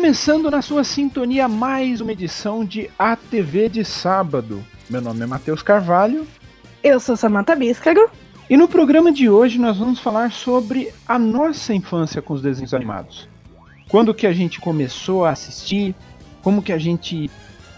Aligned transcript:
Começando 0.00 0.48
na 0.48 0.62
sua 0.62 0.84
sintonia 0.84 1.48
mais 1.48 2.00
uma 2.00 2.12
edição 2.12 2.64
de 2.64 2.88
ATV 2.96 3.68
de 3.68 3.84
Sábado. 3.84 4.64
Meu 4.88 5.00
nome 5.00 5.24
é 5.24 5.26
Matheus 5.26 5.60
Carvalho. 5.60 6.24
Eu 6.84 7.00
sou 7.00 7.16
Samantha 7.16 7.56
Bíscaro. 7.56 8.08
E 8.48 8.56
no 8.56 8.68
programa 8.68 9.10
de 9.10 9.28
hoje 9.28 9.58
nós 9.58 9.76
vamos 9.76 9.98
falar 9.98 10.30
sobre 10.30 10.94
a 11.06 11.18
nossa 11.18 11.74
infância 11.74 12.22
com 12.22 12.32
os 12.32 12.40
desenhos 12.40 12.72
animados. 12.72 13.28
Quando 13.88 14.14
que 14.14 14.24
a 14.28 14.32
gente 14.32 14.60
começou 14.60 15.24
a 15.24 15.30
assistir, 15.30 15.96
como 16.42 16.62
que 16.62 16.72
a 16.72 16.78
gente 16.78 17.28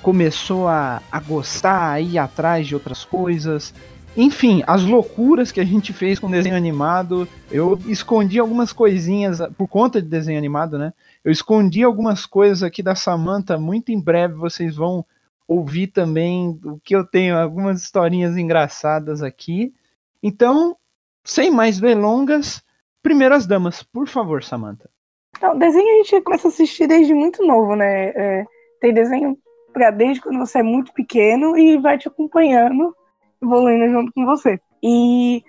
começou 0.02 0.68
a, 0.68 1.00
a 1.10 1.20
gostar, 1.20 1.92
a 1.92 2.00
ir 2.02 2.18
atrás 2.18 2.66
de 2.66 2.74
outras 2.74 3.02
coisas. 3.02 3.72
Enfim, 4.14 4.62
as 4.66 4.84
loucuras 4.84 5.50
que 5.50 5.60
a 5.60 5.64
gente 5.64 5.94
fez 5.94 6.18
com 6.18 6.30
desenho 6.30 6.54
animado. 6.54 7.26
Eu 7.50 7.80
escondi 7.86 8.38
algumas 8.38 8.74
coisinhas 8.74 9.40
por 9.56 9.66
conta 9.66 10.02
de 10.02 10.06
desenho 10.08 10.36
animado, 10.36 10.76
né? 10.76 10.92
Eu 11.24 11.30
escondi 11.30 11.82
algumas 11.82 12.24
coisas 12.24 12.62
aqui 12.62 12.82
da 12.82 12.94
Samantha. 12.94 13.58
Muito 13.58 13.92
em 13.92 14.00
breve 14.00 14.34
vocês 14.34 14.76
vão 14.76 15.04
ouvir 15.46 15.88
também 15.88 16.58
o 16.64 16.78
que 16.82 16.94
eu 16.94 17.04
tenho, 17.04 17.36
algumas 17.36 17.82
historinhas 17.82 18.36
engraçadas 18.36 19.22
aqui. 19.22 19.74
Então, 20.22 20.76
sem 21.24 21.50
mais 21.50 21.80
delongas, 21.80 22.62
primeiras 23.02 23.46
damas, 23.46 23.82
por 23.82 24.06
favor, 24.06 24.42
Samantha. 24.42 24.88
Então, 25.36 25.58
desenho 25.58 25.88
a 25.88 26.04
gente 26.04 26.20
começa 26.22 26.48
a 26.48 26.50
assistir 26.50 26.86
desde 26.86 27.12
muito 27.12 27.44
novo, 27.44 27.74
né? 27.74 28.08
É, 28.10 28.46
tem 28.80 28.94
desenho 28.94 29.36
para 29.72 29.90
desde 29.90 30.20
quando 30.20 30.38
você 30.38 30.60
é 30.60 30.62
muito 30.62 30.92
pequeno 30.92 31.56
e 31.56 31.78
vai 31.78 31.98
te 31.98 32.08
acompanhando, 32.08 32.94
evoluindo 33.42 33.90
junto 33.90 34.12
com 34.12 34.24
você. 34.24 34.60
E 34.82 35.44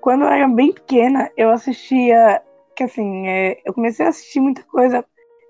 quando 0.00 0.24
eu 0.24 0.28
era 0.28 0.48
bem 0.48 0.72
pequena, 0.72 1.30
eu 1.36 1.50
assistia, 1.50 2.42
que 2.76 2.84
assim, 2.84 3.26
é, 3.28 3.60
eu 3.64 3.72
comecei 3.72 4.04
a 4.06 4.08
assistir 4.08 4.40
muita 4.40 4.62
coisa 4.64 5.04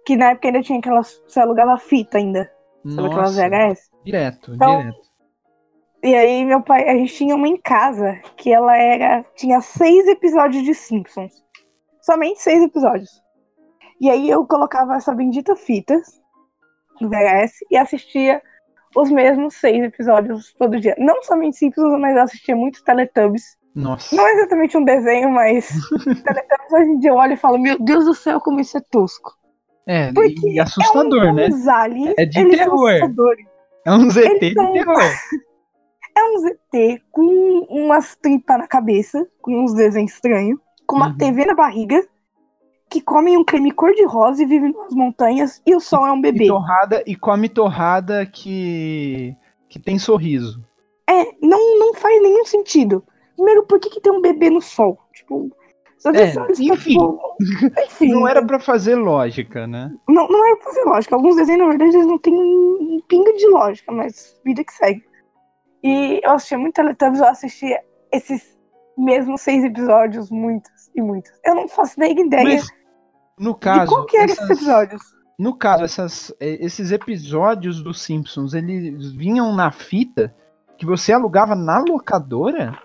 que 0.05 0.17
na 0.17 0.31
época 0.31 0.49
ainda 0.49 0.63
tinha 0.63 0.79
aquelas, 0.79 1.23
você 1.27 1.41
alugava 1.41 1.79
fita 1.79 2.19
ainda, 2.19 2.51
sabe 2.87 3.09
aquelas 3.09 3.37
VHS? 3.37 3.91
Direto, 4.05 4.55
então, 4.55 4.81
direto. 4.81 5.13
E 6.03 6.15
aí 6.17 6.45
meu 6.45 6.61
pai, 6.61 6.89
a 6.89 6.95
gente 6.95 7.15
tinha 7.15 7.37
uma 7.37 7.47
em 7.47 7.57
casa 7.57 8.21
que 8.37 8.53
ela 8.53 8.77
era, 8.77 9.25
tinha 9.37 9.61
seis 9.61 10.07
episódios 10.09 10.65
de 10.65 10.75
Simpsons, 10.75 11.33
somente 12.01 12.43
seis 12.43 12.63
episódios. 12.63 13.23
E 14.01 14.11
aí 14.11 14.29
eu 14.29 14.45
colocava 14.45 14.97
essa 14.97 15.15
bendita 15.15 15.55
fita 15.55 15.97
no 17.01 17.09
VHS 17.09 17.53
e 17.71 17.77
assistia 17.77 18.43
os 18.97 19.11
mesmos 19.11 19.55
seis 19.55 19.85
episódios 19.85 20.53
todo 20.55 20.81
dia. 20.81 20.97
Não 20.99 21.23
somente 21.23 21.57
Simpsons, 21.57 21.99
mas 22.01 22.17
eu 22.17 22.23
assistia 22.23 22.57
muito 22.57 22.83
Teletubbies. 22.83 23.57
Nossa. 23.75 24.15
Não 24.15 24.27
é 24.27 24.33
exatamente 24.33 24.77
um 24.77 24.85
desenho, 24.85 25.31
mas 25.31 25.69
Teletubbies 26.25 26.73
hoje 26.73 26.91
em 26.91 26.99
dia 26.99 27.11
eu 27.11 27.17
olho 27.17 27.35
e 27.35 27.37
falo, 27.37 27.59
meu 27.59 27.79
Deus 27.79 28.05
do 28.05 28.15
céu, 28.15 28.41
como 28.41 28.59
isso 28.59 28.77
é 28.77 28.81
tosco. 28.81 29.39
É, 29.87 30.13
Porque 30.13 30.49
e 30.49 30.61
assustador, 30.61 31.25
é 31.25 31.31
um, 31.31 31.35
né? 31.35 31.49
Aliens, 31.69 32.15
é 32.17 32.25
de 32.25 32.49
terror. 32.51 32.91
É 33.85 33.93
um 33.93 34.11
ZT 34.11 34.39
de 34.39 34.55
terror. 34.55 35.03
É 36.15 36.25
um 36.25 36.39
ZT 36.41 37.03
com 37.11 37.67
umas 37.71 38.15
tripas 38.17 38.59
na 38.59 38.67
cabeça, 38.67 39.27
com 39.41 39.65
uns 39.65 39.73
desenhos 39.73 40.13
estranhos, 40.13 40.61
com 40.87 40.97
uma 40.97 41.09
uhum. 41.09 41.17
TV 41.17 41.47
na 41.47 41.55
barriga 41.55 42.07
que 42.93 43.01
comem 43.01 43.39
um 43.39 43.45
creme 43.45 43.71
cor-de-rosa 43.71 44.43
e 44.43 44.47
vivem 44.47 44.75
nas 44.75 44.93
montanhas 44.93 45.63
e 45.65 45.75
o 45.75 45.81
sol 45.81 46.07
é 46.07 46.13
um 46.13 46.21
bebê. 46.21 46.45
E, 46.45 46.49
torrada, 46.49 47.03
e 47.07 47.17
come 47.17 47.49
torrada 47.49 48.27
que, 48.27 49.35
que 49.71 49.79
tem 49.79 49.99
sorriso. 49.99 50.63
É, 51.09 51.25
não, 51.41 51.79
não 51.79 51.95
faz 51.95 52.23
nenhum 52.23 52.45
sentido. 52.45 53.03
Primeiro, 53.35 53.63
por 53.65 53.81
que, 53.81 53.89
que 53.89 54.01
tem 54.01 54.13
um 54.13 54.21
bebê 54.21 54.51
no 54.51 54.61
sol? 54.61 54.99
Tipo, 55.15 55.51
é, 56.07 56.35
enfim, 56.59 56.97
enfim, 57.87 58.09
não 58.09 58.27
era 58.27 58.45
para 58.45 58.59
fazer 58.59 58.97
lógica, 58.97 59.67
né? 59.67 59.95
Não, 60.09 60.27
não 60.29 60.47
era 60.47 60.57
pra 60.57 60.65
fazer 60.65 60.85
lógica. 60.85 61.15
Alguns 61.15 61.37
desenhos, 61.37 61.63
na 61.63 61.69
verdade, 61.69 61.97
eles 61.97 62.07
não 62.07 62.19
têm 62.19 62.35
um 62.35 63.01
pingo 63.09 63.33
de 63.37 63.47
lógica, 63.49 63.93
mas 63.93 64.41
vida 64.45 64.65
que 64.65 64.73
segue. 64.73 65.05
E 65.83 66.21
eu 66.25 66.33
assistia 66.33 66.59
muito 66.59 66.75
Teletubbies, 66.75 67.21
eu 67.21 67.27
assistia 67.27 67.81
esses 68.13 68.59
mesmos 68.97 69.41
seis 69.41 69.65
episódios, 69.65 70.31
muitos 70.31 70.91
e 70.95 71.01
muitos. 71.01 71.31
Eu 71.45 71.55
não 71.55 71.69
faço 71.69 71.99
nem 71.99 72.19
ideia. 72.19 72.45
Mas 72.45 72.69
no 73.39 73.55
caso. 73.55 73.91
qual 73.93 74.07
que 74.07 74.17
era 74.17 74.31
essas, 74.31 74.51
esses 74.51 74.57
episódios? 74.59 75.03
No 75.39 75.57
caso, 75.57 75.85
essas, 75.85 76.35
é, 76.39 76.65
esses 76.65 76.93
episódios 76.93 77.83
dos 77.83 78.03
Simpsons, 78.03 78.55
eles 78.55 79.13
vinham 79.13 79.55
na 79.55 79.71
fita 79.71 80.35
que 80.77 80.87
você 80.87 81.13
alugava 81.13 81.55
na 81.55 81.79
locadora? 81.79 82.79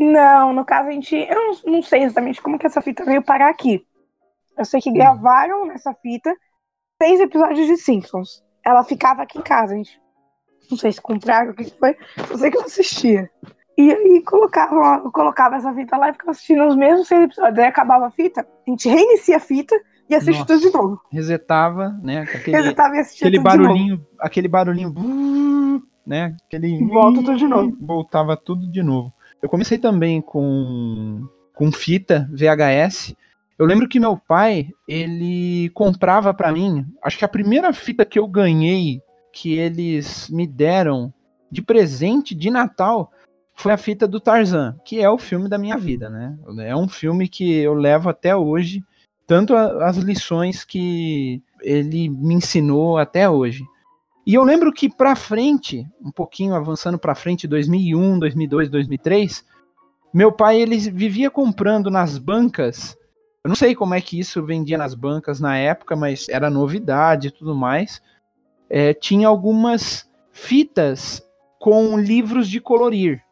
Não, 0.00 0.54
no 0.54 0.64
caso 0.64 0.88
a 0.88 0.92
gente. 0.92 1.14
Eu 1.14 1.36
não, 1.36 1.74
não 1.74 1.82
sei 1.82 2.04
exatamente 2.04 2.40
como 2.40 2.58
que 2.58 2.66
essa 2.66 2.80
fita 2.80 3.04
veio 3.04 3.22
parar 3.22 3.50
aqui. 3.50 3.86
Eu 4.56 4.64
sei 4.64 4.80
que 4.80 4.90
gravaram 4.90 5.66
nessa 5.66 5.92
fita 5.92 6.34
seis 7.00 7.20
episódios 7.20 7.66
de 7.66 7.76
Simpsons. 7.76 8.42
Ela 8.64 8.82
ficava 8.82 9.22
aqui 9.22 9.38
em 9.38 9.42
casa, 9.42 9.74
a 9.74 9.76
gente. 9.76 10.00
Não 10.70 10.78
sei 10.78 10.90
se 10.90 11.02
compraram, 11.02 11.50
o 11.50 11.54
que 11.54 11.64
foi. 11.78 11.94
Eu 12.30 12.38
sei 12.38 12.50
que 12.50 12.56
eu 12.56 12.62
assistia. 12.62 13.28
E 13.76 13.92
aí 13.92 14.22
colocava, 14.24 15.10
colocava 15.10 15.56
essa 15.56 15.74
fita 15.74 15.96
lá 15.98 16.08
e 16.08 16.12
ficava 16.12 16.30
assistindo 16.30 16.66
os 16.66 16.76
mesmos 16.76 17.06
seis 17.06 17.24
episódios. 17.24 17.58
Aí 17.58 17.66
acabava 17.66 18.06
a 18.06 18.10
fita, 18.10 18.40
a 18.40 18.70
gente 18.70 18.88
reinicia 18.88 19.36
a 19.36 19.40
fita 19.40 19.78
e 20.08 20.14
assiste 20.14 20.46
tudo 20.46 20.60
de 20.60 20.72
novo. 20.72 21.00
Resetava, 21.10 21.90
né? 22.02 22.20
Aquele, 22.20 22.56
Resetava 22.56 22.96
e 22.96 23.00
assistia 23.00 23.28
aquele 23.28 23.42
barulhinho, 23.42 24.06
aquele 24.18 24.48
barulhinho, 24.48 25.82
né? 26.06 26.36
Aquele 26.46 26.86
volta 26.86 27.20
tudo 27.20 27.36
de 27.36 27.46
novo. 27.46 27.76
Voltava 27.80 28.36
tudo 28.36 28.70
de 28.70 28.82
novo. 28.82 29.12
Eu 29.42 29.48
comecei 29.48 29.78
também 29.78 30.20
com 30.20 31.26
com 31.60 31.70
fita 31.70 32.26
VHS. 32.32 33.14
Eu 33.58 33.66
lembro 33.66 33.86
que 33.86 34.00
meu 34.00 34.16
pai, 34.16 34.70
ele 34.88 35.68
comprava 35.74 36.32
para 36.32 36.50
mim, 36.50 36.86
acho 37.02 37.18
que 37.18 37.24
a 37.26 37.28
primeira 37.28 37.70
fita 37.74 38.06
que 38.06 38.18
eu 38.18 38.26
ganhei 38.26 39.02
que 39.30 39.58
eles 39.58 40.30
me 40.30 40.46
deram 40.46 41.12
de 41.50 41.60
presente 41.60 42.34
de 42.34 42.50
Natal 42.50 43.12
foi 43.54 43.72
a 43.72 43.76
fita 43.76 44.08
do 44.08 44.18
Tarzan, 44.18 44.74
que 44.86 45.00
é 45.00 45.10
o 45.10 45.18
filme 45.18 45.50
da 45.50 45.58
minha 45.58 45.76
vida, 45.76 46.08
né? 46.08 46.38
É 46.60 46.74
um 46.74 46.88
filme 46.88 47.28
que 47.28 47.58
eu 47.58 47.74
levo 47.74 48.08
até 48.08 48.34
hoje, 48.34 48.82
tanto 49.26 49.54
as 49.54 49.98
lições 49.98 50.64
que 50.64 51.42
ele 51.60 52.08
me 52.08 52.34
ensinou 52.34 52.96
até 52.96 53.28
hoje. 53.28 53.62
E 54.26 54.34
eu 54.34 54.44
lembro 54.44 54.72
que 54.72 54.88
para 54.88 55.16
frente, 55.16 55.86
um 56.00 56.10
pouquinho 56.10 56.54
avançando 56.54 56.98
para 56.98 57.14
frente, 57.14 57.48
2001, 57.48 58.18
2002, 58.18 58.68
2003, 58.68 59.44
meu 60.12 60.30
pai 60.30 60.60
ele 60.60 60.76
vivia 60.78 61.30
comprando 61.30 61.90
nas 61.90 62.18
bancas. 62.18 62.96
Eu 63.42 63.48
não 63.48 63.56
sei 63.56 63.74
como 63.74 63.94
é 63.94 64.00
que 64.00 64.18
isso 64.18 64.44
vendia 64.44 64.76
nas 64.76 64.94
bancas 64.94 65.40
na 65.40 65.56
época, 65.56 65.96
mas 65.96 66.28
era 66.28 66.50
novidade 66.50 67.28
e 67.28 67.30
tudo 67.30 67.54
mais. 67.54 68.02
É, 68.68 68.92
tinha 68.92 69.26
algumas 69.26 70.08
fitas 70.30 71.22
com 71.58 71.98
livros 71.98 72.48
de 72.48 72.60
colorir. 72.60 73.22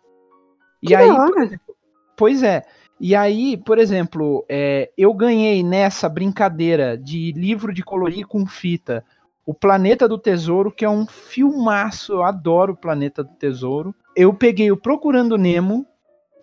E 0.83 0.95
aí, 0.95 1.09
exemplo, 1.09 1.75
pois 2.17 2.43
é. 2.43 2.65
E 3.01 3.15
aí, 3.15 3.57
por 3.57 3.79
exemplo, 3.79 4.45
é, 4.49 4.91
eu 4.97 5.13
ganhei 5.15 5.63
nessa 5.63 6.09
brincadeira 6.09 6.97
de 6.97 7.33
livro 7.33 7.73
de 7.73 7.83
colorir 7.83 8.27
com 8.27 8.47
fita 8.47 9.05
o 9.49 9.55
Planeta 9.55 10.07
do 10.07 10.19
Tesouro, 10.19 10.71
que 10.71 10.85
é 10.85 10.91
um 10.91 11.07
filmaço, 11.07 12.13
eu 12.13 12.23
adoro 12.23 12.75
o 12.75 12.77
Planeta 12.77 13.25
do 13.25 13.33
Tesouro. 13.37 13.95
Eu 14.15 14.35
peguei 14.35 14.71
o 14.71 14.77
Procurando 14.77 15.39
Nemo 15.39 15.87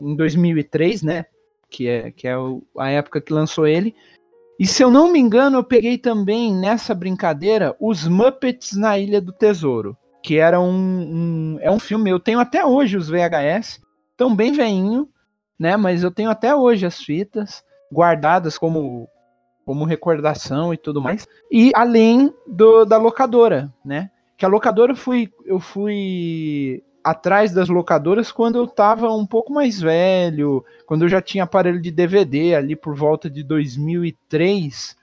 em 0.01 0.15
2003, 0.15 1.03
né? 1.03 1.25
Que 1.69 1.87
é, 1.87 2.09
que 2.09 2.27
é 2.27 2.33
a 2.79 2.89
época 2.89 3.21
que 3.21 3.31
lançou 3.31 3.67
ele. 3.67 3.93
E 4.59 4.65
se 4.65 4.83
eu 4.83 4.89
não 4.89 5.11
me 5.11 5.19
engano, 5.19 5.59
eu 5.59 5.63
peguei 5.63 5.99
também 5.99 6.51
nessa 6.51 6.95
brincadeira 6.95 7.75
os 7.79 8.07
Muppets 8.07 8.75
na 8.75 8.97
Ilha 8.97 9.21
do 9.21 9.31
Tesouro, 9.31 9.95
que 10.23 10.39
era 10.39 10.59
um, 10.59 10.73
um 10.73 11.57
é 11.61 11.69
um 11.69 11.79
filme. 11.79 12.09
Eu 12.09 12.19
tenho 12.19 12.39
até 12.39 12.65
hoje 12.65 12.97
os 12.97 13.07
VHS 13.07 13.81
tão 14.17 14.35
bem 14.35 14.51
veinho, 14.51 15.07
né? 15.59 15.77
Mas 15.77 16.01
eu 16.01 16.09
tenho 16.09 16.31
até 16.31 16.55
hoje 16.55 16.87
as 16.87 16.99
fitas 16.99 17.63
guardadas 17.93 18.57
como 18.57 19.07
como 19.65 19.83
recordação 19.83 20.73
e 20.73 20.77
tudo 20.77 21.01
mais. 21.01 21.27
E 21.51 21.71
além 21.73 22.33
do, 22.45 22.85
da 22.85 22.97
locadora, 22.97 23.73
né? 23.83 24.11
Que 24.37 24.45
a 24.45 24.49
locadora 24.49 24.91
eu 24.91 24.95
fui 24.95 25.31
eu 25.45 25.59
fui 25.59 26.83
atrás 27.03 27.53
das 27.53 27.69
locadoras 27.69 28.31
quando 28.31 28.57
eu 28.57 28.67
tava 28.67 29.11
um 29.13 29.25
pouco 29.25 29.53
mais 29.53 29.79
velho, 29.79 30.63
quando 30.85 31.03
eu 31.03 31.09
já 31.09 31.21
tinha 31.21 31.43
aparelho 31.43 31.81
de 31.81 31.91
DVD 31.91 32.55
ali 32.55 32.75
por 32.75 32.95
volta 32.95 33.29
de 33.29 33.43
2003, 33.43 34.95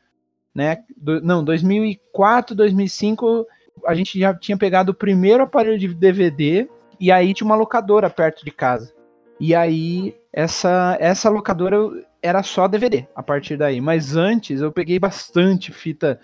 né? 0.54 0.78
Do, 0.96 1.20
não, 1.20 1.44
2004, 1.44 2.54
2005, 2.54 3.46
a 3.86 3.94
gente 3.94 4.18
já 4.18 4.34
tinha 4.34 4.56
pegado 4.56 4.92
o 4.92 4.94
primeiro 4.94 5.42
aparelho 5.42 5.78
de 5.78 5.88
DVD 5.88 6.68
e 7.00 7.10
aí 7.10 7.34
tinha 7.34 7.46
uma 7.46 7.56
locadora 7.56 8.08
perto 8.10 8.44
de 8.44 8.50
casa. 8.50 8.92
E 9.40 9.54
aí 9.54 10.14
essa 10.32 10.96
essa 11.00 11.28
locadora 11.28 11.76
era 12.22 12.42
só 12.42 12.68
DVD 12.68 13.06
a 13.14 13.22
partir 13.22 13.56
daí, 13.56 13.80
mas 13.80 14.16
antes 14.16 14.60
eu 14.60 14.70
peguei 14.70 14.98
bastante 14.98 15.72
fita 15.72 16.20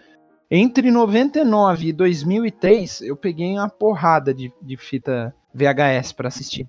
entre 0.50 0.91
99 0.91 1.89
e 1.89 1.93
2003, 1.93 3.03
eu 3.03 3.17
peguei 3.17 3.53
uma 3.53 3.69
porrada 3.69 4.33
de, 4.33 4.53
de 4.62 4.77
fita 4.77 5.35
VHS 5.53 6.12
para 6.12 6.29
assistir. 6.29 6.67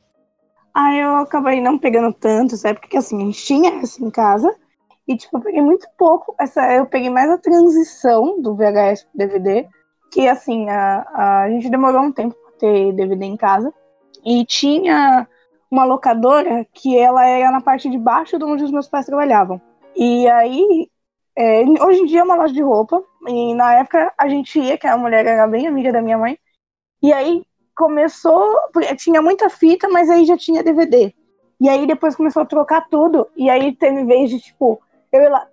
Ah, 0.74 0.94
eu 0.96 1.16
acabei 1.18 1.62
não 1.62 1.78
pegando 1.78 2.14
tanto, 2.14 2.58
sabe? 2.58 2.80
Porque 2.80 2.98
assim, 2.98 3.22
a 3.22 3.26
gente 3.26 3.44
tinha 3.44 3.80
essa 3.82 4.04
em 4.04 4.12
casa 4.12 4.54
E, 5.08 5.18
tipo, 5.18 5.38
eu 5.38 5.42
peguei 5.42 5.62
muito 5.62 5.88
pouco. 5.98 6.36
Essa, 6.40 6.62
eu 6.74 6.86
peguei 6.86 7.10
mais 7.10 7.30
a 7.32 7.38
transição 7.38 8.40
do 8.42 8.56
VHS 8.56 9.04
pro 9.04 9.18
DVD. 9.18 9.68
Que, 10.12 10.28
assim, 10.28 10.70
a, 10.70 11.44
a 11.44 11.50
gente 11.50 11.70
demorou 11.70 12.02
um 12.02 12.12
tempo 12.12 12.36
pra 12.36 12.60
ter 12.60 12.94
DVD 12.94 13.26
em 13.26 13.36
casa. 13.36 13.74
E 14.24 14.46
tinha 14.46 15.28
uma 15.70 15.86
locadora 15.86 16.66
que 16.74 16.98
ela 16.98 17.26
era 17.26 17.52
na 17.52 17.62
parte 17.62 17.90
de 17.90 17.98
baixo 17.98 18.38
de 18.38 18.46
onde 18.46 18.64
os 18.64 18.72
meus 18.72 18.88
pais 18.88 19.06
trabalhavam. 19.06 19.62
E 19.96 20.28
aí, 20.28 20.90
é, 21.36 21.64
hoje 21.84 22.02
em 22.02 22.06
dia 22.06 22.22
é 22.22 22.24
uma 22.24 22.36
loja 22.36 22.54
de 22.54 22.62
roupa. 22.62 23.04
E 23.28 23.54
na 23.54 23.76
época 23.76 24.14
a 24.18 24.28
gente 24.28 24.60
ia, 24.60 24.78
que 24.78 24.88
a 24.88 24.98
mulher 24.98 25.26
era 25.26 25.48
bem 25.48 25.68
amiga 25.68 25.92
da 25.92 26.02
minha 26.02 26.18
mãe. 26.18 26.38
E 27.02 27.14
aí 27.14 27.44
começou, 27.76 28.58
tinha 28.98 29.22
muita 29.22 29.50
fita, 29.50 29.88
mas 29.88 30.10
aí 30.10 30.26
já 30.26 30.38
tinha 30.38 30.64
DVD. 30.64 31.14
E 31.62 31.70
aí 31.70 31.86
depois 31.86 32.16
começou 32.16 32.42
a 32.42 32.46
trocar 32.46 32.88
tudo. 32.90 33.28
E 33.36 33.50
aí 33.50 33.76
teve 33.76 34.04
vez 34.06 34.30
de, 34.30 34.40
tipo, 34.40 34.82
eu 35.12 35.22
ia 35.22 35.30
lá. 35.30 35.48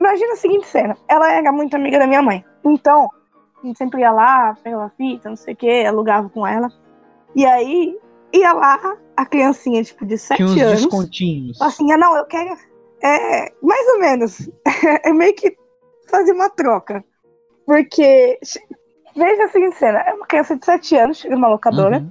Imagina 0.00 0.32
a 0.32 0.36
seguinte 0.36 0.66
cena. 0.66 0.96
Ela 1.08 1.32
era 1.32 1.52
muito 1.52 1.74
amiga 1.76 1.98
da 1.98 2.06
minha 2.06 2.22
mãe. 2.22 2.44
Então, 2.64 3.08
a 3.62 3.66
gente 3.66 3.78
sempre 3.78 4.00
ia 4.00 4.10
lá, 4.10 4.56
pegava 4.62 4.92
fita, 4.96 5.28
não 5.28 5.36
sei 5.36 5.54
o 5.54 5.56
que, 5.56 5.84
alugava 5.84 6.28
com 6.28 6.46
ela. 6.46 6.68
E 7.34 7.44
aí, 7.44 7.98
ia 8.38 8.52
lá, 8.52 8.96
a 9.16 9.26
criancinha, 9.26 9.82
tipo, 9.82 10.04
de 10.06 10.16
7 10.18 10.36
Tinha 10.36 10.48
uns 10.48 10.60
anos. 10.62 10.80
descontinhos. 10.82 11.60
Assim, 11.62 11.90
ah, 11.92 11.96
não, 11.96 12.16
eu 12.16 12.24
quero. 12.26 12.56
É, 13.02 13.52
mais 13.62 13.88
ou 13.94 13.98
menos. 14.00 14.50
é 15.04 15.12
meio 15.12 15.34
que 15.34 15.56
fazer 16.08 16.32
uma 16.32 16.48
troca. 16.50 17.04
Porque, 17.64 18.38
veja 19.16 19.44
a 19.44 19.48
seguinte 19.48 19.76
cena: 19.76 19.98
é 20.00 20.14
uma 20.14 20.26
criança 20.26 20.56
de 20.56 20.64
7 20.64 20.96
anos, 20.96 21.18
chega 21.18 21.34
numa 21.34 21.48
locadora, 21.48 21.98
Uhum. 21.98 22.10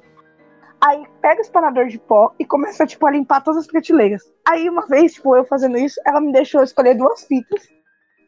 aí 0.82 1.06
pega 1.22 1.40
o 1.40 1.42
espanador 1.42 1.88
de 1.88 1.98
pó 2.00 2.34
e 2.38 2.46
começa, 2.46 2.86
tipo, 2.86 3.06
a 3.08 3.12
limpar 3.12 3.42
todas 3.44 3.62
as 3.62 3.68
prateleiras. 3.68 4.22
Aí, 4.48 4.70
uma 4.70 4.86
vez, 4.88 5.14
tipo, 5.14 5.36
eu 5.36 5.46
fazendo 5.46 5.78
isso, 5.78 6.00
ela 6.06 6.20
me 6.22 6.32
deixou 6.32 6.62
escolher 6.64 6.96
duas 6.96 7.24
fitas 7.24 7.68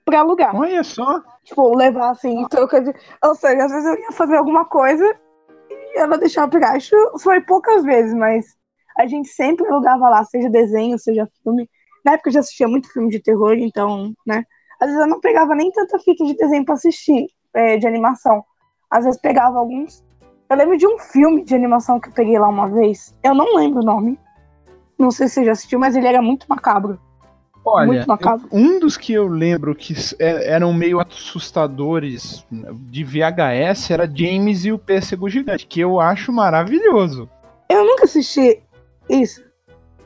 pra 0.06 0.20
alugar. 0.22 0.56
Olha 0.56 0.84
só. 0.84 1.22
Tipo, 1.44 1.76
levar 1.76 2.10
assim, 2.12 2.46
troca 2.50 2.82
de. 2.82 2.94
Ou 3.24 3.36
seja, 3.36 3.66
às 3.66 3.72
vezes 3.72 3.86
eu 3.86 4.00
ia 4.00 4.12
fazer 4.14 4.38
alguma 4.38 4.66
coisa 4.66 5.16
ela 5.98 6.18
deixava 6.18 6.50
pegar. 6.50 6.78
Isso 6.78 6.96
foi 7.22 7.42
poucas 7.42 7.84
vezes, 7.84 8.14
mas 8.14 8.46
a 8.98 9.06
gente 9.06 9.30
sempre 9.30 9.68
alugava 9.68 10.10
lá, 10.10 10.24
seja 10.24 10.50
desenho, 10.50 10.98
seja 10.98 11.28
filme. 11.44 11.70
Na 12.04 12.14
época 12.14 12.30
eu 12.30 12.34
já 12.34 12.40
assistia 12.40 12.68
muito 12.68 12.92
filme 12.92 13.10
de 13.10 13.20
terror, 13.20 13.54
então, 13.54 14.14
né? 14.26 14.44
Às 14.80 14.88
vezes 14.90 15.02
eu 15.02 15.08
não 15.08 15.20
pegava 15.20 15.56
nem 15.56 15.72
tanta 15.72 16.00
fita 16.00 16.24
de 16.24 16.36
desenho 16.36 16.66
pra 16.66 16.76
assistir, 16.76 17.28
é, 17.54 17.78
de 17.78 17.88
animação. 17.88 18.44
Às 18.90 19.06
vezes 19.06 19.20
pegava 19.20 19.58
alguns. 19.60 20.04
Eu 20.50 20.56
lembro 20.56 20.78
de 20.78 20.88
um 20.88 20.98
filme 20.98 21.44
de 21.44 21.54
animação 21.54 22.00
que 22.00 22.10
eu 22.10 22.14
peguei 22.14 22.40
lá 22.40 22.48
uma 22.48 22.70
vez. 22.70 23.16
Eu 23.24 23.36
não 23.36 23.56
lembro 23.56 23.82
o 23.82 23.86
nome. 23.86 24.20
Não 24.98 25.12
sei 25.12 25.28
se 25.28 25.36
você 25.36 25.46
já 25.46 25.52
assistiu, 25.52 25.80
mas 25.80 25.96
ele 25.96 26.08
era 26.08 26.22
muito 26.22 26.48
macabro. 26.48 27.00
Olha, 27.70 27.88
Muito 27.88 28.08
macabro. 28.08 28.48
eu- 28.52 28.58
um 28.60 28.80
dos 28.80 28.96
que 28.98 29.14
eu 29.14 29.28
lembro 29.28 29.76
que 29.76 29.94
é- 30.20 30.50
eram 30.52 30.72
meio 30.74 31.00
assustadores 31.00 32.46
de 32.90 33.04
VHS 33.04 33.92
era 33.92 34.10
James 34.12 34.66
e 34.66 34.72
o 34.72 34.80
Pêssego 34.80 35.30
Gigante, 35.30 35.66
que 35.68 35.80
eu 35.80 36.00
acho 36.00 36.32
maravilhoso. 36.32 37.30
Eu 37.70 37.86
nunca 37.86 38.06
assisti 38.06 38.62
isso. 39.10 39.44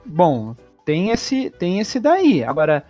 Bom, 0.05 0.55
tem 0.85 1.11
esse, 1.11 1.49
tem 1.51 1.79
esse 1.79 1.99
daí. 1.99 2.43
Agora, 2.43 2.83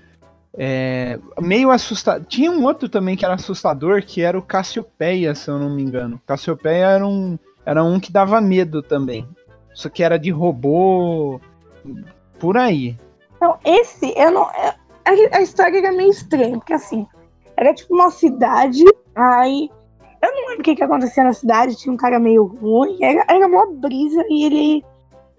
é, 0.58 1.20
meio 1.42 1.72
assustador. 1.72 2.26
Tinha 2.26 2.52
um 2.52 2.64
outro 2.64 2.88
também 2.88 3.16
que 3.18 3.26
era 3.26 3.34
assustador, 3.36 4.02
que 4.04 4.22
era 4.22 4.38
o 4.38 4.42
Cassiopeia, 4.42 5.36
se 5.36 5.50
eu 5.50 5.60
não 5.60 5.70
me 5.70 5.82
engano. 5.82 6.22
Cassiopeia 6.26 6.86
era 6.86 7.06
um, 7.08 7.38
era 7.66 7.84
um 7.84 8.00
que 8.00 8.12
dava 8.12 8.40
medo 8.40 8.82
também. 8.82 9.28
Só 9.74 9.88
que 9.90 10.04
era 10.04 10.18
de 10.18 10.30
robô, 10.32 11.40
por 12.40 12.58
aí. 12.58 12.98
Não, 13.42 13.58
esse, 13.66 14.14
eu 14.16 14.32
não. 14.32 14.44
é- 14.52 14.76
A, 15.04 15.38
a 15.38 15.42
história 15.42 15.80
era 15.80 15.92
meio 15.92 16.12
estranha, 16.12 16.58
porque 16.58 16.74
assim, 16.74 17.08
era 17.58 17.74
tipo 17.74 17.94
uma 17.94 18.12
cidade, 18.12 18.84
aí. 19.16 19.70
Eu 20.22 20.32
não 20.32 20.50
lembro 20.50 20.60
o 20.60 20.64
que, 20.64 20.76
que 20.76 20.84
acontecia 20.84 21.24
na 21.24 21.34
cidade, 21.34 21.76
tinha 21.76 21.92
um 21.92 21.98
cara 21.98 22.20
meio 22.20 22.46
ruim, 22.46 23.00
era, 23.02 23.26
era 23.28 23.48
uma 23.48 23.66
brisa 23.74 24.24
e 24.30 24.46
ele 24.46 24.86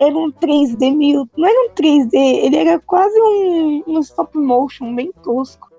era 0.01 0.17
um 0.19 0.33
3D 0.33 0.97
meio. 0.97 1.29
Não 1.37 1.49
era 1.49 1.71
um 1.71 1.75
3D, 1.75 2.11
ele 2.15 2.57
era 2.57 2.81
quase 2.81 3.15
um, 3.21 3.85
um 3.87 4.01
stop 4.01 4.37
motion, 4.37 4.93
bem 4.97 5.13
tosco. 5.23 5.71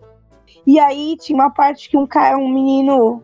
E 0.65 0.79
aí 0.79 1.17
tinha 1.17 1.37
uma 1.37 1.49
parte 1.49 1.89
que 1.89 1.97
um 1.97 2.07
cara, 2.07 2.37
um 2.37 2.47
menino. 2.47 3.21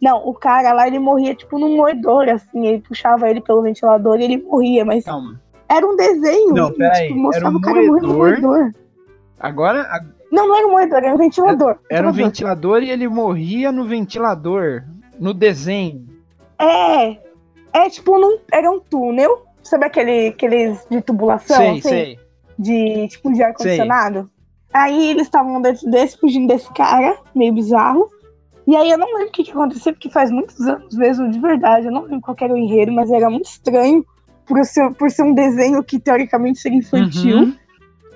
Não, 0.00 0.28
o 0.28 0.34
cara 0.34 0.74
lá 0.74 0.86
ele 0.86 0.98
morria 0.98 1.34
tipo 1.34 1.58
num 1.58 1.76
moedor, 1.76 2.28
assim, 2.28 2.66
ele 2.66 2.80
puxava 2.80 3.30
ele 3.30 3.40
pelo 3.40 3.62
ventilador 3.62 4.20
e 4.20 4.24
ele 4.24 4.42
morria, 4.42 4.84
mas 4.84 5.04
Calma. 5.04 5.40
Era 5.76 5.86
um 5.86 5.96
desenho. 5.96 6.54
Não, 6.54 6.72
peraí, 6.72 7.08
tipo, 7.08 7.18
mostrava 7.20 7.46
era 7.48 7.54
um 7.54 7.58
o 7.58 7.60
cara 7.62 7.74
morrendo 7.86 8.06
no 8.08 8.14
moedor. 8.14 8.40
moedor. 8.50 8.74
Agora 9.38 9.82
a- 9.82 10.04
Não, 10.30 10.46
não 10.48 10.56
era 10.56 10.66
um 10.66 10.70
moedor, 10.70 10.98
era 10.98 11.14
um 11.14 11.18
ventilador. 11.18 11.76
era 11.90 12.08
um 12.08 12.12
Ventilador. 12.12 12.78
ventilador 12.78 12.82
e 12.82 12.90
ele 12.90 13.08
morria 13.08 13.72
no 13.72 13.84
ventilador, 13.84 14.84
no 15.18 15.34
desenho. 15.34 16.06
É. 16.58 17.18
É 17.74 17.88
tipo, 17.90 18.18
num, 18.18 18.38
era 18.52 18.70
um 18.70 18.78
túnel. 18.80 19.46
Sabe 19.62 19.86
aquele, 19.86 20.28
aqueles 20.28 20.84
de 20.90 21.00
tubulação? 21.00 21.56
sei, 21.56 21.70
assim? 21.70 21.80
sei. 21.80 22.18
De 22.58 23.08
tipo 23.08 23.32
de 23.32 23.42
ar-condicionado? 23.42 24.30
Aí 24.72 25.10
eles 25.10 25.22
estavam 25.24 25.60
dentro 25.60 25.90
desse, 25.90 26.18
fugindo 26.18 26.48
desse 26.48 26.72
cara, 26.72 27.16
meio 27.34 27.52
bizarro. 27.52 28.08
E 28.66 28.76
aí 28.76 28.90
eu 28.90 28.98
não 28.98 29.06
lembro 29.08 29.28
o 29.28 29.32
que, 29.32 29.44
que 29.44 29.50
aconteceu, 29.50 29.92
porque 29.92 30.08
faz 30.10 30.30
muitos 30.30 30.60
anos 30.60 30.94
mesmo, 30.96 31.30
de 31.30 31.38
verdade. 31.40 31.86
Eu 31.86 31.92
não 31.92 32.02
lembro 32.02 32.20
qual 32.20 32.36
era 32.40 32.52
o 32.54 32.56
enredo, 32.56 32.92
mas 32.92 33.10
era 33.10 33.28
muito 33.28 33.46
estranho 33.46 34.04
por 34.46 34.64
ser, 34.64 34.92
por 34.94 35.10
ser 35.10 35.22
um 35.22 35.34
desenho 35.34 35.82
que 35.82 35.98
teoricamente 35.98 36.58
seria 36.58 36.78
infantil. 36.78 37.38
Uhum. 37.38 37.54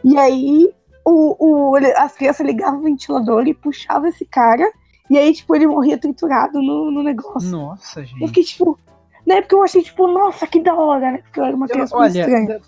E 0.04 0.16
aí 0.18 0.70
o, 1.04 1.36
o, 1.72 1.76
as 1.96 2.12
crianças 2.14 2.46
ligavam 2.46 2.80
o 2.80 2.82
ventilador 2.84 3.46
e 3.46 3.54
puxavam 3.54 4.08
esse 4.08 4.24
cara. 4.24 4.70
E 5.08 5.16
aí, 5.16 5.32
tipo, 5.32 5.54
ele 5.54 5.66
morria 5.68 5.96
triturado 5.96 6.60
no, 6.60 6.90
no 6.90 7.02
negócio. 7.02 7.48
Nossa, 7.50 8.00
Eu 8.00 8.06
gente. 8.06 8.26
fiquei, 8.26 8.42
tipo. 8.44 8.78
Na 9.24 9.36
época 9.36 9.56
eu 9.56 9.62
achei, 9.62 9.82
tipo, 9.82 10.06
nossa, 10.08 10.46
que 10.46 10.60
da 10.60 10.74
hora, 10.74 11.12
né? 11.12 11.18
Porque 11.18 11.40
eu 11.40 11.44
era 11.44 11.56
uma 11.56 11.66
Eu- 11.66 11.70
criança 11.70 11.96
muito 11.96 12.10
olha, 12.12 12.20
estranha. 12.20 12.60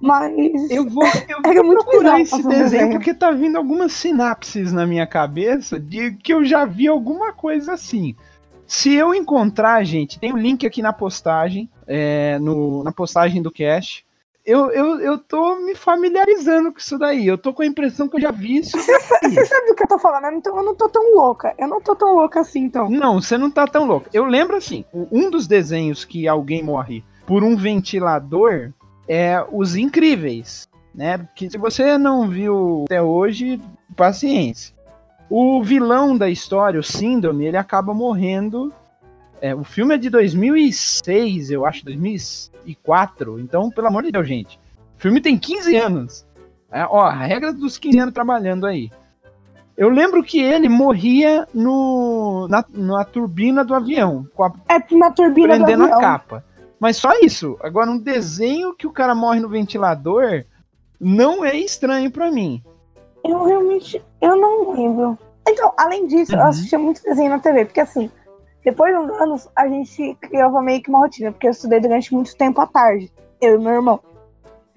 Mas. 0.00 0.70
eu 0.70 0.88
vou, 0.88 1.04
eu 1.28 1.38
Era 1.44 1.54
vou 1.54 1.64
muito 1.66 1.84
procurar 1.84 2.20
esse 2.20 2.34
um 2.34 2.38
desenho 2.48 2.62
desenho. 2.64 2.90
porque 2.92 3.14
tá 3.14 3.30
vindo 3.30 3.56
algumas 3.56 3.92
sinapses 3.92 4.72
na 4.72 4.86
minha 4.86 5.06
cabeça 5.06 5.78
de 5.80 6.12
que 6.16 6.34
eu 6.34 6.44
já 6.44 6.64
vi 6.64 6.86
alguma 6.88 7.32
coisa 7.32 7.72
assim. 7.72 8.14
Se 8.66 8.92
eu 8.92 9.14
encontrar, 9.14 9.82
gente, 9.84 10.18
tem 10.18 10.32
o 10.32 10.36
link 10.36 10.66
aqui 10.66 10.82
na 10.82 10.92
postagem, 10.92 11.70
é, 11.86 12.38
no, 12.38 12.82
na 12.82 12.92
postagem 12.92 13.42
do 13.42 13.50
cast. 13.50 14.04
Eu, 14.44 14.70
eu, 14.70 15.00
eu 15.00 15.18
tô 15.18 15.56
me 15.56 15.74
familiarizando 15.74 16.70
com 16.70 16.78
isso 16.78 16.98
daí. 16.98 17.26
Eu 17.26 17.38
tô 17.38 17.54
com 17.54 17.62
a 17.62 17.66
impressão 17.66 18.06
que 18.06 18.16
eu 18.16 18.20
já 18.20 18.30
vi 18.30 18.58
isso. 18.58 18.76
Você 18.78 19.46
sabe 19.46 19.68
do 19.68 19.74
que 19.74 19.84
eu 19.84 19.88
tô 19.88 19.98
falando? 19.98 20.24
né? 20.24 20.34
Então 20.36 20.54
eu 20.56 20.62
não 20.62 20.74
tô 20.74 20.86
tão 20.88 21.14
louca. 21.14 21.54
Eu 21.56 21.66
não 21.66 21.80
tô 21.80 21.96
tão 21.96 22.14
louca 22.14 22.40
assim, 22.40 22.60
então. 22.60 22.90
Não, 22.90 23.22
você 23.22 23.38
não 23.38 23.50
tá 23.50 23.66
tão 23.66 23.86
louco. 23.86 24.08
Eu 24.12 24.26
lembro 24.26 24.54
assim, 24.56 24.84
um 24.92 25.30
dos 25.30 25.46
desenhos 25.46 26.04
que 26.04 26.28
alguém 26.28 26.62
morre 26.62 27.02
por 27.26 27.42
um 27.42 27.56
ventilador 27.56 28.70
é 29.08 29.42
Os 29.50 29.76
Incríveis, 29.76 30.68
né? 30.94 31.18
Porque 31.18 31.48
se 31.48 31.56
você 31.56 31.96
não 31.96 32.28
viu 32.28 32.84
até 32.86 33.02
hoje, 33.02 33.60
paciência. 33.96 34.74
O 35.30 35.62
vilão 35.62 36.16
da 36.16 36.28
história, 36.28 36.78
o 36.78 36.84
Síndrome, 36.84 37.46
ele 37.46 37.56
acaba 37.56 37.94
morrendo. 37.94 38.72
É, 39.48 39.54
o 39.54 39.62
filme 39.64 39.94
é 39.94 39.98
de 39.98 40.08
2006, 40.10 41.50
eu 41.50 41.66
acho, 41.66 41.84
2004. 41.84 43.38
Então, 43.40 43.70
pelo 43.70 43.86
amor 43.88 44.02
de 44.02 44.10
Deus, 44.12 44.26
gente. 44.26 44.58
O 44.96 45.00
filme 45.00 45.20
tem 45.20 45.36
15 45.38 45.76
anos. 45.76 46.26
É, 46.70 46.84
ó, 46.86 47.02
a 47.02 47.12
regra 47.12 47.52
dos 47.52 47.78
15 47.78 47.98
anos 47.98 48.14
trabalhando 48.14 48.66
aí. 48.66 48.90
Eu 49.76 49.88
lembro 49.90 50.22
que 50.22 50.40
ele 50.40 50.68
morria 50.68 51.46
no, 51.52 52.46
na, 52.48 52.64
na 52.72 53.04
turbina 53.04 53.64
do 53.64 53.74
avião, 53.74 54.26
com 54.34 54.44
a, 54.44 54.52
É 54.68 54.78
na 54.94 55.10
turbina 55.10 55.58
do 55.58 55.64
prendendo 55.64 55.82
avião. 55.84 55.98
a 55.98 56.00
capa. 56.00 56.44
Mas 56.78 56.96
só 56.96 57.10
isso. 57.20 57.56
Agora, 57.60 57.90
um 57.90 57.98
desenho 57.98 58.74
que 58.74 58.86
o 58.86 58.92
cara 58.92 59.14
morre 59.14 59.40
no 59.40 59.48
ventilador 59.48 60.44
não 61.00 61.44
é 61.44 61.56
estranho 61.56 62.10
pra 62.10 62.30
mim. 62.30 62.62
Eu 63.24 63.44
realmente. 63.44 64.00
Eu 64.20 64.36
não 64.36 64.72
lembro. 64.72 65.18
Então, 65.48 65.72
além 65.76 66.06
disso, 66.06 66.34
eu 66.34 66.38
Uhum. 66.38 66.46
assistia 66.46 66.78
muito 66.78 67.02
desenho 67.02 67.30
na 67.30 67.38
TV, 67.38 67.64
porque 67.64 67.80
assim, 67.80 68.10
depois 68.64 68.92
de 68.94 68.98
uns 69.00 69.20
anos, 69.20 69.48
a 69.54 69.68
gente 69.68 70.16
criava 70.20 70.60
meio 70.62 70.82
que 70.82 70.88
uma 70.90 71.00
rotina, 71.00 71.30
porque 71.32 71.46
eu 71.46 71.50
estudei 71.52 71.80
durante 71.80 72.12
muito 72.14 72.34
tempo 72.36 72.60
à 72.60 72.66
tarde, 72.66 73.12
eu 73.40 73.56
e 73.60 73.62
meu 73.62 73.72
irmão. 73.74 74.00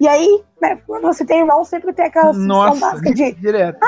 E 0.00 0.06
aí, 0.06 0.42
né, 0.60 0.78
quando 0.86 1.02
você 1.02 1.24
tem 1.24 1.40
irmão, 1.40 1.64
sempre 1.64 1.92
tem 1.92 2.04
aquela 2.06 2.32
Nossa, 2.32 2.78
básica 2.80 3.12
de 3.12 3.32
direto. 3.32 3.78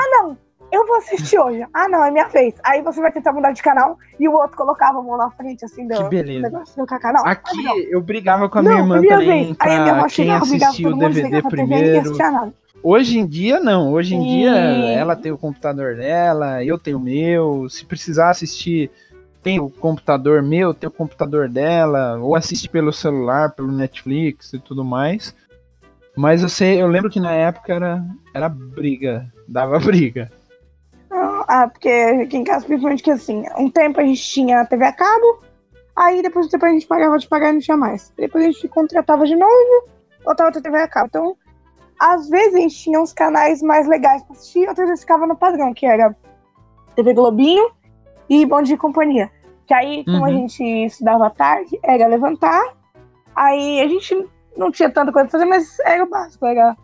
eu 0.71 0.85
vou 0.87 0.97
assistir 0.97 1.39
hoje. 1.39 1.65
Ah, 1.73 1.87
não, 1.87 2.03
é 2.03 2.11
minha 2.11 2.27
vez. 2.27 2.53
Aí 2.63 2.81
você 2.81 2.99
vai 2.99 3.11
tentar 3.11 3.31
mudar 3.31 3.51
de 3.51 3.61
canal 3.61 3.97
e 4.19 4.27
o 4.27 4.33
outro 4.33 4.57
colocava 4.57 4.99
a 4.99 5.01
mão 5.01 5.17
na 5.17 5.29
frente, 5.31 5.63
assim, 5.63 5.87
do 5.87 5.95
Que 5.95 6.03
do 6.03 6.09
beleza. 6.09 6.49
negócio 6.49 6.73
trocar 6.75 6.99
canal. 6.99 7.25
Aqui 7.25 7.59
Ah, 7.59 7.63
não. 7.63 7.77
eu 7.77 8.01
brigava 8.01 8.49
com 8.49 8.59
a 8.59 8.61
Não, 8.61 8.71
minha 8.71 8.81
irmã 8.83 8.95
foi 8.95 9.01
minha 9.05 9.17
também 9.19 9.43
vez. 9.45 9.57
Aí 9.59 9.71
a 9.75 9.83
minha 9.83 9.99
quem 10.01 10.09
chegava, 10.09 10.45
brigava 10.45 10.75
todo 10.81 10.91
mundo, 10.91 10.99
DVD 11.13 11.29
TV 11.29 11.37
e 11.37 11.49
primeiro. 11.49 12.17
nada. 12.17 12.53
Hoje 12.83 13.19
em 13.19 13.27
dia, 13.27 13.59
não. 13.59 13.93
Hoje 13.93 14.15
em 14.15 14.21
dia, 14.21 14.51
E- 14.51 14.93
ela 14.95 15.15
tem 15.15 15.31
o 15.31 15.37
computador 15.37 15.95
dela, 15.95 16.63
eu 16.63 16.77
tenho 16.79 16.97
o 16.97 17.01
meu. 17.01 17.69
Se 17.69 17.85
precisar 17.85 18.31
assistir, 18.31 18.89
tem 19.43 19.59
o 19.59 19.69
computador 19.69 20.41
meu, 20.41 20.73
tem 20.73 20.87
o 20.87 20.91
computador 20.91 21.49
dela, 21.49 22.17
ou 22.19 22.35
assiste 22.35 22.69
pelo 22.69 22.93
celular, 22.93 23.51
pelo 23.51 23.71
Netflix 23.71 24.53
e 24.53 24.59
tudo 24.59 24.83
mais. 24.83 25.35
Mas 26.15 26.43
eu 26.43 26.49
sei, 26.49 26.81
eu 26.81 26.87
lembro 26.87 27.09
que 27.09 27.19
na 27.19 27.31
época 27.31 27.73
era, 27.73 28.03
era 28.33 28.49
briga, 28.49 29.31
dava 29.47 29.79
briga. 29.79 30.31
Ah, 31.47 31.67
porque 31.67 31.89
aqui 31.89 32.37
em 32.37 32.43
casa, 32.43 32.65
principalmente 32.65 33.03
que 33.03 33.11
assim, 33.11 33.43
um 33.57 33.69
tempo 33.69 33.99
a 33.99 34.03
gente 34.03 34.21
tinha 34.21 34.65
TV 34.65 34.85
a 34.85 34.93
cabo, 34.93 35.43
aí 35.95 36.21
depois 36.21 36.47
do 36.47 36.51
tempo 36.51 36.65
a 36.65 36.69
gente 36.69 36.87
pagava 36.87 37.17
de 37.17 37.27
pagar 37.27 37.49
e 37.49 37.53
não 37.53 37.59
tinha 37.59 37.77
mais. 37.77 38.13
Depois 38.15 38.45
a 38.45 38.51
gente 38.51 38.67
contratava 38.67 39.25
de 39.25 39.35
novo, 39.35 39.89
voltava 40.23 40.49
a 40.49 40.53
ter 40.53 40.61
TV 40.61 40.77
a 40.77 40.87
cabo. 40.87 41.07
Então, 41.07 41.37
às 41.99 42.29
vezes 42.29 42.55
a 42.55 42.59
gente 42.59 42.75
tinha 42.75 43.01
uns 43.01 43.11
canais 43.11 43.61
mais 43.61 43.87
legais 43.87 44.23
pra 44.23 44.33
assistir, 44.35 44.67
outras 44.67 44.87
vezes 44.87 45.01
ficava 45.01 45.27
no 45.27 45.35
padrão, 45.35 45.73
que 45.73 45.85
era 45.85 46.15
TV 46.95 47.13
Globinho 47.13 47.71
e 48.31 48.45
Bom 48.45 48.61
Dia 48.61 48.75
e 48.75 48.77
Companhia. 48.77 49.29
Que 49.67 49.73
aí, 49.73 50.05
como 50.05 50.23
a 50.23 50.29
Uhum. 50.29 50.33
gente 50.47 50.63
estudava 50.85 51.27
à 51.27 51.29
tarde, 51.29 51.77
era 51.83 52.07
levantar, 52.07 52.61
aí 53.35 53.81
a 53.81 53.87
gente 53.89 54.25
não 54.55 54.71
tinha 54.71 54.89
tanta 54.89 55.11
coisa 55.11 55.27
pra 55.27 55.37
fazer, 55.37 55.49
mas 55.49 55.77
era 55.81 56.03
o 56.05 56.09
básico, 56.09 56.45
era 56.45 56.77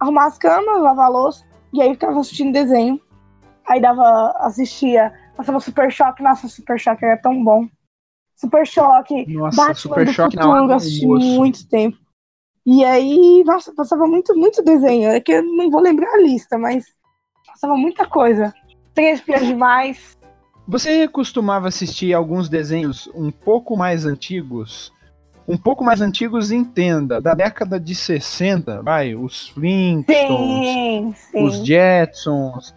arrumar 0.00 0.26
as 0.26 0.38
camas, 0.38 0.82
lavar 0.82 1.06
a 1.06 1.08
louça, 1.08 1.44
e 1.72 1.80
aí 1.80 1.92
ficava 1.92 2.18
assistindo 2.18 2.52
desenho. 2.52 3.00
Aí 3.68 3.80
dava, 3.80 4.34
assistia, 4.40 5.12
passava 5.36 5.60
Super 5.60 5.90
Choque, 5.92 6.20
nossa, 6.20 6.48
Super 6.48 6.80
Choque 6.80 7.04
era 7.04 7.16
tão 7.16 7.44
bom. 7.44 7.68
Super 8.34 8.66
Choque, 8.66 9.24
Nossa, 9.32 9.56
Batman 9.56 9.74
Super 9.76 10.04
do 10.04 10.12
Choque 10.12 10.36
Futuro, 10.36 10.64
eu 10.68 10.72
assisti 10.74 11.06
muito 11.06 11.68
tempo. 11.68 11.96
E 12.66 12.84
aí, 12.84 13.44
nossa, 13.44 13.72
passava 13.72 14.04
muito, 14.06 14.36
muito 14.36 14.62
desenho. 14.64 15.10
É 15.10 15.20
que 15.20 15.32
eu 15.32 15.44
não 15.44 15.70
vou 15.70 15.80
lembrar 15.80 16.12
a 16.12 16.18
lista, 16.18 16.58
mas 16.58 16.86
passava 17.46 17.76
muita 17.76 18.04
coisa. 18.04 18.52
Três 18.94 19.20
Espiãs 19.20 19.46
Demais. 19.46 20.16
Você 20.66 21.08
costumava 21.08 21.68
assistir 21.68 22.14
alguns 22.14 22.48
desenhos 22.48 23.08
um 23.14 23.30
pouco 23.30 23.76
mais 23.76 24.06
antigos? 24.06 24.92
Um 25.46 25.56
pouco 25.58 25.82
mais 25.82 26.00
antigos, 26.00 26.52
entenda, 26.52 27.20
da 27.20 27.34
década 27.34 27.78
de 27.80 27.94
60, 27.96 28.80
vai, 28.82 29.14
os 29.16 29.48
Flintstones, 29.48 30.68
Sim, 30.68 31.14
sim. 31.32 31.44
os 31.44 31.66
Jetsons. 31.66 32.72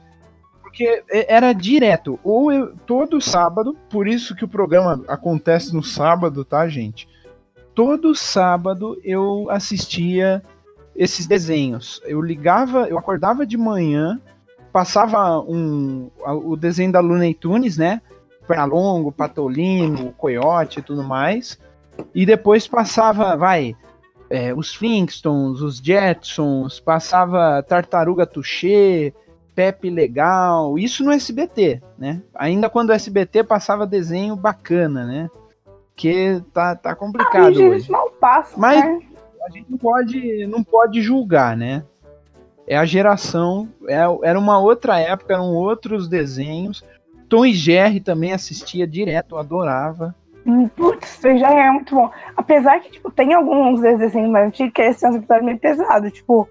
Porque 0.64 1.04
era 1.10 1.54
direto, 1.54 2.20
ou 2.24 2.52
eu- 2.52 2.76
todo 2.88 3.22
sábado, 3.22 3.78
por 3.90 4.08
isso 4.08 4.36
que 4.36 4.44
o 4.44 4.48
programa 4.48 5.02
acontece 5.08 5.74
no 5.76 5.84
sábado, 5.84 6.44
tá, 6.44 6.68
gente? 6.68 7.08
Todo 7.76 8.16
sábado 8.16 9.00
eu 9.04 9.48
assistia 9.52 10.42
esses 10.96 11.28
desenhos. 11.28 12.02
Eu 12.06 12.20
ligava, 12.22 12.88
eu 12.90 12.98
acordava 12.98 13.46
de 13.46 13.58
manhã, 13.58 14.20
passava 14.76 15.40
um, 15.40 16.12
o 16.28 16.58
desenho 16.58 16.92
da 16.92 17.00
Looney 17.00 17.34
Tunes, 17.34 17.78
né? 17.78 18.02
Pernalongo, 18.46 19.10
Patolino, 19.10 20.12
Coyote 20.18 20.80
e 20.80 20.84
tudo 20.84 21.02
mais. 21.02 21.58
E 22.14 22.26
depois 22.26 22.68
passava, 22.68 23.38
vai, 23.38 23.74
é, 24.30 24.54
os 24.54 24.76
Flintstones, 24.76 25.62
os 25.62 25.78
Jetsons, 25.78 26.82
passava 26.82 27.64
Tartaruga 27.64 28.26
Touché, 28.26 29.14
Pepe 29.56 29.90
Legal, 29.90 30.78
isso 30.78 31.06
no 31.06 31.12
SBT, 31.14 31.82
né? 31.98 32.22
Ainda 32.36 32.70
quando 32.70 32.90
o 32.90 32.94
SBT 32.94 33.46
passava 33.46 33.88
desenho 33.88 34.36
bacana, 34.36 35.06
né? 35.06 35.30
Que 35.96 36.44
tá, 36.54 36.76
tá 36.76 36.92
Ah, 36.92 36.96
complicado 36.96 37.46
hoje 37.52 37.60
hoje. 37.60 37.76
eles 37.76 37.88
mal 37.88 38.10
passam, 38.20 38.60
Mas- 38.60 38.84
né? 38.84 39.00
A 39.48 39.50
gente 39.52 39.72
não 39.72 39.78
pode, 39.78 40.48
não 40.48 40.64
pode 40.64 41.02
julgar, 41.02 41.56
né? 41.56 41.86
É 42.68 42.76
a 42.78 42.86
geração, 42.86 43.68
é, 43.88 43.98
era 44.24 44.40
uma 44.40 44.58
outra 44.60 45.00
época, 45.00 45.34
eram 45.34 45.54
outros 45.54 46.08
desenhos. 46.08 46.84
Tom 47.30 47.46
e 47.46 47.54
Jerry 47.54 48.00
também 48.00 48.34
assistia 48.34 48.88
direto, 48.88 49.36
eu 49.36 49.40
adorava. 49.40 50.16
Hum, 50.46 50.68
Putz, 50.68 51.20
já 51.24 51.50
é 51.52 51.70
muito 51.72 51.96
bom. 51.96 52.10
Apesar 52.38 52.80
que, 52.80 52.92
tipo, 52.92 53.12
tem 53.12 53.34
alguns 53.34 53.82
desenhos 53.82 54.30
mais 54.32 54.48
antigos 54.48 54.74
que 54.74 54.82
esses 54.82 55.00
são 55.00 55.10
uns 55.12 55.16
episódios 55.18 55.46
meio 55.46 55.58
pesados. 55.60 56.12
Tipo, 56.12 56.48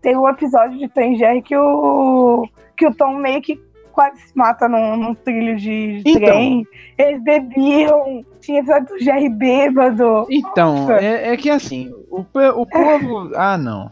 tem 0.00 0.16
um 0.16 0.28
episódio 0.28 0.78
de 0.78 0.88
Tom 0.88 1.00
e 1.02 1.16
Jerry 1.16 1.42
que 1.42 1.56
o, 1.56 2.46
que 2.76 2.86
o 2.86 2.94
Tom 2.94 3.14
meio 3.18 3.42
que 3.42 3.60
quase 3.92 4.18
se 4.20 4.36
mata 4.36 4.66
num, 4.68 4.96
num 4.96 5.14
trilho 5.14 5.56
de 5.56 6.02
Então. 6.06 6.20
trem. 6.20 6.66
Eles 6.98 7.22
bebiam. 7.22 8.24
Tinha 8.40 8.60
episódio 8.60 8.88
do 8.88 8.98
Jerry 8.98 9.28
bêbado. 9.28 10.26
Então, 10.30 10.90
é, 10.92 11.32
é 11.32 11.36
que 11.36 11.48
assim, 11.50 11.90
o, 12.10 12.20
o 12.20 12.66
povo. 12.66 13.30
Ah, 13.36 13.56
não. 13.58 13.90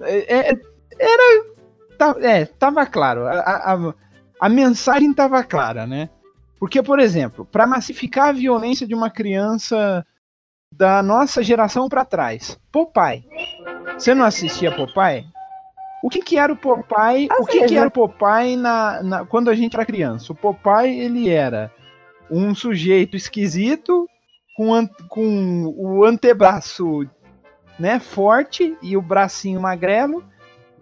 É, 0.00 0.50
é- 0.52 0.71
era. 0.98 1.44
tá- 1.98 2.16
é, 2.20 2.44
tava 2.46 2.84
claro. 2.86 3.26
A, 3.26 3.32
a, 3.40 3.74
a- 4.40 4.48
mensagem 4.48 5.12
tava 5.14 5.42
clara, 5.44 5.86
né? 5.86 6.08
Porque, 6.58 6.82
por 6.82 6.98
exemplo, 7.00 7.44
para 7.44 7.66
massificar 7.66 8.28
a 8.28 8.32
violência 8.32 8.86
de 8.86 8.94
uma 8.94 9.10
criança 9.10 10.06
da 10.72 11.02
nossa 11.02 11.42
geração 11.42 11.88
para 11.88 12.04
trás, 12.04 12.58
Popeye. 12.70 13.24
Você 13.98 14.14
não 14.14 14.24
assistia 14.24 14.70
Popeye? 14.74 15.24
O 16.02 16.08
que, 16.08 16.20
que 16.22 16.38
era 16.38 16.52
o 16.52 16.56
Popeye? 16.56 17.28
O 17.38 17.44
que, 17.46 17.64
que 17.66 17.76
era 17.76 17.88
o 17.88 17.90
Popeye 17.90 18.56
na, 18.56 19.02
na- 19.02 19.24
quando 19.26 19.50
a 19.50 19.54
gente 19.54 19.74
era 19.74 19.84
criança? 19.84 20.32
O 20.32 20.36
Popeye, 20.36 21.00
ele 21.00 21.28
era 21.28 21.70
um 22.30 22.54
sujeito 22.54 23.16
esquisito 23.16 24.08
com, 24.56 24.72
an- 24.72 24.88
com 25.08 25.72
o 25.76 26.04
antebraço 26.04 27.06
né, 27.78 27.98
forte 28.00 28.76
e 28.82 28.96
o 28.96 29.02
bracinho 29.02 29.60
magrelo 29.60 30.24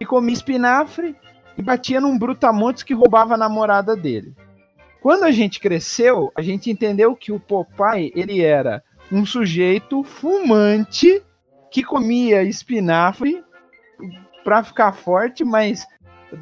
e 0.01 0.05
comia 0.05 0.33
espinafre 0.33 1.15
e 1.55 1.61
batia 1.61 2.01
num 2.01 2.17
brutamontes 2.17 2.81
que 2.81 2.91
roubava 2.91 3.35
a 3.35 3.37
namorada 3.37 3.95
dele. 3.95 4.35
Quando 4.99 5.25
a 5.25 5.31
gente 5.31 5.59
cresceu, 5.59 6.31
a 6.35 6.41
gente 6.41 6.71
entendeu 6.71 7.15
que 7.15 7.31
o 7.31 7.39
Popeye, 7.39 8.11
ele 8.15 8.41
era 8.41 8.83
um 9.11 9.23
sujeito 9.27 10.01
fumante 10.01 11.21
que 11.69 11.83
comia 11.83 12.41
espinafre 12.41 13.43
para 14.43 14.63
ficar 14.63 14.91
forte, 14.91 15.43
mas 15.43 15.85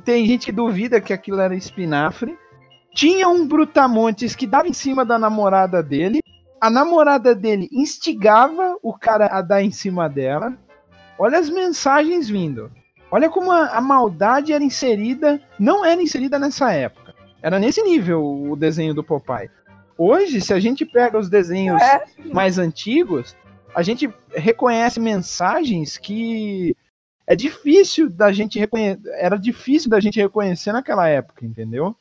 tem 0.05 0.25
gente 0.25 0.45
que 0.45 0.51
duvida 0.53 1.01
que 1.01 1.11
aquilo 1.11 1.41
era 1.41 1.53
espinafre. 1.53 2.37
Tinha 2.95 3.27
um 3.27 3.45
brutamontes 3.45 4.37
que 4.37 4.47
dava 4.47 4.69
em 4.69 4.73
cima 4.73 5.03
da 5.03 5.19
namorada 5.19 5.83
dele. 5.83 6.21
A 6.61 6.69
namorada 6.69 7.35
dele 7.35 7.67
instigava 7.73 8.77
o 8.81 8.97
cara 8.97 9.25
a 9.25 9.41
dar 9.41 9.61
em 9.61 9.71
cima 9.71 10.07
dela. 10.07 10.57
Olha 11.17 11.37
as 11.37 11.49
mensagens 11.49 12.29
vindo. 12.29 12.71
Olha 13.11 13.29
como 13.29 13.51
a, 13.51 13.77
a 13.77 13.81
maldade 13.81 14.53
era 14.53 14.63
inserida, 14.63 15.41
não 15.59 15.83
era 15.83 16.01
inserida 16.01 16.37
nessa 16.37 16.71
época. 16.71 17.15
Era 17.41 17.57
nesse 17.57 17.81
nível 17.81 18.23
o 18.23 18.55
desenho 18.55 18.93
do 18.93 19.03
Popeye. 19.03 19.49
Hoje, 19.97 20.39
se 20.41 20.53
a 20.53 20.59
gente 20.59 20.85
pega 20.85 21.17
os 21.17 21.29
desenhos 21.29 21.81
É. 21.81 22.05
mais 22.31 22.57
antigos, 22.57 23.35
a 23.73 23.81
gente 23.81 24.13
reconhece 24.33 24.99
mensagens 24.99 25.97
que 25.97 26.75
é 27.25 27.35
difícil 27.35 28.09
da 28.09 28.31
gente 28.31 28.59
reconhecer. 28.59 29.01
Era 29.15 29.37
difícil 29.37 29.89
da 29.89 29.99
gente 29.99 30.19
reconhecer 30.19 30.71
naquela 30.71 31.07
época, 31.07 31.45
entendeu? 31.45 31.95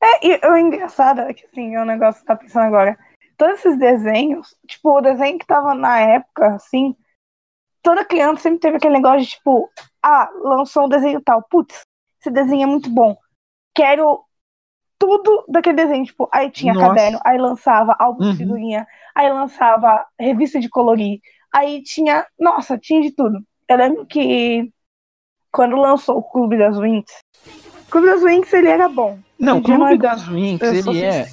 É, 0.00 0.26
e 0.26 0.46
o 0.46 0.56
engraçado 0.56 1.20
é 1.22 1.34
que, 1.34 1.44
assim, 1.46 1.74
é 1.74 1.82
um 1.82 1.86
negócio 1.86 2.20
que 2.20 2.26
tá 2.26 2.36
pensando 2.36 2.66
agora. 2.66 2.98
Todos 3.36 3.58
esses 3.58 3.78
desenhos, 3.78 4.56
tipo, 4.66 4.96
o 4.96 5.00
desenho 5.00 5.38
que 5.38 5.46
tava 5.46 5.74
na 5.74 5.98
época, 6.00 6.54
assim, 6.54 6.94
toda 7.82 8.04
criança 8.04 8.42
sempre 8.42 8.60
teve 8.60 8.76
aquele 8.76 8.94
negócio 8.94 9.20
de, 9.20 9.28
tipo, 9.30 9.70
ah, 10.08 10.30
lançou 10.42 10.86
um 10.86 10.88
desenho 10.88 11.20
tal. 11.20 11.42
Putz, 11.50 11.80
esse 12.20 12.30
desenho 12.30 12.62
é 12.62 12.66
muito 12.66 12.88
bom. 12.90 13.16
Quero 13.74 14.24
tudo 14.98 15.44
daquele 15.48 15.76
desenho. 15.76 16.04
Tipo, 16.04 16.28
aí 16.32 16.50
tinha 16.50 16.74
Nossa. 16.74 16.86
caderno, 16.88 17.20
aí 17.24 17.38
lançava 17.38 17.94
álbum 17.98 18.24
Uhum. 18.24 18.30
de 18.32 18.36
figurinha, 18.38 18.86
aí 19.14 19.30
lançava 19.32 20.04
revista 20.18 20.58
de 20.58 20.68
colorir, 20.68 21.20
aí 21.54 21.82
tinha, 21.82 22.26
nossa, 22.38 22.76
tinha 22.78 23.00
de 23.00 23.12
tudo. 23.12 23.38
Eu 23.68 23.76
lembro 23.76 24.06
que 24.06 24.72
quando 25.52 25.76
lançou 25.76 26.18
o 26.18 26.22
Clube 26.22 26.58
das 26.58 26.76
Winx, 26.78 27.12
o 27.86 27.90
Clube 27.90 28.06
das 28.08 28.22
Winx, 28.22 28.52
ele 28.52 28.68
era 28.68 28.88
bom. 28.88 29.18
Não, 29.38 29.58
o 29.58 29.62
Clube 29.62 29.80
mais- 29.80 29.98
das 29.98 30.26
Winx, 30.26 30.62
Eu 30.62 30.82
sou 30.82 30.92
ele 30.92 31.04
é, 31.04 31.26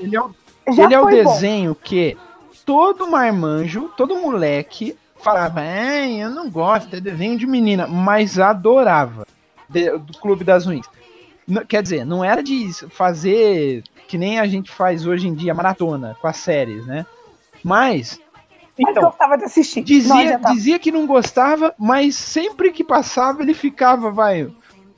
ele 0.00 0.16
é 0.16 0.20
o 0.20 0.34
Já 0.72 0.84
ele 0.84 0.94
é 0.94 0.98
o 0.98 1.02
bom. 1.04 1.10
desenho 1.10 1.74
que 1.74 2.16
todo 2.64 3.06
marmanjo, 3.10 3.90
todo 3.96 4.16
moleque 4.16 4.96
falava, 5.24 5.62
é, 5.64 6.06
eu 6.22 6.30
não 6.30 6.50
gosto, 6.50 6.94
é 6.94 7.00
desenho 7.00 7.38
de 7.38 7.46
menina, 7.46 7.86
mas 7.86 8.38
adorava 8.38 9.26
de- 9.68 9.90
do 9.98 10.12
Clube 10.18 10.44
das 10.44 10.66
Winx. 10.66 10.88
N- 11.48 11.64
Quer 11.64 11.82
dizer, 11.82 12.04
não 12.04 12.22
era 12.22 12.42
de 12.42 12.70
fazer 12.90 13.82
que 14.06 14.18
nem 14.18 14.38
a 14.38 14.46
gente 14.46 14.70
faz 14.70 15.06
hoje 15.06 15.26
em 15.26 15.34
dia, 15.34 15.54
maratona, 15.54 16.16
com 16.20 16.28
as 16.28 16.36
séries, 16.36 16.86
né? 16.86 17.06
Mas, 17.62 18.20
Mas 18.78 18.90
então, 18.90 19.04
gostava 19.04 19.38
de 19.38 19.44
assistir. 19.44 19.82
Dizia, 19.82 20.38
dizia 20.52 20.78
que 20.78 20.92
não 20.92 21.06
gostava, 21.06 21.74
mas 21.78 22.14
sempre 22.16 22.70
que 22.70 22.84
passava 22.84 23.42
ele 23.42 23.54
ficava, 23.54 24.10
vai, 24.10 24.50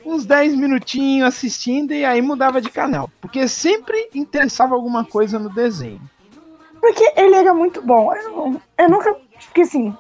uns 0.05 0.27
10 0.27 0.55
minutinhos 0.57 1.29
assistindo 1.29 1.93
e 1.93 2.05
aí 2.05 2.21
mudava 2.21 2.61
de 2.61 2.69
canal. 2.71 3.09
Porque 3.21 3.47
sempre 3.47 4.09
interessava 4.15 4.75
alguma 4.75 5.05
coisa 5.05 5.39
no 5.39 5.49
desenho. 5.49 6.01
Porque 6.81 7.13
ele 7.17 7.35
era 7.35 7.55
muito 7.55 7.81
bom. 7.83 8.13
Eu, 8.15 8.61
eu 8.79 8.89
nunca. 8.91 9.15
Porque 9.47 9.63
assim, 9.63 9.95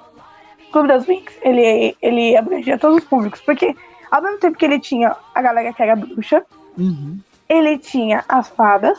Clube 0.76 0.88
das 0.88 1.06
Winx, 1.06 1.32
ele, 1.42 1.96
ele 2.02 2.36
abrangia 2.36 2.76
todos 2.78 2.98
os 2.98 3.04
públicos. 3.04 3.40
Porque 3.40 3.74
ao 4.10 4.22
mesmo 4.22 4.38
tempo 4.38 4.58
que 4.58 4.64
ele 4.64 4.78
tinha 4.78 5.16
a 5.34 5.40
galera 5.42 5.72
que 5.72 5.82
era 5.82 5.96
bruxa, 5.96 6.44
Uhum. 6.78 7.18
ele 7.48 7.78
tinha 7.78 8.22
as 8.28 8.48
fadas. 8.50 8.98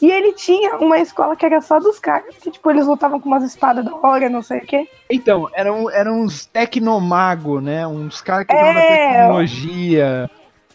E 0.00 0.10
ele 0.10 0.32
tinha 0.32 0.76
uma 0.78 0.98
escola 0.98 1.36
que 1.36 1.46
era 1.46 1.60
só 1.60 1.78
dos 1.78 1.98
caras. 1.98 2.34
Que, 2.42 2.50
tipo, 2.50 2.70
eles 2.70 2.86
lutavam 2.86 3.20
com 3.20 3.28
umas 3.28 3.44
espadas 3.44 3.84
da 3.84 3.94
hora, 3.94 4.28
não 4.28 4.42
sei 4.42 4.58
o 4.58 4.66
quê. 4.66 4.88
Então, 5.08 5.48
eram, 5.54 5.88
eram 5.90 6.20
uns 6.22 6.44
tecnomago, 6.44 7.60
né? 7.60 7.86
Uns 7.86 8.20
caras 8.20 8.46
que 8.46 8.52
É. 8.52 9.12
tecnologia, 9.12 10.30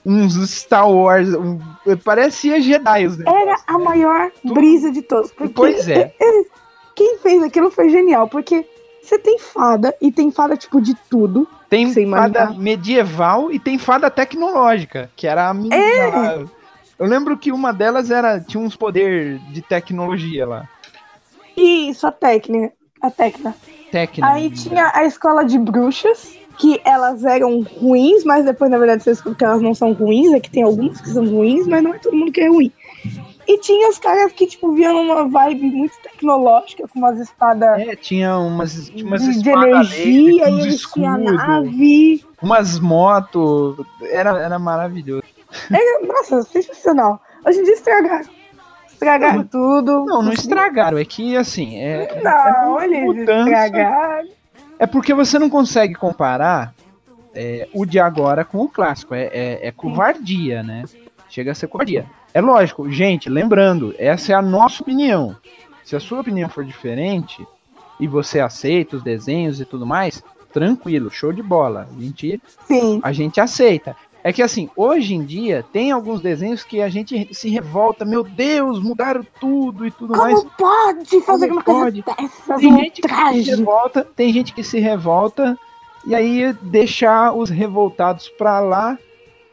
uns 0.05 0.33
Star 0.49 0.89
Wars. 0.89 1.27
Um, 1.33 1.59
parecia 2.05 2.61
Jedi 2.61 3.05
os 3.05 3.19
Era 3.19 3.57
a 3.67 3.77
maior 3.77 4.31
brisa 4.43 4.91
de 4.91 5.01
todos. 5.01 5.31
Pois 5.53 5.87
é. 5.89 6.13
Quem 6.95 7.17
fez 7.19 7.43
aquilo 7.43 7.69
foi 7.69 7.89
genial, 7.89 8.27
porque 8.29 8.65
você 9.07 9.17
tem 9.17 9.39
fada 9.39 9.95
e 10.01 10.11
tem 10.11 10.31
fada 10.31 10.57
tipo 10.57 10.81
de 10.81 10.93
tudo. 11.09 11.47
Tem 11.69 11.93
fada 12.09 12.51
medieval 12.51 13.51
e 13.51 13.59
tem 13.59 13.77
fada 13.77 14.09
tecnológica, 14.09 15.09
que 15.15 15.25
era 15.25 15.49
a 15.49 15.53
minha. 15.53 15.75
É. 15.75 16.45
Eu 16.99 17.05
lembro 17.05 17.37
que 17.37 17.51
uma 17.51 17.71
delas 17.71 18.11
era 18.11 18.39
tinha 18.39 18.61
uns 18.61 18.75
poder 18.75 19.39
de 19.51 19.61
tecnologia 19.61 20.45
lá. 20.45 20.69
Isso, 21.55 22.05
a 22.05 22.11
técnica. 22.11 22.73
A 23.01 23.09
técnica. 23.09 23.55
técnica. 23.91 24.27
Aí 24.27 24.49
tinha 24.49 24.91
a 24.93 25.05
escola 25.05 25.43
de 25.43 25.57
bruxas, 25.57 26.35
que 26.57 26.81
elas 26.83 27.23
eram 27.23 27.61
ruins, 27.61 28.23
mas 28.23 28.45
depois, 28.45 28.69
na 28.71 28.77
verdade, 28.77 29.03
você 29.03 29.11
descobre 29.11 29.37
que 29.37 29.45
elas 29.45 29.61
não 29.61 29.73
são 29.73 29.93
ruins, 29.93 30.33
é 30.33 30.39
que 30.39 30.49
tem 30.49 30.63
algumas 30.63 30.99
que 30.99 31.09
são 31.09 31.25
ruins, 31.25 31.67
mas 31.67 31.83
não 31.83 31.93
é 31.93 31.99
todo 31.99 32.15
mundo 32.15 32.31
que 32.31 32.41
é 32.41 32.49
ruim. 32.49 32.71
E 33.47 33.57
tinha 33.59 33.89
os 33.89 33.97
caras 33.97 34.33
que, 34.33 34.45
tipo, 34.45 34.73
viam 34.73 35.01
uma 35.01 35.27
vibe 35.29 35.69
muito 35.69 35.97
tecnológica, 36.01 36.85
com 36.85 36.99
umas 36.99 37.17
espadas. 37.17 37.79
É, 37.79 37.95
tinha 37.95 38.37
umas, 38.37 38.89
tinha 38.89 39.05
umas 39.05 39.41
de, 39.41 39.49
energia, 39.49 40.49
e 40.49 40.59
eles 40.59 40.81
tinham 40.81 41.17
nave. 41.17 42.25
Umas 42.41 42.77
motos. 42.77 43.77
Era, 44.01 44.37
era 44.37 44.59
maravilhoso. 44.59 45.23
Era, 45.71 46.05
nossa, 46.05 46.43
sensacional. 46.43 47.21
Hoje 47.45 47.59
em 47.59 47.63
dia 47.63 47.73
estragaram. 47.73 48.29
Estragaram 48.91 49.37
não, 49.37 49.43
tudo. 49.45 50.05
Não, 50.05 50.21
não 50.21 50.33
estragaram. 50.33 50.97
É 50.97 51.05
que, 51.05 51.37
assim. 51.37 51.77
É, 51.77 52.21
não, 52.21 52.81
é 52.81 52.85
eles 52.85 53.19
estragaram. 53.19 54.27
É 54.77 54.85
porque 54.85 55.13
você 55.13 55.39
não 55.39 55.49
consegue 55.49 55.95
comparar 55.95 56.73
é, 57.33 57.69
o 57.73 57.85
de 57.85 57.97
agora 57.97 58.43
com 58.43 58.57
o 58.57 58.67
clássico. 58.67 59.15
É, 59.15 59.27
é, 59.27 59.67
é 59.67 59.71
covardia, 59.71 60.61
né? 60.61 60.83
Chega 61.29 61.53
a 61.53 61.55
ser 61.55 61.67
covardia. 61.67 62.05
É 62.37 62.41
lógico, 62.41 62.87
gente, 62.91 63.29
lembrando, 63.31 63.95
essa 63.97 64.31
é 64.31 64.35
a 64.35 64.43
nossa 64.43 64.83
opinião. 64.83 65.35
Se 65.83 65.95
a 65.95 65.99
sua 65.99 66.19
opinião 66.19 66.47
for 66.47 66.63
diferente 66.63 67.43
e 67.99 68.07
você 68.07 68.39
aceita 68.39 68.95
os 68.95 69.01
desenhos 69.01 69.59
e 69.59 69.65
tudo 69.65 69.87
mais, 69.87 70.23
tranquilo, 70.53 71.09
show 71.09 71.33
de 71.33 71.41
bola. 71.41 71.89
A 71.91 71.99
gente, 71.99 72.39
Sim. 72.67 72.99
a 73.01 73.11
gente 73.11 73.41
aceita. 73.41 73.95
É 74.23 74.31
que 74.31 74.43
assim, 74.43 74.69
hoje 74.75 75.15
em 75.15 75.25
dia 75.25 75.65
tem 75.73 75.89
alguns 75.91 76.21
desenhos 76.21 76.63
que 76.63 76.79
a 76.79 76.89
gente 76.89 77.33
se 77.33 77.49
revolta, 77.49 78.05
meu 78.05 78.23
Deus, 78.23 78.79
mudaram 78.83 79.25
tudo 79.39 79.87
e 79.87 79.89
tudo 79.89 80.13
Como 80.13 80.21
mais. 80.21 80.43
pode 80.55 81.19
fazer 81.21 81.47
Como 81.47 81.59
uma 81.59 81.63
pode? 81.63 82.03
coisa 82.03 82.21
dessas? 82.21 82.61
Tem 82.61 82.71
gente 82.77 83.01
que 83.01 83.09
se 83.43 83.49
revolta, 83.49 84.07
tem 84.15 84.31
gente 84.31 84.53
que 84.53 84.63
se 84.63 84.79
revolta 84.79 85.57
e 86.05 86.13
aí 86.13 86.53
deixar 86.61 87.33
os 87.33 87.49
revoltados 87.49 88.29
pra 88.29 88.59
lá 88.59 88.95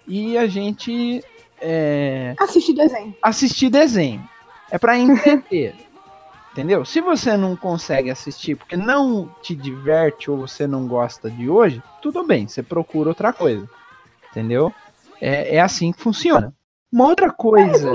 e 0.06 0.36
a 0.36 0.46
gente 0.46 1.24
é... 1.64 2.34
assistir 2.38 2.74
desenho. 2.74 3.14
Assistir 3.22 3.70
desenho. 3.70 4.28
É 4.70 4.78
para 4.78 4.98
entender. 4.98 5.74
entendeu? 6.52 6.84
Se 6.84 7.00
você 7.00 7.36
não 7.36 7.56
consegue 7.56 8.10
assistir 8.10 8.56
porque 8.56 8.76
não 8.76 9.28
te 9.42 9.54
diverte 9.54 10.30
ou 10.30 10.36
você 10.36 10.66
não 10.66 10.86
gosta 10.86 11.30
de 11.30 11.48
hoje, 11.48 11.82
tudo 12.02 12.24
bem, 12.24 12.46
você 12.46 12.62
procura 12.62 13.08
outra 13.08 13.32
coisa 13.32 13.68
entendeu? 14.34 14.74
É, 15.20 15.56
é 15.56 15.60
assim 15.60 15.92
que 15.92 16.00
funciona. 16.00 16.52
Uma 16.92 17.06
outra 17.06 17.32
coisa, 17.32 17.92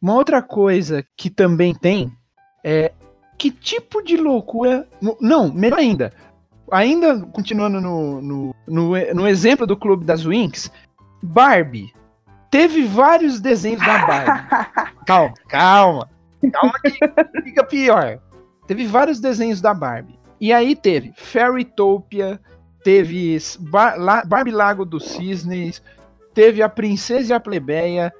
uma 0.00 0.14
outra 0.14 0.42
coisa 0.42 1.04
que 1.16 1.28
também 1.28 1.74
tem 1.74 2.12
é 2.64 2.92
que 3.38 3.50
tipo 3.50 4.02
de 4.02 4.16
loucura. 4.16 4.88
Não, 5.20 5.52
melhor 5.52 5.78
ainda. 5.78 6.12
Ainda 6.70 7.20
continuando 7.26 7.80
no, 7.80 8.22
no, 8.22 8.54
no, 8.66 9.14
no 9.14 9.28
exemplo 9.28 9.66
do 9.66 9.76
Clube 9.76 10.04
das 10.04 10.24
Winx, 10.24 10.70
Barbie. 11.22 11.92
Teve 12.52 12.84
vários 12.84 13.40
desenhos 13.40 13.80
da 13.80 14.06
Barbie. 14.06 14.92
calma, 15.06 15.34
calma. 15.48 16.10
Calma 16.52 16.74
que 16.82 17.42
fica 17.44 17.64
pior. 17.64 18.20
Teve 18.66 18.86
vários 18.86 19.18
desenhos 19.18 19.62
da 19.62 19.72
Barbie. 19.72 20.20
E 20.38 20.52
aí 20.52 20.76
teve 20.76 21.14
Fairytopia, 21.16 22.38
teve 22.84 23.38
Bar 23.58 23.98
La 23.98 24.22
Barbie 24.22 24.50
Lago 24.50 24.84
dos 24.84 25.12
Cisnes, 25.12 25.82
teve 26.34 26.62
a 26.62 26.68
Princesa 26.68 27.32
e 27.32 27.34
a 27.34 27.40
Plebeia, 27.40 28.12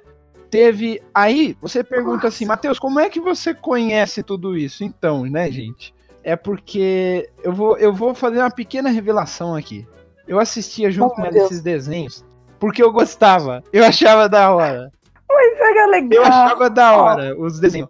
teve. 0.49 0.99
Aí 1.13 1.55
você 1.61 1.83
pergunta 1.83 2.27
assim, 2.27 2.45
Matheus, 2.45 2.79
como 2.79 2.99
é 2.99 3.11
que 3.11 3.21
você 3.21 3.53
conhece 3.53 4.23
tudo 4.23 4.57
isso? 4.57 4.83
Então, 4.83 5.25
né, 5.25 5.51
gente? 5.51 5.93
É 6.23 6.35
porque 6.35 7.29
eu 7.43 7.53
vou, 7.53 7.77
eu 7.77 7.93
vou 7.93 8.15
fazer 8.15 8.39
uma 8.39 8.49
pequena 8.49 8.89
revelação 8.89 9.55
aqui. 9.55 9.87
Eu 10.27 10.39
assistia 10.39 10.89
junto 10.89 11.11
oh, 11.11 11.15
com 11.17 11.25
esses 11.27 11.61
desenhos 11.61 12.25
porque 12.63 12.81
eu 12.81 12.93
gostava. 12.93 13.61
Eu 13.73 13.83
achava 13.83 14.29
da 14.29 14.55
hora. 14.55 14.89
Mas 15.29 15.59
era 15.59 15.85
legal. 15.87 16.23
Eu 16.23 16.23
achava 16.23 16.69
da 16.69 16.95
hora 16.95 17.37
os 17.37 17.59
desenhos. 17.59 17.89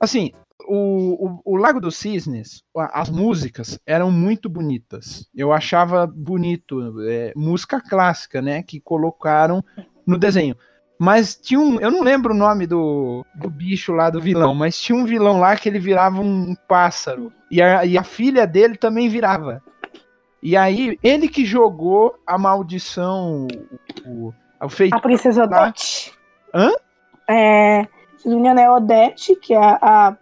Assim, 0.00 0.32
o, 0.66 1.28
o, 1.28 1.40
o, 1.44 1.56
Lago 1.56 1.80
dos 1.80 1.96
Cisnes, 1.96 2.64
as 2.74 3.08
músicas 3.08 3.78
eram 3.86 4.10
muito 4.10 4.48
bonitas. 4.48 5.28
Eu 5.32 5.52
achava 5.52 6.08
bonito, 6.08 6.92
é, 7.08 7.32
música 7.36 7.80
clássica, 7.80 8.42
né? 8.42 8.64
Que 8.64 8.80
colocaram 8.80 9.64
no 10.04 10.18
desenho. 10.18 10.56
Mas 10.98 11.36
tinha 11.36 11.60
um. 11.60 11.78
Eu 11.78 11.92
não 11.92 12.02
lembro 12.02 12.34
o 12.34 12.36
nome 12.36 12.66
do, 12.66 13.24
do 13.36 13.48
bicho 13.48 13.92
lá, 13.92 14.10
do 14.10 14.20
vilão, 14.20 14.56
mas 14.56 14.76
tinha 14.76 14.98
um 14.98 15.04
vilão 15.04 15.38
lá 15.38 15.54
que 15.54 15.68
ele 15.68 15.78
virava 15.78 16.20
um 16.20 16.56
pássaro. 16.66 17.32
E 17.48 17.62
a, 17.62 17.86
e 17.86 17.96
a 17.96 18.02
filha 18.02 18.44
dele 18.44 18.76
também 18.76 19.08
virava. 19.08 19.62
E 20.42 20.56
aí, 20.56 20.98
ele 21.02 21.28
que 21.28 21.44
jogou 21.44 22.14
a 22.26 22.38
maldição. 22.38 23.46
O, 24.06 24.32
o 24.62 24.68
feito, 24.68 24.94
a 24.94 25.00
Princesa 25.00 25.44
Odete. 25.44 26.12
Hã? 26.54 26.70
É, 27.28 27.86
se 28.16 28.28
não 28.28 28.36
me 28.36 28.40
engano, 28.40 28.60
é 28.60 28.70
Odete, 28.70 29.36
que 29.36 29.54
é 29.54 29.58
a, 29.58 29.78
a 29.80 30.16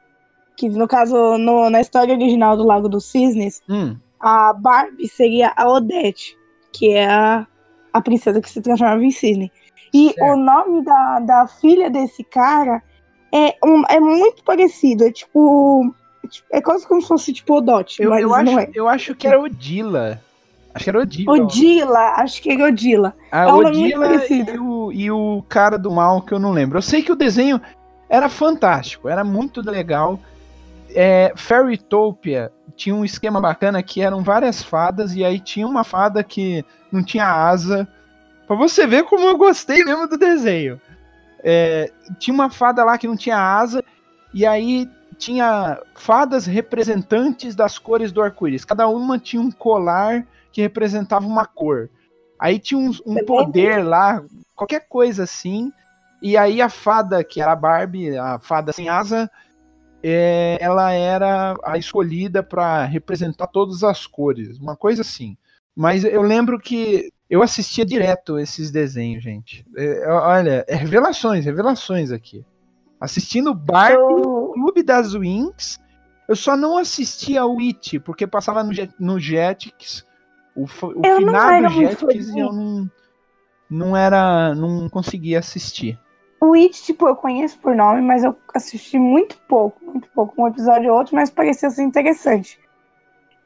que 0.57 0.68
no 0.68 0.88
caso, 0.88 1.38
no, 1.38 1.70
na 1.70 1.81
história 1.81 2.14
original 2.14 2.57
do 2.57 2.64
Lago 2.64 2.88
dos 2.88 3.04
Cisnes, 3.04 3.62
hum. 3.68 3.96
a 4.18 4.52
Barbie 4.52 5.07
seria 5.07 5.52
a 5.57 5.68
Odette, 5.68 6.37
que 6.72 6.90
é 6.94 7.07
a, 7.09 7.46
a 7.92 8.00
princesa 8.00 8.40
que 8.40 8.50
se 8.50 8.61
transformava 8.61 9.04
em 9.04 9.11
cisne. 9.12 9.52
E 9.94 10.12
certo. 10.12 10.22
o 10.24 10.37
nome 10.37 10.85
da, 10.85 11.20
da 11.20 11.46
filha 11.46 11.88
desse 11.88 12.24
cara 12.24 12.83
é, 13.33 13.57
um, 13.64 13.85
é 13.88 14.00
muito 14.00 14.42
parecido, 14.42 15.04
é 15.04 15.12
tipo. 15.12 15.94
É 16.50 16.60
quase 16.60 16.86
como 16.86 17.00
se 17.00 17.08
fosse 17.08 17.32
tipo 17.32 17.56
Odete, 17.56 18.02
eu, 18.02 18.10
mas 18.10 18.22
eu 18.22 18.28
não 18.28 18.36
acho, 18.36 18.58
é. 18.58 18.70
Eu 18.74 18.88
acho 18.88 19.14
que 19.14 19.26
era 19.26 19.40
Odila. 19.40 20.20
Acho 20.74 20.84
que 20.84 20.90
era 20.90 21.00
Odila. 21.00 21.32
Odila, 21.32 22.12
acho 22.16 22.42
que 22.42 22.50
era 22.50 22.64
Odila. 22.64 23.14
A 23.32 23.42
é 23.42 23.52
Odila 23.52 24.24
e 24.26 24.58
o, 24.58 24.92
e 24.92 25.10
o 25.10 25.42
cara 25.48 25.78
do 25.78 25.90
mal 25.90 26.22
que 26.22 26.32
eu 26.32 26.38
não 26.38 26.52
lembro. 26.52 26.78
Eu 26.78 26.82
sei 26.82 27.02
que 27.02 27.12
o 27.12 27.16
desenho 27.16 27.60
era 28.08 28.28
fantástico, 28.28 29.08
era 29.08 29.24
muito 29.24 29.60
legal 29.60 30.18
é, 30.94 31.32
Fairytopia 31.36 32.52
tinha 32.76 32.94
um 32.94 33.04
esquema 33.04 33.40
bacana 33.40 33.82
que 33.82 34.00
eram 34.00 34.22
várias 34.22 34.62
fadas 34.62 35.14
e 35.14 35.24
aí 35.24 35.40
tinha 35.40 35.66
uma 35.66 35.82
fada 35.82 36.22
que 36.22 36.64
não 36.92 37.02
tinha 37.02 37.26
asa. 37.26 37.88
Pra 38.46 38.54
você 38.54 38.86
ver 38.86 39.02
como 39.04 39.26
eu 39.26 39.36
gostei 39.36 39.84
mesmo 39.84 40.06
do 40.06 40.16
desenho. 40.16 40.80
É, 41.42 41.90
tinha 42.18 42.32
uma 42.32 42.50
fada 42.50 42.84
lá 42.84 42.96
que 42.96 43.08
não 43.08 43.16
tinha 43.16 43.36
asa 43.36 43.84
e 44.32 44.46
aí 44.46 44.88
tinha 45.18 45.81
fadas 45.94 46.46
representantes 46.46 47.54
das 47.54 47.78
cores 47.78 48.12
do 48.12 48.22
arco-íris. 48.22 48.64
Cada 48.64 48.88
uma 48.88 49.18
tinha 49.18 49.42
um 49.42 49.50
colar 49.50 50.26
que 50.52 50.62
representava 50.62 51.26
uma 51.26 51.44
cor. 51.44 51.90
Aí 52.38 52.59
tinha 52.59 52.78
um, 52.78 52.92
um 53.04 53.24
poder 53.24 53.85
lá, 53.85 54.22
qualquer 54.54 54.87
coisa 54.88 55.24
assim. 55.24 55.72
E 56.22 56.37
aí 56.37 56.62
a 56.62 56.68
fada, 56.68 57.22
que 57.24 57.40
era 57.40 57.52
a 57.52 57.57
Barbie, 57.57 58.16
a 58.16 58.38
fada 58.38 58.72
sem 58.72 58.88
asa, 58.88 59.31
é, 60.02 60.57
ela 60.61 60.92
era 60.92 61.57
a 61.64 61.76
escolhida 61.76 62.42
para 62.42 62.85
representar 62.85 63.48
todas 63.48 63.83
as 63.83 64.07
cores, 64.07 64.59
uma 64.59 64.76
coisa 64.76 65.02
assim. 65.02 65.37
Mas 65.74 66.04
eu 66.04 66.22
lembro 66.22 66.59
que 66.59 67.12
eu 67.28 67.42
assistia 67.42 67.85
direto 67.85 68.38
esses 68.38 68.70
desenhos, 68.70 69.22
gente. 69.22 69.64
É, 69.76 70.09
olha, 70.09 70.64
é 70.66 70.74
revelações, 70.74 71.44
revelações 71.44 72.11
aqui. 72.11 72.44
Assistindo 73.00 73.54
Barbie, 73.54 74.00
eu... 74.00 74.50
Clube 74.54 74.82
das 74.82 75.14
Winx, 75.14 75.78
eu 76.28 76.37
só 76.37 76.56
não 76.56 76.76
assistia 76.76 77.46
o 77.46 77.58
It, 77.61 78.00
porque 78.00 78.26
passava 78.26 78.62
no, 78.62 78.72
no 78.98 79.20
Jetix, 79.20 80.04
o, 80.54 80.64
o 80.64 80.68
final 80.68 81.62
do 81.62 81.68
Jetix 81.68 82.28
e 82.28 82.38
eu 82.38 82.52
não, 82.52 82.90
não 83.70 83.96
era, 83.96 84.54
não 84.54 84.88
conseguia 84.88 85.38
assistir. 85.38 85.98
O 86.40 86.54
It, 86.54 86.82
tipo, 86.82 87.08
eu 87.08 87.16
conheço 87.16 87.58
por 87.58 87.74
nome, 87.74 88.00
mas 88.02 88.24
eu 88.24 88.37
assisti 88.54 88.98
muito 88.98 89.37
pouco, 89.48 89.84
muito 89.84 90.08
pouco, 90.11 90.40
um 90.40 90.48
episódio 90.48 90.90
ou 90.90 90.98
outro, 90.98 91.14
mas 91.14 91.30
parecia 91.30 91.70
ser 91.70 91.82
interessante. 91.82 92.58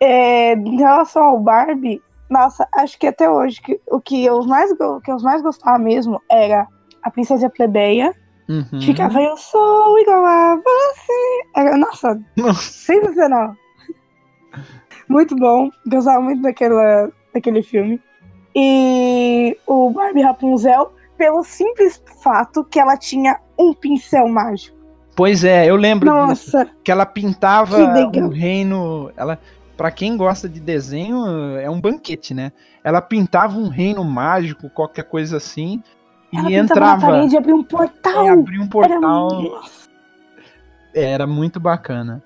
É, 0.00 0.54
em 0.54 0.76
relação 0.76 1.22
ao 1.22 1.38
Barbie, 1.38 2.02
nossa, 2.28 2.66
acho 2.74 2.98
que 2.98 3.06
até 3.06 3.30
hoje 3.30 3.60
que, 3.60 3.80
o 3.90 4.00
que 4.00 4.24
eu, 4.24 4.42
mais, 4.44 4.72
que 4.72 5.10
eu 5.10 5.20
mais 5.22 5.42
gostava 5.42 5.78
mesmo 5.78 6.20
era 6.30 6.66
a 7.02 7.10
Princesa 7.10 7.50
Plebeia. 7.50 8.14
Uhum. 8.48 8.80
Ficava, 8.80 9.20
eu 9.20 9.36
sou 9.36 9.98
igual 9.98 10.24
a 10.24 10.56
você. 10.56 11.46
Era, 11.56 11.76
nossa, 11.76 12.20
nossa. 12.36 12.60
sensacional. 12.60 13.54
muito 15.08 15.36
bom. 15.36 15.70
Gostava 15.86 16.20
muito 16.20 16.42
daquela, 16.42 17.10
daquele 17.32 17.62
filme. 17.62 18.00
E 18.54 19.56
o 19.66 19.90
Barbie 19.90 20.22
Rapunzel 20.22 20.92
pelo 21.16 21.44
simples 21.44 22.02
fato 22.22 22.64
que 22.64 22.80
ela 22.80 22.96
tinha 22.96 23.38
um 23.58 23.72
pincel 23.72 24.28
mágico. 24.28 24.76
Pois 25.14 25.44
é, 25.44 25.66
eu 25.68 25.76
lembro 25.76 26.10
disso. 26.10 26.56
Nossa, 26.56 26.70
Que 26.82 26.90
ela 26.90 27.06
pintava 27.06 27.76
Que 28.10 28.20
um 28.20 28.28
reino. 28.28 29.10
Ela, 29.16 29.38
para 29.76 29.90
quem 29.90 30.16
gosta 30.16 30.48
de 30.48 30.58
desenho, 30.58 31.24
é 31.58 31.68
um 31.70 31.80
banquete, 31.80 32.34
né? 32.34 32.50
Ela 32.82 33.00
pintava 33.00 33.58
um 33.58 33.68
reino 33.68 34.02
mágico, 34.04 34.70
qualquer 34.70 35.04
coisa 35.04 35.36
assim, 35.36 35.82
ela 36.34 36.50
e 36.50 36.54
entrava. 36.54 37.06
parede 37.06 37.34
e 37.34 37.38
abria 37.38 37.54
um 37.54 37.62
portal. 37.62 38.24
e 38.24 38.28
abria 38.28 38.60
um 38.60 38.64
Era, 38.64 38.70
portal. 38.70 39.42
nossa, 39.42 39.88
Era 40.94 41.26
muito 41.26 41.60
bacana. 41.60 42.22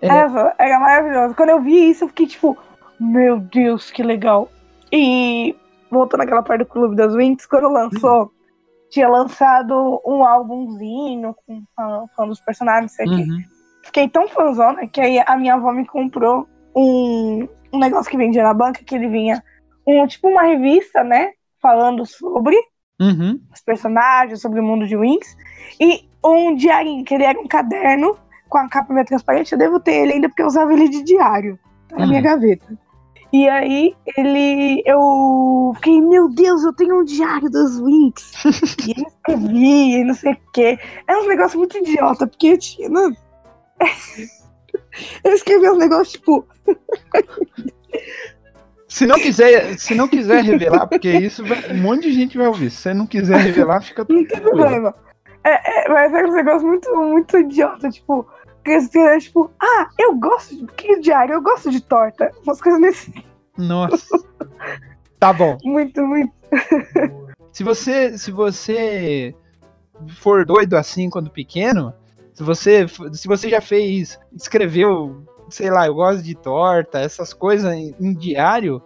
É. 0.00 0.08
era, 0.08 0.54
era 0.58 0.80
maravilhoso. 0.80 1.34
Quando 1.34 1.50
eu 1.50 1.60
vi 1.62 1.90
isso, 1.90 2.04
eu 2.04 2.08
fiquei 2.08 2.26
tipo, 2.26 2.56
meu 2.98 3.38
Deus, 3.38 3.90
que 3.90 4.02
legal. 4.02 4.50
E 4.90 5.56
voltando 5.90 6.22
àquela 6.22 6.42
parte 6.42 6.60
do 6.60 6.66
Clube 6.66 6.96
das 6.96 7.14
Winx, 7.14 7.46
quando 7.46 7.68
lançou, 7.68 8.32
tinha 8.90 9.08
lançado 9.08 10.00
um 10.06 10.24
álbumzinho 10.24 11.34
com 11.46 11.62
falando 11.76 12.08
falando 12.16 12.30
dos 12.30 12.40
personagens, 12.40 12.92
sei. 12.92 13.06
Uhum. 13.06 13.42
Fiquei 13.84 14.08
tão 14.08 14.28
fãzona 14.28 14.86
que 14.86 15.00
aí 15.00 15.22
a 15.26 15.36
minha 15.36 15.54
avó 15.54 15.72
me 15.72 15.86
comprou 15.86 16.46
um, 16.76 17.48
um 17.72 17.78
negócio 17.78 18.10
que 18.10 18.16
vendia 18.16 18.42
na 18.42 18.54
banca, 18.54 18.84
que 18.84 18.94
ele 18.94 19.08
vinha 19.08 19.42
um 19.86 20.06
tipo 20.06 20.28
uma 20.28 20.42
revista, 20.42 21.02
né? 21.02 21.32
Falando 21.60 22.04
sobre 22.06 22.56
Uhum. 23.02 23.40
os 23.52 23.60
personagens, 23.60 24.40
sobre 24.40 24.60
o 24.60 24.62
mundo 24.62 24.86
de 24.86 24.96
Winx. 24.96 25.36
E 25.80 26.08
um 26.24 26.54
diarinho, 26.54 27.04
que 27.04 27.14
ele 27.14 27.24
era 27.24 27.38
um 27.38 27.48
caderno 27.48 28.16
com 28.48 28.58
a 28.58 28.68
capa 28.68 28.92
meio 28.92 29.06
transparente. 29.06 29.52
Eu 29.52 29.58
devo 29.58 29.80
ter 29.80 29.92
ele 29.92 30.12
ainda 30.14 30.28
porque 30.28 30.42
eu 30.42 30.46
usava 30.46 30.72
ele 30.72 30.88
de 30.88 31.02
diário. 31.02 31.58
Tá 31.88 31.98
na 31.98 32.06
minha 32.06 32.20
gaveta. 32.20 32.78
E 33.32 33.48
aí 33.48 33.96
ele. 34.16 34.82
Eu 34.84 35.72
fiquei, 35.76 36.00
meu 36.02 36.28
Deus, 36.28 36.62
eu 36.64 36.72
tenho 36.74 37.00
um 37.00 37.04
diário 37.04 37.48
dos 37.48 37.80
Winx. 37.80 38.44
e 38.86 39.00
eu 39.00 39.06
escrevi, 39.08 40.00
e 40.00 40.04
não 40.04 40.14
sei 40.14 40.32
o 40.32 40.38
quê. 40.52 40.78
É 41.08 41.16
um 41.16 41.26
negócio 41.26 41.58
muito 41.58 41.78
idiota, 41.78 42.26
porque 42.26 42.48
eu 42.48 42.58
tinha. 42.58 42.88
Não... 42.90 43.10
eu 45.24 45.32
escrevi 45.32 45.68
uns 45.68 45.78
negócios, 45.78 46.12
tipo, 46.12 46.46
Se 48.92 49.06
não 49.06 49.16
quiser, 49.18 49.78
se 49.78 49.94
não 49.94 50.06
quiser 50.06 50.44
revelar, 50.44 50.86
porque 50.86 51.10
isso 51.10 51.42
vai- 51.44 51.72
um 51.72 51.80
monte 51.80 52.02
de 52.02 52.12
gente 52.12 52.36
vai 52.36 52.46
ouvir. 52.46 52.70
Se 52.70 52.76
você 52.82 52.94
não 52.94 53.06
quiser 53.06 53.38
revelar, 53.38 53.80
fica 53.80 54.04
Não 54.08 54.24
tem 54.26 54.40
problema. 54.40 54.94
É, 55.44 55.84
é, 55.84 55.88
mas 55.88 56.12
é 56.12 56.24
um 56.24 56.32
negócio 56.32 56.68
muito, 56.68 56.94
muito 56.94 57.38
idiota, 57.38 57.88
tipo, 57.88 58.26
querem, 58.62 59.18
tipo, 59.18 59.50
ah, 59.60 59.88
eu 59.98 60.14
gosto 60.14 60.54
de 60.54 60.66
que 60.74 61.00
diário, 61.00 61.32
eu 61.32 61.42
gosto 61.42 61.70
de 61.70 61.80
torta. 61.80 62.30
Umas 62.44 62.60
coisas 62.60 62.80
nesse. 62.80 63.12
Nossa. 63.56 64.18
Tá 65.18 65.32
bom. 65.32 65.56
Muito, 65.64 66.06
muito. 66.06 66.32
Se 67.50 67.64
você, 67.64 68.16
se 68.18 68.30
você 68.30 69.34
for 70.18 70.44
doido 70.44 70.76
assim 70.76 71.08
quando 71.08 71.30
pequeno, 71.30 71.94
se 72.34 72.42
você, 72.42 72.86
se 73.12 73.26
você 73.26 73.48
já 73.48 73.60
fez, 73.60 74.18
escreveu, 74.34 75.24
sei 75.52 75.70
lá, 75.70 75.86
eu 75.86 75.94
gosto 75.94 76.22
de 76.22 76.34
torta, 76.34 76.98
essas 76.98 77.32
coisas 77.32 77.72
em, 77.72 77.94
em 78.00 78.14
diário, 78.14 78.82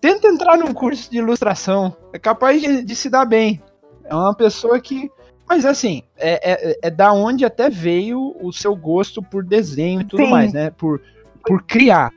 tenta 0.00 0.28
entrar 0.28 0.56
num 0.56 0.72
curso 0.72 1.10
de 1.10 1.18
ilustração. 1.18 1.94
É 2.12 2.18
capaz 2.18 2.60
de, 2.60 2.82
de 2.82 2.96
se 2.96 3.10
dar 3.10 3.24
bem. 3.24 3.62
É 4.04 4.14
uma 4.14 4.34
pessoa 4.34 4.80
que. 4.80 5.10
Mas 5.48 5.64
assim, 5.64 6.02
é, 6.16 6.52
é, 6.52 6.78
é 6.82 6.90
da 6.90 7.12
onde 7.12 7.44
até 7.44 7.70
veio 7.70 8.36
o 8.40 8.52
seu 8.52 8.74
gosto 8.74 9.22
por 9.22 9.44
desenho 9.44 10.02
e 10.02 10.04
tudo 10.04 10.24
Sim. 10.24 10.30
mais, 10.30 10.52
né? 10.52 10.70
Por, 10.70 11.00
por 11.46 11.62
criar. 11.62 12.10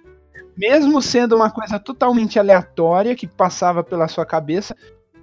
Mesmo 0.57 1.01
sendo 1.01 1.35
uma 1.35 1.49
coisa 1.49 1.79
totalmente 1.79 2.37
aleatória 2.37 3.15
que 3.15 3.25
passava 3.25 3.83
pela 3.83 4.07
sua 4.07 4.25
cabeça, 4.25 4.75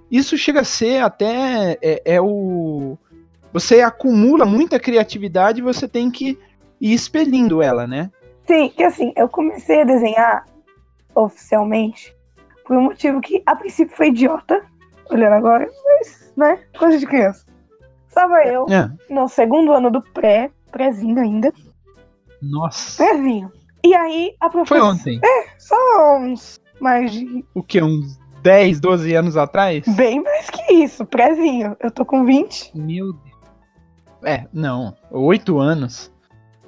isso 0.09 0.37
chega 0.37 0.61
a 0.61 0.65
ser 0.65 1.03
até 1.03 1.77
é, 1.81 2.01
é 2.05 2.21
o 2.21 2.97
você 3.51 3.81
acumula 3.81 4.45
muita 4.45 4.79
criatividade 4.79 5.59
e 5.59 5.63
você 5.63 5.87
tem 5.87 6.11
que 6.11 6.37
ir 6.79 6.93
expelindo 6.93 7.61
ela, 7.61 7.87
né? 7.87 8.11
Sim, 8.49 8.69
que 8.69 8.83
assim, 8.83 9.13
eu 9.15 9.29
comecei 9.29 9.81
a 9.81 9.85
desenhar 9.85 10.43
oficialmente 11.13 12.15
por 12.65 12.75
um 12.75 12.81
motivo 12.81 13.21
que 13.21 13.43
a 13.45 13.55
princípio 13.55 13.95
foi 13.95 14.07
idiota, 14.07 14.59
olhando 15.11 15.33
agora, 15.33 15.69
mas, 15.85 16.33
né, 16.35 16.59
coisa 16.75 16.97
de 16.97 17.05
criança. 17.05 17.45
Estava 18.07 18.43
eu 18.45 18.65
É. 18.67 18.89
no 19.07 19.27
segundo 19.27 19.71
ano 19.71 19.91
do 19.91 20.01
pré, 20.01 20.49
prézinho 20.71 21.19
ainda, 21.19 21.53
Nossa. 22.41 23.03
prézinho. 23.05 23.51
E 23.83 23.93
aí 23.93 24.35
a 24.41 24.49
Foi 24.49 24.63
professora. 24.65 24.93
ontem. 24.93 25.21
Só 25.59 26.17
uns 26.17 26.59
mais 26.81 27.11
de. 27.11 27.45
O 27.53 27.61
que? 27.61 27.79
Uns 27.83 28.17
10, 28.41 28.79
12 28.79 29.13
anos 29.13 29.37
atrás? 29.37 29.85
Bem 29.89 30.23
mais 30.23 30.49
que 30.49 30.73
isso, 30.73 31.05
prézinho. 31.05 31.77
Eu 31.79 31.91
tô 31.91 32.03
com 32.03 32.25
20. 32.25 32.71
Meu 32.75 33.13
Deus. 33.13 33.29
É, 34.23 34.47
não. 34.51 34.95
8 35.11 35.59
anos. 35.59 36.11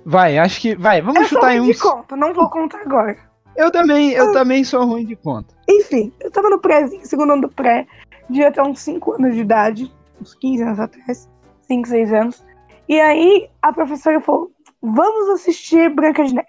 Vai, 0.06 0.38
acho 0.38 0.60
que. 0.62 0.76
Vai, 0.76 1.02
vamos 1.02 1.22
Eu 1.22 1.28
sou 1.28 1.38
chutar 1.38 1.52
aí 1.52 1.60
ruim 1.60 1.72
de 1.72 1.78
conta, 1.80 2.16
não 2.16 2.34
vou 2.34 2.50
contar 2.50 2.82
agora. 2.82 3.18
Eu 3.56 3.72
também, 3.72 4.12
eu 4.12 4.32
também 4.32 4.64
sou 4.64 4.86
ruim 4.86 5.06
de 5.06 5.16
conta. 5.16 5.54
Enfim, 5.70 6.12
eu 6.22 6.32
tava 6.32 6.50
no 6.50 6.60
prézinho, 6.60 7.06
segundo 7.06 7.34
ano 7.34 7.44
do 7.44 7.50
pré, 7.50 7.86
devia 8.30 8.52
ter 8.52 8.62
uns 8.62 8.80
5 8.80 9.14
anos 9.14 9.36
de 9.36 9.42
idade, 9.42 9.94
uns 10.20 10.34
15 10.36 10.64
anos 10.64 10.80
atrás, 10.80 11.30
5, 11.64 11.88
6 11.88 12.14
anos. 12.14 12.46
E 12.88 13.00
aí 13.00 13.50
a 13.62 13.72
professora 13.74 14.20
falou: 14.22 14.52
vamos 14.82 15.30
assistir 15.30 15.94
Branca 15.94 16.24
de 16.24 16.34
Neve. 16.34 16.48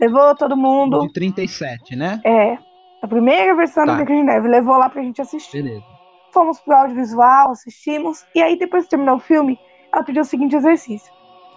Levou 0.00 0.34
todo 0.36 0.56
mundo. 0.56 1.00
De 1.00 1.12
37, 1.12 1.96
né? 1.96 2.20
É, 2.24 2.58
a 3.02 3.08
primeira 3.08 3.54
versão 3.54 3.86
da 3.86 3.92
Tá. 3.92 3.96
Branca 3.98 4.14
de 4.14 4.22
Neve, 4.22 4.48
levou 4.48 4.76
lá 4.76 4.88
pra 4.90 5.02
gente 5.02 5.20
assistir. 5.22 5.62
Beleza. 5.62 5.84
Fomos 6.32 6.60
pro 6.60 6.74
audiovisual, 6.74 7.50
assistimos, 7.52 8.24
e 8.34 8.42
aí 8.42 8.58
depois 8.58 8.84
que 8.84 8.90
terminou 8.90 9.16
o 9.16 9.20
filme, 9.20 9.58
ela 9.92 10.02
pediu 10.02 10.22
o 10.22 10.24
seguinte 10.24 10.56
exercício. 10.56 11.12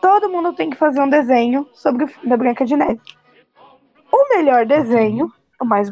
Todo 0.07 0.29
mundo 0.29 0.53
tem 0.53 0.69
que 0.69 0.77
fazer 0.77 1.01
um 1.01 1.09
desenho 1.09 1.67
sobre 1.73 2.05
o 2.05 2.07
filme 2.07 2.29
da 2.29 2.37
Branca 2.37 2.63
de 2.65 2.77
Neve. 2.77 3.01
O 4.09 4.29
melhor 4.37 4.65
desenho, 4.65 5.29
o 5.61 5.65
mais 5.65 5.89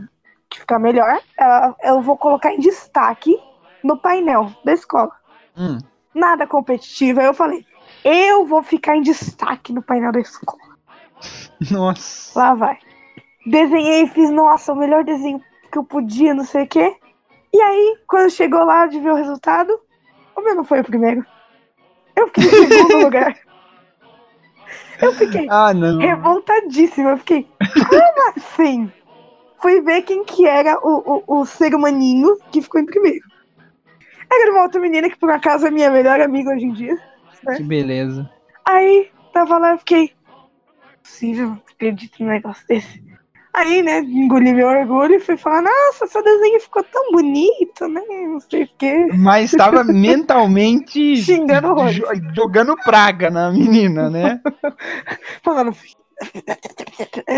que 0.50 0.60
ficar 0.62 0.80
melhor, 0.80 1.20
ela- 1.38 1.76
eu 1.84 2.02
vou 2.02 2.16
colocar 2.18 2.54
em 2.54 2.60
destaque 2.60 3.38
no 3.84 3.98
painel 3.98 4.50
da 4.64 4.72
escola. 4.72 5.12
Hum, 5.58 5.80
Nada 6.14 6.48
competitivo. 6.48 7.20
Aí 7.20 7.26
eu 7.26 7.34
falei, 7.34 7.66
eu 8.06 8.46
vou 8.46 8.64
ficar 8.64 8.96
em 8.96 9.02
destaque 9.02 9.74
no 9.74 9.82
painel 9.82 10.14
da 10.14 10.22
escola. 10.22 10.64
nossa. 11.70 12.40
Lá 12.40 12.54
vai. 12.54 12.78
Desenhei 13.46 14.04
e 14.04 14.08
fiz, 14.08 14.30
nossa, 14.32 14.72
o 14.72 14.78
melhor 14.78 15.04
desenho 15.04 15.42
que 15.70 15.78
eu 15.78 15.84
podia, 15.84 16.34
não 16.34 16.46
sei 16.46 16.64
o 16.64 16.68
quê. 16.68 16.96
E 17.54 17.62
aí, 17.62 17.98
quando 18.08 18.30
chegou 18.30 18.64
lá 18.64 18.86
de 18.88 18.98
ver 18.98 19.12
o 19.12 19.16
resultado, 19.16 19.78
o 20.38 20.42
meu 20.42 20.56
não 20.56 20.64
foi 20.64 20.80
o 20.80 20.86
primeiro. 20.86 21.26
Eu 22.16 22.28
fiquei 22.28 22.46
em 22.46 22.50
segundo 22.72 23.04
lugar. 23.04 23.36
Eu 25.02 25.14
fiquei 25.14 25.48
Ah, 25.50 25.74
não. 25.74 26.00
revoltadíssima. 26.00 27.12
Eu 27.12 27.18
fiquei, 27.18 27.48
como 27.90 28.30
assim? 28.36 28.92
Fui 29.62 29.82
ver 29.82 30.02
quem 30.04 30.24
que 30.24 30.46
era 30.46 30.78
o, 30.84 31.24
o, 31.28 31.40
o 31.42 31.46
ser 31.46 31.74
humaninho 31.74 32.38
que 32.52 32.62
ficou 32.62 32.80
em 32.80 32.86
primeiro. 32.86 33.26
Era 34.32 34.52
uma 34.52 34.64
outra 34.64 34.80
menina 34.82 35.10
que 35.10 35.18
por 35.18 35.30
acaso 35.30 35.68
é 35.68 35.72
minha 35.72 35.90
melhor 35.90 36.20
amiga 36.20 36.52
hoje 36.52 36.66
em 36.66 36.74
dia. 36.74 36.98
Que 37.56 37.64
beleza. 37.64 38.30
Aí, 38.66 39.12
tava 39.32 39.58
lá, 39.58 39.72
eu 39.72 39.78
fiquei. 39.78 40.12
Possível, 41.04 41.50
não 41.50 41.62
acredito 41.72 42.24
num 42.24 42.30
negócio 42.30 42.66
desse. 42.68 43.04
Aí, 43.56 43.82
né, 43.82 44.00
engoli 44.00 44.52
meu 44.52 44.68
orgulho 44.68 45.16
e 45.16 45.20
fui 45.22 45.38
falar, 45.38 45.62
nossa, 45.62 46.06
seu 46.08 46.22
desenho 46.22 46.60
ficou 46.60 46.84
tão 46.84 47.10
bonito, 47.14 47.88
né? 47.88 48.02
Não 48.28 48.40
sei 48.42 48.64
o 48.64 48.70
quê. 48.78 49.08
Mas 49.14 49.54
estava 49.54 49.82
mentalmente 49.86 51.16
Xingando 51.16 51.74
jo- 51.90 52.06
jogando 52.36 52.76
praga 52.76 53.30
na 53.30 53.50
menina, 53.54 54.10
né? 54.10 54.42
Falando. 55.42 55.74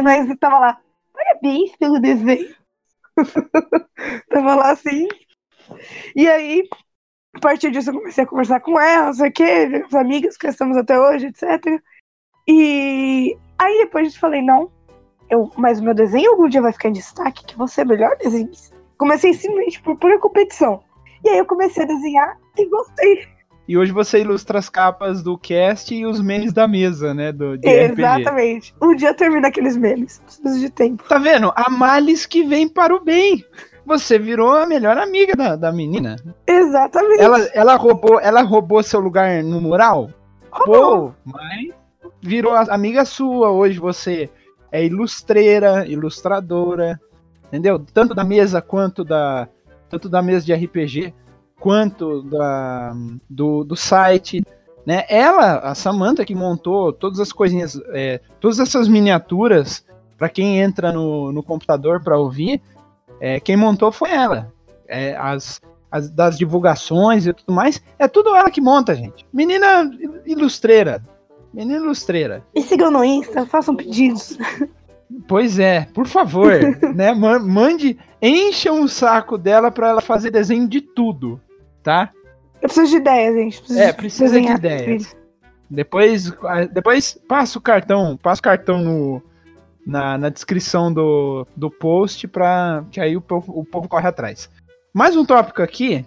Mas 0.04 0.28
eu 0.28 0.38
tava 0.40 0.58
lá, 0.58 0.82
parabéns 1.14 1.76
pelo 1.78 2.00
desenho. 2.00 2.56
tava 4.32 4.56
lá 4.56 4.72
assim. 4.72 5.08
E 6.16 6.28
aí, 6.28 6.68
a 7.36 7.40
partir 7.40 7.70
disso, 7.70 7.92
eu 7.92 8.00
comecei 8.00 8.24
a 8.24 8.28
conversar 8.28 8.60
com 8.60 8.80
ela, 8.80 9.06
não 9.08 9.14
sei 9.14 9.30
o 9.30 9.34
quê, 9.34 9.84
as 9.86 9.94
amigas 9.94 10.36
que 10.36 10.48
estamos 10.48 10.78
até 10.78 11.00
hoje, 11.00 11.28
etc. 11.28 11.80
E 12.48 13.38
aí 13.60 13.78
depois 13.84 14.16
eu 14.16 14.20
falei, 14.20 14.42
não, 14.42 14.72
eu, 15.30 15.52
mas 15.58 15.80
o 15.80 15.84
meu 15.84 15.94
desenho 15.94 16.32
algum 16.32 16.48
dia 16.48 16.62
vai 16.62 16.72
ficar 16.72 16.90
em 16.90 16.94
destaque, 16.94 17.46
que 17.46 17.58
você 17.58 17.82
é 17.82 17.84
o 17.84 17.88
melhor 17.88 18.16
desenhista. 18.18 18.76
Comecei 18.98 19.34
simplesmente 19.34 19.82
por 19.82 19.98
pura 19.98 20.20
competição. 20.20 20.82
E 21.24 21.30
aí 21.30 21.38
eu 21.38 21.46
comecei 21.46 21.84
a 21.84 21.88
desenhar 21.88 22.38
e 22.58 22.66
gostei. 22.66 23.28
E 23.68 23.78
hoje 23.78 23.92
você 23.92 24.22
ilustra 24.22 24.60
as 24.60 24.70
capas 24.70 25.22
do 25.22 25.38
cast 25.38 25.94
e 25.94 26.06
os 26.06 26.22
memes 26.22 26.54
da 26.54 26.68
mesa, 26.68 27.13
né? 27.13 27.34
Do, 27.34 27.58
de 27.58 27.68
RPG. 27.68 28.02
Exatamente. 28.02 28.76
Um 28.82 28.96
dia 28.96 29.13
termina 29.13 29.50
aqueles 29.50 29.76
memes. 29.76 30.20
Preciso 30.20 30.60
de 30.60 30.70
tempo. 30.70 31.04
Tá 31.04 31.18
vendo? 31.20 31.52
A 31.54 31.70
males 31.70 32.26
que 32.26 32.44
vem 32.44 32.70
para 32.70 32.96
o 32.96 33.04
bem. 33.04 33.44
Você 33.86 34.18
virou 34.18 34.52
a 34.52 34.66
melhor 34.66 34.98
amiga 34.98 35.36
da, 35.36 35.56
da 35.58 35.72
menina. 35.72 36.16
Exatamente. 36.48 37.22
Ela, 37.22 37.40
ela, 37.54 37.76
roubou, 37.76 38.20
ela 38.22 38.42
roubou 38.42 38.82
seu 38.82 39.02
lugar 39.02 39.44
no 39.44 39.60
mural? 39.60 40.10
Roubou. 40.50 41.10
Pô, 41.10 41.13
mas 41.26 41.74
virou 42.22 42.54
amiga 42.54 43.04
sua. 43.04 43.52
Hoje 43.52 43.80
você 43.80 44.30
é 44.78 44.86
ilustreira, 44.86 45.86
ilustradora, 45.88 47.00
entendeu? 47.48 47.80
Tanto 47.94 48.13
da 48.13 48.24
mesa 48.24 48.62
quanto 48.62 49.04
da 49.04 49.48
tanto 49.90 50.10
da 50.10 50.22
mesa 50.22 50.46
de 50.46 50.54
RPG. 50.54 51.13
quanto 51.60 52.22
da, 52.24 52.94
do, 53.30 53.63
do 53.63 53.76
site. 53.76 54.44
Né? 54.86 55.06
Ela, 55.10 55.60
a 55.60 55.74
Samantha, 55.74 56.24
que 56.24 56.36
montou 56.36 56.94
todas 56.94 57.20
as 57.20 57.32
coisinhas, 57.32 57.82
é, 57.94 58.22
todas 58.40 58.60
essas 58.60 58.88
miniaturas, 58.88 59.84
para 60.18 60.30
quem 60.30 60.60
entra 60.60 60.92
no, 60.92 61.32
no 61.32 61.42
computador 61.42 62.04
para 62.04 62.18
ouvir, 62.18 62.62
é, 63.20 63.40
quem 63.40 63.58
montou 63.58 63.92
foi 63.92 64.12
ela. 64.12 64.54
É, 64.88 65.16
as, 65.18 65.60
as, 65.90 66.10
das 66.10 66.38
divulgações 66.38 67.26
e 67.26 67.34
tudo 67.34 67.54
mais, 67.54 67.82
é 67.98 68.08
tudo 68.08 68.36
ela 68.36 68.52
que 68.52 68.62
monta, 68.62 68.94
gente. 68.94 69.26
Menina 69.34 69.90
ilustreira. 70.26 71.04
Menina 71.58 71.78
ilustreira. 71.78 72.43
E 72.54 72.62
sigam 72.62 72.91
no 72.91 73.04
Insta, 73.04 73.43
façam 73.48 73.76
pedidos. 73.76 74.38
Pois 75.28 75.58
é, 75.58 75.88
por 75.91 76.06
favor, 76.06 76.52
né? 76.93 77.12
Mande, 77.17 77.98
encham 78.22 78.84
o 78.84 78.88
saco 78.88 79.39
dela 79.39 79.72
para 79.72 79.89
ela 79.89 80.02
fazer 80.02 80.30
desenho 80.30 80.67
de 80.67 80.82
tudo, 80.82 81.41
tá? 81.82 82.12
Eu 82.62 82.70
preciso 82.70 82.91
de 82.91 82.98
ideias, 82.98 83.36
gente. 83.36 83.58
Preciso 83.58 83.80
é, 83.80 83.91
precisa 83.93 84.39
de 84.39 84.48
ideias. 84.48 85.17
Depois, 85.67 86.32
depois 86.72 87.20
passa 87.28 87.58
o 87.58 87.62
cartão, 87.62 88.15
passa 88.17 88.39
o 88.39 88.43
cartão 88.43 88.80
no, 88.80 89.24
na, 89.84 90.15
na 90.15 90.30
descrição 90.30 90.93
do, 90.93 91.48
do 91.56 91.72
post 91.72 92.28
para 92.28 92.86
que 92.91 93.02
aí 93.02 93.17
o 93.17 93.22
povo, 93.22 93.52
o 93.60 93.65
povo 93.65 93.89
corre 93.89 94.08
atrás. 94.08 94.48
Mais 94.93 95.15
um 95.15 95.26
tópico 95.26 95.63
aqui, 95.63 96.06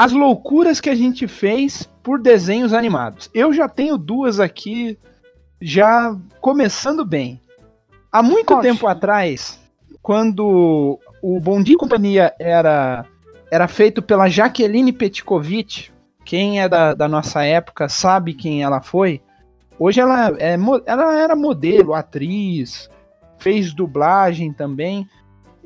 as 0.00 0.12
loucuras 0.12 0.80
que 0.80 0.88
a 0.88 0.94
gente 0.94 1.28
fez 1.28 1.86
por 2.02 2.18
desenhos 2.18 2.72
animados. 2.72 3.28
Eu 3.34 3.52
já 3.52 3.68
tenho 3.68 3.98
duas 3.98 4.40
aqui, 4.40 4.98
já 5.60 6.16
começando 6.40 7.04
bem. 7.04 7.38
Há 8.10 8.22
muito 8.22 8.46
Poxa. 8.46 8.62
tempo 8.62 8.86
atrás, 8.86 9.60
quando 10.00 10.98
o 11.20 11.38
Bom 11.38 11.62
Dia 11.62 11.74
e 11.74 11.76
Companhia 11.76 12.34
era, 12.38 13.04
era 13.50 13.68
feito 13.68 14.00
pela 14.00 14.26
Jaqueline 14.26 14.90
Petkovic, 14.90 15.90
quem 16.24 16.62
é 16.62 16.66
da, 16.66 16.94
da 16.94 17.06
nossa 17.06 17.44
época 17.44 17.86
sabe 17.86 18.32
quem 18.32 18.62
ela 18.62 18.80
foi. 18.80 19.20
Hoje 19.78 20.00
ela, 20.00 20.30
é, 20.38 20.56
ela 20.86 21.18
era 21.18 21.36
modelo, 21.36 21.92
atriz, 21.92 22.88
fez 23.36 23.74
dublagem 23.74 24.50
também. 24.50 25.06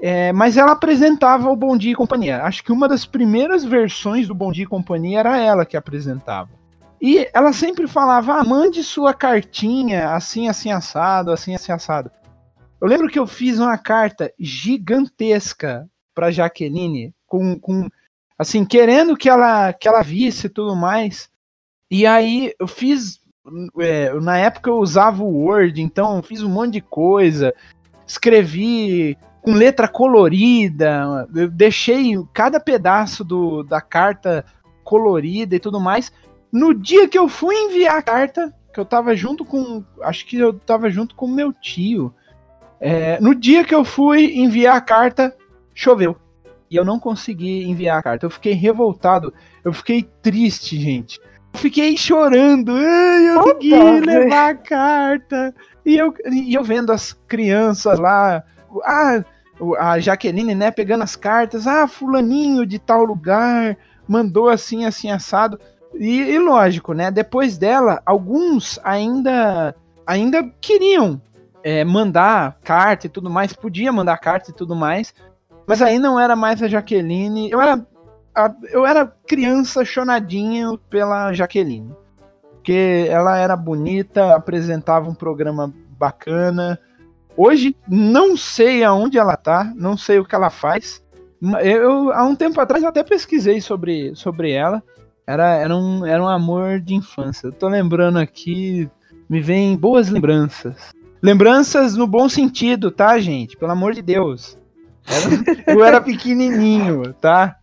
É, 0.00 0.32
mas 0.32 0.56
ela 0.56 0.72
apresentava 0.72 1.50
o 1.50 1.56
Bom 1.56 1.76
Dia 1.76 1.92
e 1.92 1.96
Companhia. 1.96 2.42
Acho 2.42 2.62
que 2.62 2.72
uma 2.72 2.88
das 2.88 3.06
primeiras 3.06 3.64
versões 3.64 4.28
do 4.28 4.34
Bom 4.34 4.52
Dia 4.52 4.64
e 4.64 4.68
Companhia 4.68 5.20
era 5.20 5.38
ela 5.38 5.64
que 5.64 5.76
apresentava. 5.76 6.50
E 7.00 7.28
ela 7.32 7.52
sempre 7.52 7.86
falava: 7.86 8.34
ah, 8.34 8.44
mande 8.44 8.82
sua 8.82 9.12
cartinha 9.14 10.14
assim, 10.14 10.48
assim, 10.48 10.72
assado, 10.72 11.30
assim, 11.30 11.54
assim, 11.54 11.72
assado. 11.72 12.10
Eu 12.80 12.88
lembro 12.88 13.08
que 13.08 13.18
eu 13.18 13.26
fiz 13.26 13.58
uma 13.58 13.78
carta 13.78 14.32
gigantesca 14.38 15.88
para 16.14 16.30
Jaqueline, 16.30 17.14
com, 17.26 17.58
com 17.58 17.88
assim, 18.38 18.64
querendo 18.64 19.16
que 19.16 19.28
ela, 19.28 19.72
que 19.72 19.88
ela 19.88 20.02
visse 20.02 20.48
tudo 20.48 20.76
mais. 20.76 21.30
E 21.90 22.06
aí 22.06 22.52
eu 22.58 22.66
fiz. 22.66 23.20
É, 23.78 24.12
na 24.20 24.38
época 24.38 24.70
eu 24.70 24.78
usava 24.78 25.22
o 25.22 25.44
Word, 25.44 25.80
então 25.82 26.22
fiz 26.22 26.42
um 26.42 26.48
monte 26.48 26.72
de 26.72 26.80
coisa. 26.80 27.54
Escrevi 28.06 29.18
com 29.44 29.52
letra 29.52 29.86
colorida, 29.86 31.28
eu 31.34 31.50
deixei 31.50 32.14
cada 32.32 32.58
pedaço 32.58 33.22
do, 33.22 33.62
da 33.62 33.78
carta 33.78 34.42
colorida 34.82 35.54
e 35.54 35.60
tudo 35.60 35.78
mais. 35.78 36.10
No 36.50 36.72
dia 36.72 37.06
que 37.06 37.18
eu 37.18 37.28
fui 37.28 37.54
enviar 37.54 37.98
a 37.98 38.02
carta, 38.02 38.54
que 38.72 38.80
eu 38.80 38.86
tava 38.86 39.14
junto 39.14 39.44
com. 39.44 39.84
Acho 40.00 40.24
que 40.24 40.38
eu 40.38 40.54
tava 40.54 40.88
junto 40.88 41.14
com 41.14 41.28
meu 41.28 41.52
tio. 41.52 42.14
É, 42.80 43.20
no 43.20 43.34
dia 43.34 43.64
que 43.64 43.74
eu 43.74 43.84
fui 43.84 44.34
enviar 44.34 44.76
a 44.76 44.80
carta, 44.80 45.36
choveu. 45.74 46.16
E 46.70 46.76
eu 46.76 46.84
não 46.84 46.98
consegui 46.98 47.64
enviar 47.64 47.98
a 47.98 48.02
carta. 48.02 48.24
Eu 48.24 48.30
fiquei 48.30 48.54
revoltado. 48.54 49.32
Eu 49.62 49.74
fiquei 49.74 50.08
triste, 50.22 50.80
gente. 50.80 51.20
Eu 51.52 51.60
fiquei 51.60 51.98
chorando. 51.98 52.72
Ai, 52.74 53.28
eu 53.28 53.40
oh, 53.40 53.42
consegui 53.42 54.00
levar 54.00 54.50
a 54.50 54.54
carta. 54.54 55.54
E 55.84 55.96
eu, 55.96 56.14
e 56.32 56.54
eu 56.54 56.64
vendo 56.64 56.90
as 56.90 57.12
crianças 57.12 57.98
lá. 57.98 58.42
Ah, 58.82 59.22
a 59.78 59.98
Jaqueline, 59.98 60.54
né, 60.54 60.70
pegando 60.70 61.04
as 61.04 61.16
cartas. 61.16 61.66
Ah, 61.66 61.86
fulaninho 61.86 62.66
de 62.66 62.78
tal 62.78 63.04
lugar. 63.04 63.76
Mandou 64.06 64.48
assim, 64.48 64.84
assim, 64.84 65.10
assado. 65.10 65.58
E, 65.94 66.20
e 66.20 66.38
lógico, 66.38 66.92
né? 66.92 67.10
Depois 67.10 67.56
dela, 67.56 68.02
alguns 68.04 68.80
ainda 68.82 69.74
ainda 70.06 70.42
queriam 70.60 71.20
é, 71.62 71.82
mandar 71.84 72.58
carta 72.62 73.06
e 73.06 73.10
tudo 73.10 73.30
mais, 73.30 73.52
podia 73.52 73.90
mandar 73.90 74.18
carta 74.18 74.50
e 74.50 74.54
tudo 74.54 74.76
mais, 74.76 75.14
mas 75.66 75.80
aí 75.80 75.98
não 75.98 76.20
era 76.20 76.36
mais 76.36 76.62
a 76.62 76.68
Jaqueline. 76.68 77.50
Eu 77.50 77.60
era, 77.60 77.86
a, 78.34 78.54
eu 78.70 78.84
era 78.84 79.06
criança 79.26 79.84
chonadinho 79.84 80.78
pela 80.90 81.32
Jaqueline. 81.32 81.94
Porque 82.52 83.06
ela 83.08 83.36
era 83.38 83.56
bonita, 83.56 84.34
apresentava 84.34 85.08
um 85.08 85.14
programa 85.14 85.72
bacana. 85.98 86.78
Hoje 87.36 87.76
não 87.88 88.36
sei 88.36 88.84
aonde 88.84 89.18
ela 89.18 89.36
tá, 89.36 89.72
não 89.76 89.96
sei 89.96 90.18
o 90.18 90.24
que 90.24 90.34
ela 90.34 90.50
faz. 90.50 91.02
Eu, 91.62 92.12
há 92.12 92.24
um 92.24 92.34
tempo 92.34 92.60
atrás, 92.60 92.82
até 92.84 93.02
pesquisei 93.02 93.60
sobre, 93.60 94.14
sobre 94.14 94.52
ela. 94.52 94.82
Era, 95.26 95.54
era, 95.54 95.76
um, 95.76 96.06
era 96.06 96.22
um 96.22 96.28
amor 96.28 96.80
de 96.80 96.94
infância. 96.94 97.48
Eu 97.48 97.52
tô 97.52 97.68
lembrando 97.68 98.18
aqui, 98.18 98.88
me 99.28 99.40
vem 99.40 99.76
boas 99.76 100.08
lembranças. 100.10 100.92
Lembranças 101.22 101.96
no 101.96 102.06
bom 102.06 102.28
sentido, 102.28 102.90
tá, 102.90 103.18
gente? 103.18 103.56
Pelo 103.56 103.72
amor 103.72 103.94
de 103.94 104.02
Deus. 104.02 104.58
eu 105.66 105.82
era 105.82 106.00
pequenininho, 106.00 107.14
tá? 107.14 107.56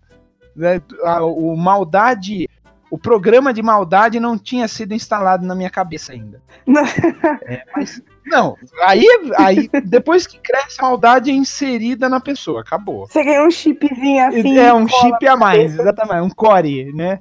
É, 0.59 0.81
o 1.21 1.55
maldade, 1.55 2.49
o 2.89 2.97
programa 2.97 3.53
de 3.53 3.61
maldade 3.61 4.19
não 4.19 4.37
tinha 4.37 4.67
sido 4.67 4.93
instalado 4.93 5.45
na 5.45 5.55
minha 5.55 5.69
cabeça 5.69 6.11
ainda. 6.11 6.41
é, 7.45 7.63
mas, 7.75 8.01
não, 8.25 8.55
aí, 8.83 9.05
aí 9.37 9.69
depois 9.85 10.27
que 10.27 10.37
cresce 10.37 10.77
a 10.79 10.83
maldade 10.83 11.31
é 11.31 11.33
inserida 11.33 12.07
na 12.07 12.19
pessoa, 12.19 12.61
acabou. 12.61 13.07
Você 13.07 13.23
ganhou 13.23 13.47
um 13.47 13.51
chipzinho 13.51 14.27
assim. 14.27 14.57
É, 14.57 14.73
um 14.73 14.87
chip 14.87 15.27
a 15.27 15.35
mais, 15.35 15.73
exatamente, 15.73 16.21
um 16.21 16.29
core, 16.29 16.93
né? 16.93 17.19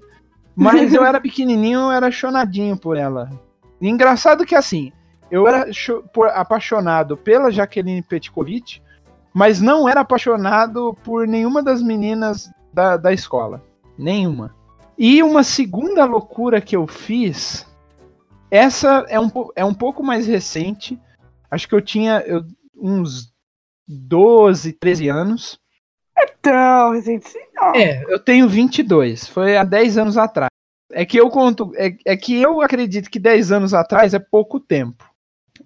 Mas 0.54 0.92
eu 0.92 1.04
era 1.04 1.20
pequenininho, 1.20 1.80
eu 1.80 1.90
era 1.90 2.10
chonadinho 2.10 2.76
por 2.76 2.96
ela. 2.96 3.30
engraçado 3.80 4.44
que 4.44 4.54
assim, 4.54 4.92
eu 5.30 5.46
era 5.46 5.66
apaixonado 6.34 7.16
pela 7.16 7.50
Jaqueline 7.50 8.02
Petkovic, 8.02 8.82
mas 9.32 9.60
não 9.60 9.88
era 9.88 10.00
apaixonado 10.00 10.96
por 11.04 11.26
nenhuma 11.26 11.62
das 11.62 11.80
meninas 11.80 12.50
da, 12.72 12.96
da 12.96 13.12
escola. 13.12 13.62
Nenhuma. 13.96 14.54
E 14.98 15.22
uma 15.22 15.42
segunda 15.42 16.04
loucura 16.04 16.60
que 16.60 16.76
eu 16.76 16.86
fiz, 16.86 17.66
essa 18.50 19.06
é 19.08 19.20
um, 19.20 19.30
é 19.54 19.64
um 19.64 19.74
pouco 19.74 20.02
mais 20.02 20.26
recente. 20.26 20.98
Acho 21.50 21.68
que 21.68 21.74
eu 21.74 21.80
tinha 21.80 22.22
eu, 22.26 22.44
uns 22.76 23.32
12, 23.86 24.72
13 24.74 25.08
anos. 25.08 25.60
Então, 26.18 26.92
recente. 26.92 27.32
É, 27.74 28.02
eu 28.12 28.18
tenho 28.18 28.48
22. 28.48 29.28
Foi 29.28 29.56
há 29.56 29.64
10 29.64 29.98
anos 29.98 30.18
atrás. 30.18 30.50
É 30.92 31.04
que 31.04 31.18
eu 31.18 31.28
conto. 31.30 31.72
É, 31.76 31.96
é 32.04 32.16
que 32.16 32.34
eu 32.40 32.60
acredito 32.60 33.10
que 33.10 33.18
10 33.18 33.52
anos 33.52 33.74
atrás 33.74 34.14
é 34.14 34.18
pouco 34.18 34.58
tempo. 34.58 35.08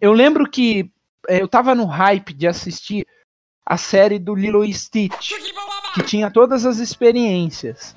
Eu 0.00 0.12
lembro 0.12 0.48
que 0.48 0.90
é, 1.28 1.40
eu 1.40 1.48
tava 1.48 1.74
no 1.74 1.86
hype 1.86 2.34
de 2.34 2.46
assistir 2.46 3.06
a 3.64 3.76
série 3.76 4.18
do 4.18 4.34
Lilo 4.34 4.64
e 4.64 4.72
Stitch, 4.72 5.32
que 5.94 6.02
tinha 6.02 6.30
todas 6.30 6.66
as 6.66 6.78
experiências. 6.78 7.96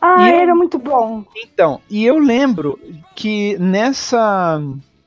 Ah, 0.00 0.28
eu, 0.28 0.40
era 0.40 0.54
muito 0.54 0.78
bom. 0.78 1.24
Então, 1.36 1.80
e 1.88 2.04
eu 2.04 2.18
lembro 2.18 2.78
que 3.14 3.56
nessa 3.58 4.62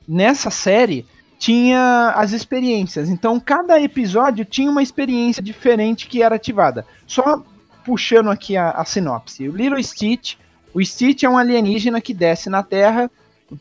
nessa 0.06 0.50
série 0.50 1.06
tinha 1.38 2.12
as 2.16 2.32
experiências. 2.32 3.08
Então, 3.08 3.40
cada 3.40 3.80
episódio 3.80 4.44
tinha 4.44 4.70
uma 4.70 4.82
experiência 4.82 5.42
diferente 5.42 6.06
que 6.06 6.22
era 6.22 6.34
ativada. 6.34 6.84
Só 7.06 7.42
puxando 7.84 8.30
aqui 8.30 8.56
a, 8.56 8.70
a 8.70 8.84
sinopse. 8.84 9.48
O 9.48 9.56
Lilo 9.56 9.82
Stitch, 9.82 10.34
o 10.74 10.84
Stitch 10.84 11.22
é 11.22 11.28
um 11.28 11.38
alienígena 11.38 12.00
que 12.00 12.12
desce 12.12 12.50
na 12.50 12.62
Terra 12.62 13.10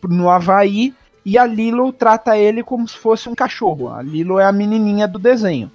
no 0.03 0.29
Havaí 0.29 0.93
e 1.25 1.37
a 1.37 1.45
Lilo 1.45 1.91
trata 1.93 2.37
ele 2.37 2.63
como 2.63 2.87
se 2.87 2.97
fosse 2.97 3.29
um 3.29 3.35
cachorro. 3.35 3.89
A 3.93 4.01
Lilo 4.01 4.39
é 4.39 4.45
a 4.45 4.51
menininha 4.51 5.07
do 5.07 5.17
desenho. 5.17 5.71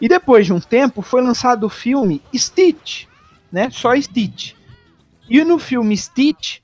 E 0.00 0.08
depois 0.08 0.46
de 0.46 0.52
um 0.52 0.60
tempo 0.60 1.02
foi 1.02 1.22
lançado 1.22 1.64
o 1.64 1.68
filme 1.68 2.22
Stitch, 2.34 3.06
né? 3.50 3.68
Só 3.70 3.98
Stitch. 4.00 4.54
E 5.32 5.42
no 5.44 5.58
filme 5.58 5.96
Stitch 5.96 6.58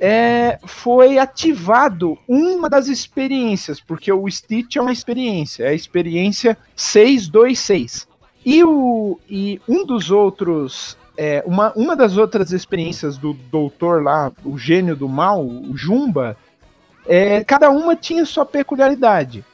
é, 0.00 0.58
foi 0.64 1.18
ativado 1.18 2.16
uma 2.26 2.66
das 2.66 2.88
experiências, 2.88 3.78
porque 3.78 4.10
o 4.10 4.26
Stitch 4.30 4.76
é 4.76 4.80
uma 4.80 4.90
experiência, 4.90 5.64
é 5.64 5.68
a 5.68 5.74
experiência 5.74 6.56
626. 6.74 8.08
E, 8.42 8.64
o, 8.64 9.20
e 9.28 9.60
um 9.68 9.84
dos 9.84 10.10
outros, 10.10 10.96
é, 11.14 11.44
uma, 11.44 11.74
uma 11.74 11.94
das 11.94 12.16
outras 12.16 12.52
experiências 12.52 13.18
do 13.18 13.34
doutor 13.34 14.02
lá, 14.02 14.32
o 14.42 14.56
gênio 14.56 14.96
do 14.96 15.10
mal, 15.10 15.44
o 15.44 15.76
Jumba, 15.76 16.38
é, 17.06 17.44
cada 17.44 17.68
uma 17.68 17.94
tinha 17.94 18.24
sua 18.24 18.46
peculiaridade. 18.46 19.44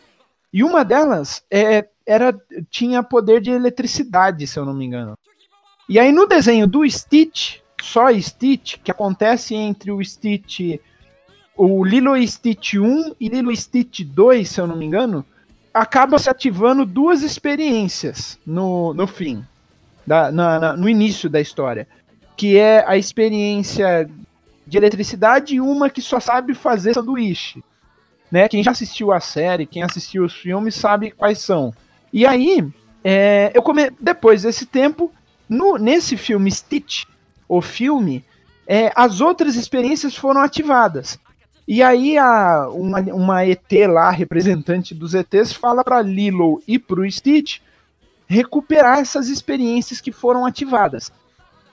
E 0.52 0.62
uma 0.62 0.84
delas 0.84 1.42
é, 1.50 1.88
era 2.06 2.32
tinha 2.70 3.02
poder 3.02 3.40
de 3.40 3.50
eletricidade, 3.50 4.46
se 4.46 4.56
eu 4.56 4.64
não 4.64 4.72
me 4.72 4.84
engano. 4.84 5.18
E 5.88 5.98
aí 5.98 6.12
no 6.12 6.28
desenho 6.28 6.68
do 6.68 6.88
Stitch, 6.88 7.60
só 7.82 8.08
Stitch, 8.12 8.76
que 8.82 8.92
acontece 8.92 9.56
entre 9.56 9.90
o 9.90 10.02
Stitch, 10.02 10.78
o 11.56 11.84
Lilo 11.84 12.16
Stitch 12.26 12.74
1 12.74 13.16
e 13.20 13.28
Lilo 13.28 13.54
Stitch 13.54 14.02
2, 14.02 14.48
se 14.48 14.60
eu 14.60 14.68
não 14.68 14.76
me 14.76 14.86
engano, 14.86 15.24
acaba 15.74 16.16
se 16.18 16.30
ativando 16.30 16.86
duas 16.86 17.22
experiências 17.22 18.38
no, 18.46 18.94
no 18.94 19.06
fim, 19.08 19.44
da, 20.06 20.30
na, 20.30 20.60
na, 20.60 20.76
no 20.76 20.88
início 20.88 21.28
da 21.28 21.40
história, 21.40 21.88
que 22.36 22.56
é 22.56 22.84
a 22.86 22.96
experiência 22.96 24.08
de 24.64 24.78
eletricidade 24.78 25.56
e 25.56 25.60
uma 25.60 25.90
que 25.90 26.00
só 26.00 26.20
sabe 26.20 26.54
fazer 26.54 26.94
sanduíche. 26.94 27.64
Né? 28.30 28.48
Quem 28.48 28.62
já 28.62 28.70
assistiu 28.70 29.12
a 29.12 29.18
série, 29.18 29.66
quem 29.66 29.82
assistiu 29.82 30.24
os 30.24 30.34
filmes 30.34 30.76
sabe 30.76 31.10
quais 31.10 31.38
são. 31.38 31.74
E 32.12 32.24
aí, 32.24 32.64
é, 33.02 33.50
eu 33.52 33.60
come... 33.60 33.90
depois 34.00 34.44
desse 34.44 34.66
tempo, 34.66 35.12
no, 35.48 35.76
nesse 35.76 36.16
filme 36.16 36.50
Stitch, 36.50 37.04
o 37.48 37.60
filme, 37.60 38.24
é, 38.66 38.92
as 38.94 39.20
outras 39.20 39.56
experiências 39.56 40.16
foram 40.16 40.40
ativadas. 40.40 41.18
E 41.66 41.82
aí 41.82 42.18
a, 42.18 42.68
uma, 42.70 43.00
uma 43.00 43.46
ET 43.46 43.70
lá, 43.88 44.10
representante 44.10 44.94
dos 44.94 45.14
ETs, 45.14 45.52
fala 45.52 45.84
para 45.84 46.02
Lilo 46.02 46.62
e 46.66 46.78
pro 46.78 47.08
Stitch 47.10 47.60
recuperar 48.26 48.98
essas 48.98 49.28
experiências 49.28 50.00
que 50.00 50.10
foram 50.10 50.46
ativadas. 50.46 51.12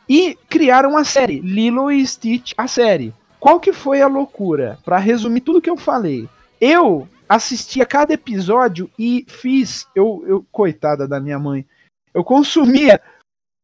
E 0.07 0.37
criaram 0.49 0.97
a 0.97 1.03
série, 1.03 1.39
Lilo 1.39 1.91
e 1.91 2.05
Stitch, 2.05 2.53
a 2.57 2.67
série. 2.67 3.13
Qual 3.39 3.59
que 3.59 3.71
foi 3.71 4.01
a 4.01 4.07
loucura? 4.07 4.77
Para 4.83 4.97
resumir 4.97 5.41
tudo 5.41 5.61
que 5.61 5.69
eu 5.69 5.77
falei. 5.77 6.27
Eu 6.59 7.07
assistia 7.27 7.85
cada 7.85 8.13
episódio 8.13 8.89
e 8.97 9.23
fiz, 9.27 9.87
eu, 9.95 10.23
eu 10.27 10.45
coitada 10.51 11.07
da 11.07 11.19
minha 11.19 11.39
mãe, 11.39 11.65
eu 12.13 12.23
consumia 12.23 12.99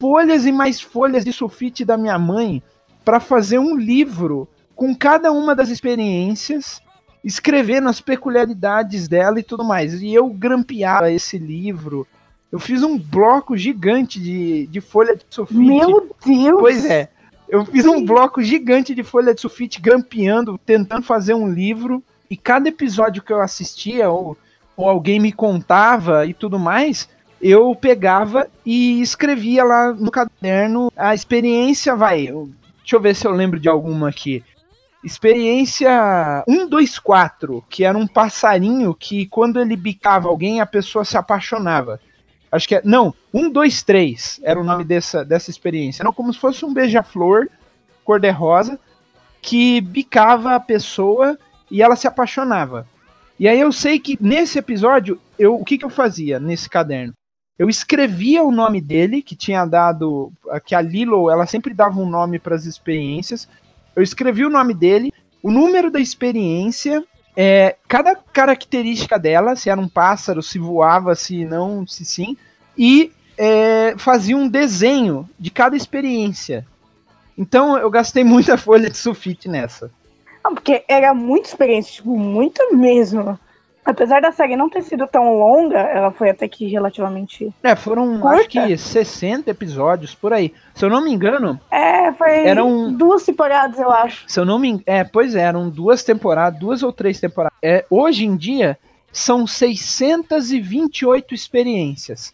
folhas 0.05 0.45
e 0.45 0.51
mais 0.51 0.79
folhas 0.79 1.25
de 1.25 1.33
sulfite 1.33 1.83
da 1.83 1.97
minha 1.97 2.19
mãe 2.19 2.61
para 3.03 3.19
fazer 3.19 3.57
um 3.57 3.75
livro 3.75 4.47
com 4.75 4.95
cada 4.95 5.31
uma 5.31 5.55
das 5.55 5.69
experiências, 5.69 6.79
escrevendo 7.23 7.89
as 7.89 7.99
peculiaridades 7.99 9.07
dela 9.07 9.39
e 9.39 9.43
tudo 9.43 9.63
mais. 9.63 9.99
E 10.03 10.13
eu 10.13 10.29
grampeava 10.29 11.11
esse 11.11 11.39
livro. 11.39 12.05
Eu 12.51 12.59
fiz 12.59 12.83
um 12.83 12.99
bloco 12.99 13.57
gigante 13.57 14.19
de, 14.19 14.67
de 14.67 14.79
folha 14.79 15.15
de 15.15 15.25
sulfite. 15.27 15.59
Meu 15.59 16.07
Deus! 16.23 16.59
Pois 16.59 16.85
é. 16.85 17.09
Eu 17.49 17.65
fiz 17.65 17.87
um 17.87 18.05
bloco 18.05 18.43
gigante 18.43 18.93
de 18.93 19.01
folha 19.01 19.33
de 19.33 19.41
sulfite 19.41 19.81
grampeando, 19.81 20.55
tentando 20.63 21.01
fazer 21.01 21.33
um 21.33 21.51
livro. 21.51 22.03
E 22.29 22.37
cada 22.37 22.69
episódio 22.69 23.23
que 23.23 23.33
eu 23.33 23.41
assistia, 23.41 24.07
ou, 24.07 24.37
ou 24.77 24.87
alguém 24.87 25.19
me 25.19 25.31
contava 25.31 26.27
e 26.27 26.33
tudo 26.33 26.59
mais, 26.59 27.09
eu 27.41 27.75
pegava 27.75 28.47
e 28.65 29.01
escrevia 29.01 29.63
lá 29.63 29.93
no 29.93 30.09
caderno 30.09 30.91
a 30.95 31.13
experiência, 31.13 31.95
vai. 31.95 32.27
Deixa 32.27 32.95
eu 32.95 32.99
ver 32.99 33.15
se 33.15 33.27
eu 33.27 33.31
lembro 33.31 33.59
de 33.59 33.69
alguma 33.69 34.09
aqui. 34.09 34.43
Experiência 35.03 36.43
124, 36.47 37.63
que 37.69 37.83
era 37.83 37.97
um 37.97 38.07
passarinho 38.07 38.93
que 38.93 39.27
quando 39.27 39.59
ele 39.59 39.75
bicava 39.75 40.27
alguém 40.27 40.61
a 40.61 40.65
pessoa 40.65 41.05
se 41.05 41.17
apaixonava. 41.17 41.99
Acho 42.51 42.67
que 42.67 42.75
é. 42.75 42.81
Não, 42.83 43.13
123 43.31 44.39
era 44.43 44.59
o 44.59 44.63
nome 44.63 44.83
dessa, 44.83 45.23
dessa 45.23 45.49
experiência. 45.49 46.01
Era 46.01 46.11
como 46.11 46.33
se 46.33 46.39
fosse 46.39 46.65
um 46.65 46.73
beija-flor 46.73 47.49
cor-de-rosa 48.03 48.79
que 49.41 49.81
bicava 49.81 50.55
a 50.55 50.59
pessoa 50.59 51.37
e 51.69 51.81
ela 51.81 51.95
se 51.95 52.07
apaixonava. 52.07 52.87
E 53.39 53.47
aí 53.47 53.59
eu 53.59 53.71
sei 53.71 53.99
que 53.99 54.17
nesse 54.21 54.57
episódio, 54.57 55.19
eu, 55.37 55.55
o 55.55 55.65
que, 55.65 55.77
que 55.77 55.85
eu 55.85 55.89
fazia 55.89 56.39
nesse 56.39 56.69
caderno? 56.69 57.13
Eu 57.57 57.69
escrevia 57.69 58.43
o 58.43 58.51
nome 58.51 58.81
dele, 58.81 59.21
que 59.21 59.35
tinha 59.35 59.65
dado. 59.65 60.31
Que 60.65 60.75
a 60.75 60.81
Lilo, 60.81 61.29
ela 61.29 61.45
sempre 61.45 61.73
dava 61.73 61.99
um 61.99 62.09
nome 62.09 62.37
para 62.37 62.55
as 62.55 62.65
experiências. 62.65 63.47
Eu 63.95 64.03
escrevi 64.03 64.45
o 64.45 64.49
nome 64.49 64.73
dele, 64.73 65.13
o 65.41 65.49
número 65.49 65.89
da 65.89 65.99
experiência, 65.99 67.03
é, 67.35 67.75
cada 67.87 68.15
característica 68.15 69.17
dela, 69.17 69.55
se 69.55 69.69
era 69.69 69.79
um 69.79 69.87
pássaro, 69.87 70.41
se 70.41 70.59
voava, 70.59 71.15
se 71.15 71.45
não, 71.45 71.85
se 71.87 72.03
sim, 72.03 72.35
e 72.77 73.11
é, 73.37 73.95
fazia 73.97 74.35
um 74.35 74.47
desenho 74.47 75.29
de 75.39 75.49
cada 75.49 75.77
experiência. 75.77 76.65
Então 77.37 77.77
eu 77.77 77.89
gastei 77.89 78.23
muita 78.23 78.57
folha 78.57 78.89
de 78.89 78.97
sulfite 78.97 79.47
nessa. 79.47 79.91
Não, 80.43 80.53
porque 80.53 80.83
era 80.87 81.13
muita 81.13 81.47
experiência, 81.47 81.93
tipo, 81.93 82.17
muita 82.17 82.71
mesmo. 82.71 83.39
Apesar 83.85 84.19
da 84.19 84.31
série 84.31 84.55
não 84.55 84.67
ter 84.67 84.81
sido 84.81 85.05
tão 85.05 85.37
longa, 85.37 85.77
ela 85.77 86.11
foi 86.11 86.31
até 86.31 86.47
que 86.47 86.65
relativamente. 86.65 87.53
É, 87.61 87.75
foram 87.75 88.19
curta. 88.19 88.39
acho 88.39 88.49
que 88.49 88.75
60 88.75 89.51
episódios 89.51 90.15
por 90.15 90.33
aí. 90.33 90.51
Se 90.73 90.83
eu 90.83 90.89
não 90.89 91.03
me 91.03 91.13
engano. 91.13 91.59
É, 91.69 92.11
foi 92.13 92.47
eram, 92.47 92.91
duas 92.91 93.23
temporadas, 93.23 93.77
eu 93.77 93.91
acho. 93.91 94.23
Se 94.27 94.39
eu 94.39 94.45
não 94.45 94.57
me 94.57 94.69
engano. 94.69 94.83
É, 94.87 95.03
pois 95.03 95.35
é, 95.35 95.41
eram 95.41 95.69
duas 95.69 96.03
temporadas, 96.03 96.59
duas 96.59 96.81
ou 96.81 96.91
três 96.91 97.19
temporadas. 97.19 97.55
É, 97.61 97.85
hoje 97.87 98.25
em 98.25 98.35
dia, 98.35 98.75
são 99.11 99.45
628 99.45 101.35
experiências. 101.35 102.33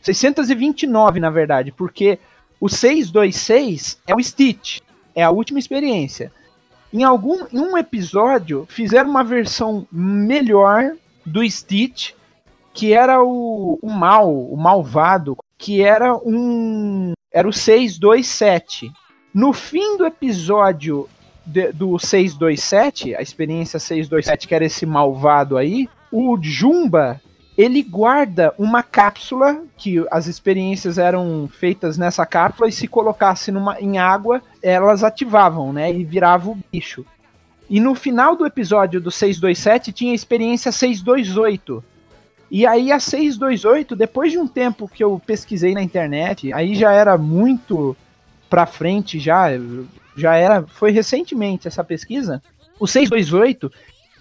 629, 0.00 1.18
na 1.18 1.30
verdade, 1.30 1.72
porque 1.72 2.20
o 2.60 2.68
626 2.68 4.00
é 4.06 4.14
o 4.14 4.22
Stitch, 4.22 4.78
é 5.14 5.24
a 5.24 5.30
última 5.30 5.58
experiência. 5.58 6.30
Em 6.94 7.02
algum 7.02 7.44
em 7.52 7.58
um 7.58 7.76
episódio 7.76 8.68
fizeram 8.70 9.10
uma 9.10 9.24
versão 9.24 9.84
melhor 9.90 10.92
do 11.26 11.42
Stitch, 11.50 12.12
que 12.72 12.92
era 12.92 13.20
o, 13.20 13.80
o 13.82 13.90
mal, 13.90 14.32
o 14.32 14.56
malvado, 14.56 15.36
que 15.58 15.82
era 15.82 16.14
um 16.14 17.12
era 17.32 17.48
o 17.48 17.52
627. 17.52 18.92
No 19.34 19.52
fim 19.52 19.96
do 19.96 20.06
episódio 20.06 21.08
de, 21.44 21.72
do 21.72 21.98
627, 21.98 23.16
a 23.16 23.20
experiência 23.20 23.80
627, 23.80 24.46
que 24.46 24.54
era 24.54 24.64
esse 24.64 24.86
malvado 24.86 25.56
aí, 25.56 25.88
o 26.12 26.38
Jumba 26.40 27.20
ele 27.58 27.82
guarda 27.82 28.54
uma 28.56 28.84
cápsula 28.84 29.62
que 29.76 30.04
as 30.12 30.28
experiências 30.28 30.96
eram 30.96 31.48
feitas 31.48 31.98
nessa 31.98 32.24
cápsula 32.24 32.68
e 32.68 32.72
se 32.72 32.86
colocasse 32.86 33.50
numa, 33.50 33.80
em 33.80 33.98
água, 33.98 34.40
elas 34.70 35.04
ativavam, 35.04 35.72
né? 35.72 35.92
E 35.92 36.04
virava 36.04 36.50
o 36.50 36.58
bicho. 36.72 37.04
E 37.68 37.80
no 37.80 37.94
final 37.94 38.36
do 38.36 38.46
episódio 38.46 39.00
do 39.00 39.10
627 39.10 39.92
tinha 39.92 40.12
a 40.12 40.14
experiência 40.14 40.72
628. 40.72 41.82
E 42.50 42.66
aí 42.66 42.92
a 42.92 43.00
628, 43.00 43.96
depois 43.96 44.32
de 44.32 44.38
um 44.38 44.46
tempo 44.46 44.88
que 44.88 45.02
eu 45.02 45.20
pesquisei 45.24 45.74
na 45.74 45.82
internet, 45.82 46.52
aí 46.52 46.74
já 46.74 46.92
era 46.92 47.16
muito 47.16 47.96
pra 48.48 48.66
frente 48.66 49.18
já, 49.18 49.48
já 50.16 50.36
era, 50.36 50.62
foi 50.66 50.92
recentemente 50.92 51.66
essa 51.66 51.82
pesquisa. 51.82 52.42
O 52.78 52.86
628, 52.86 53.72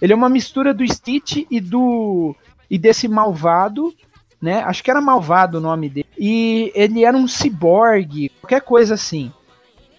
ele 0.01 0.13
é 0.13 0.15
uma 0.15 0.29
mistura 0.29 0.73
do 0.73 0.87
Stitch 0.87 1.45
e 1.49 1.59
do 1.59 2.35
e 2.69 2.77
desse 2.77 3.07
malvado, 3.07 3.93
né? 4.41 4.63
Acho 4.63 4.83
que 4.83 4.89
era 4.89 4.99
malvado 4.99 5.59
o 5.59 5.61
nome 5.61 5.89
dele. 5.89 6.07
E 6.17 6.71
ele 6.73 7.05
era 7.05 7.15
um 7.15 7.27
ciborgue, 7.27 8.29
qualquer 8.41 8.61
coisa 8.61 8.95
assim. 8.95 9.31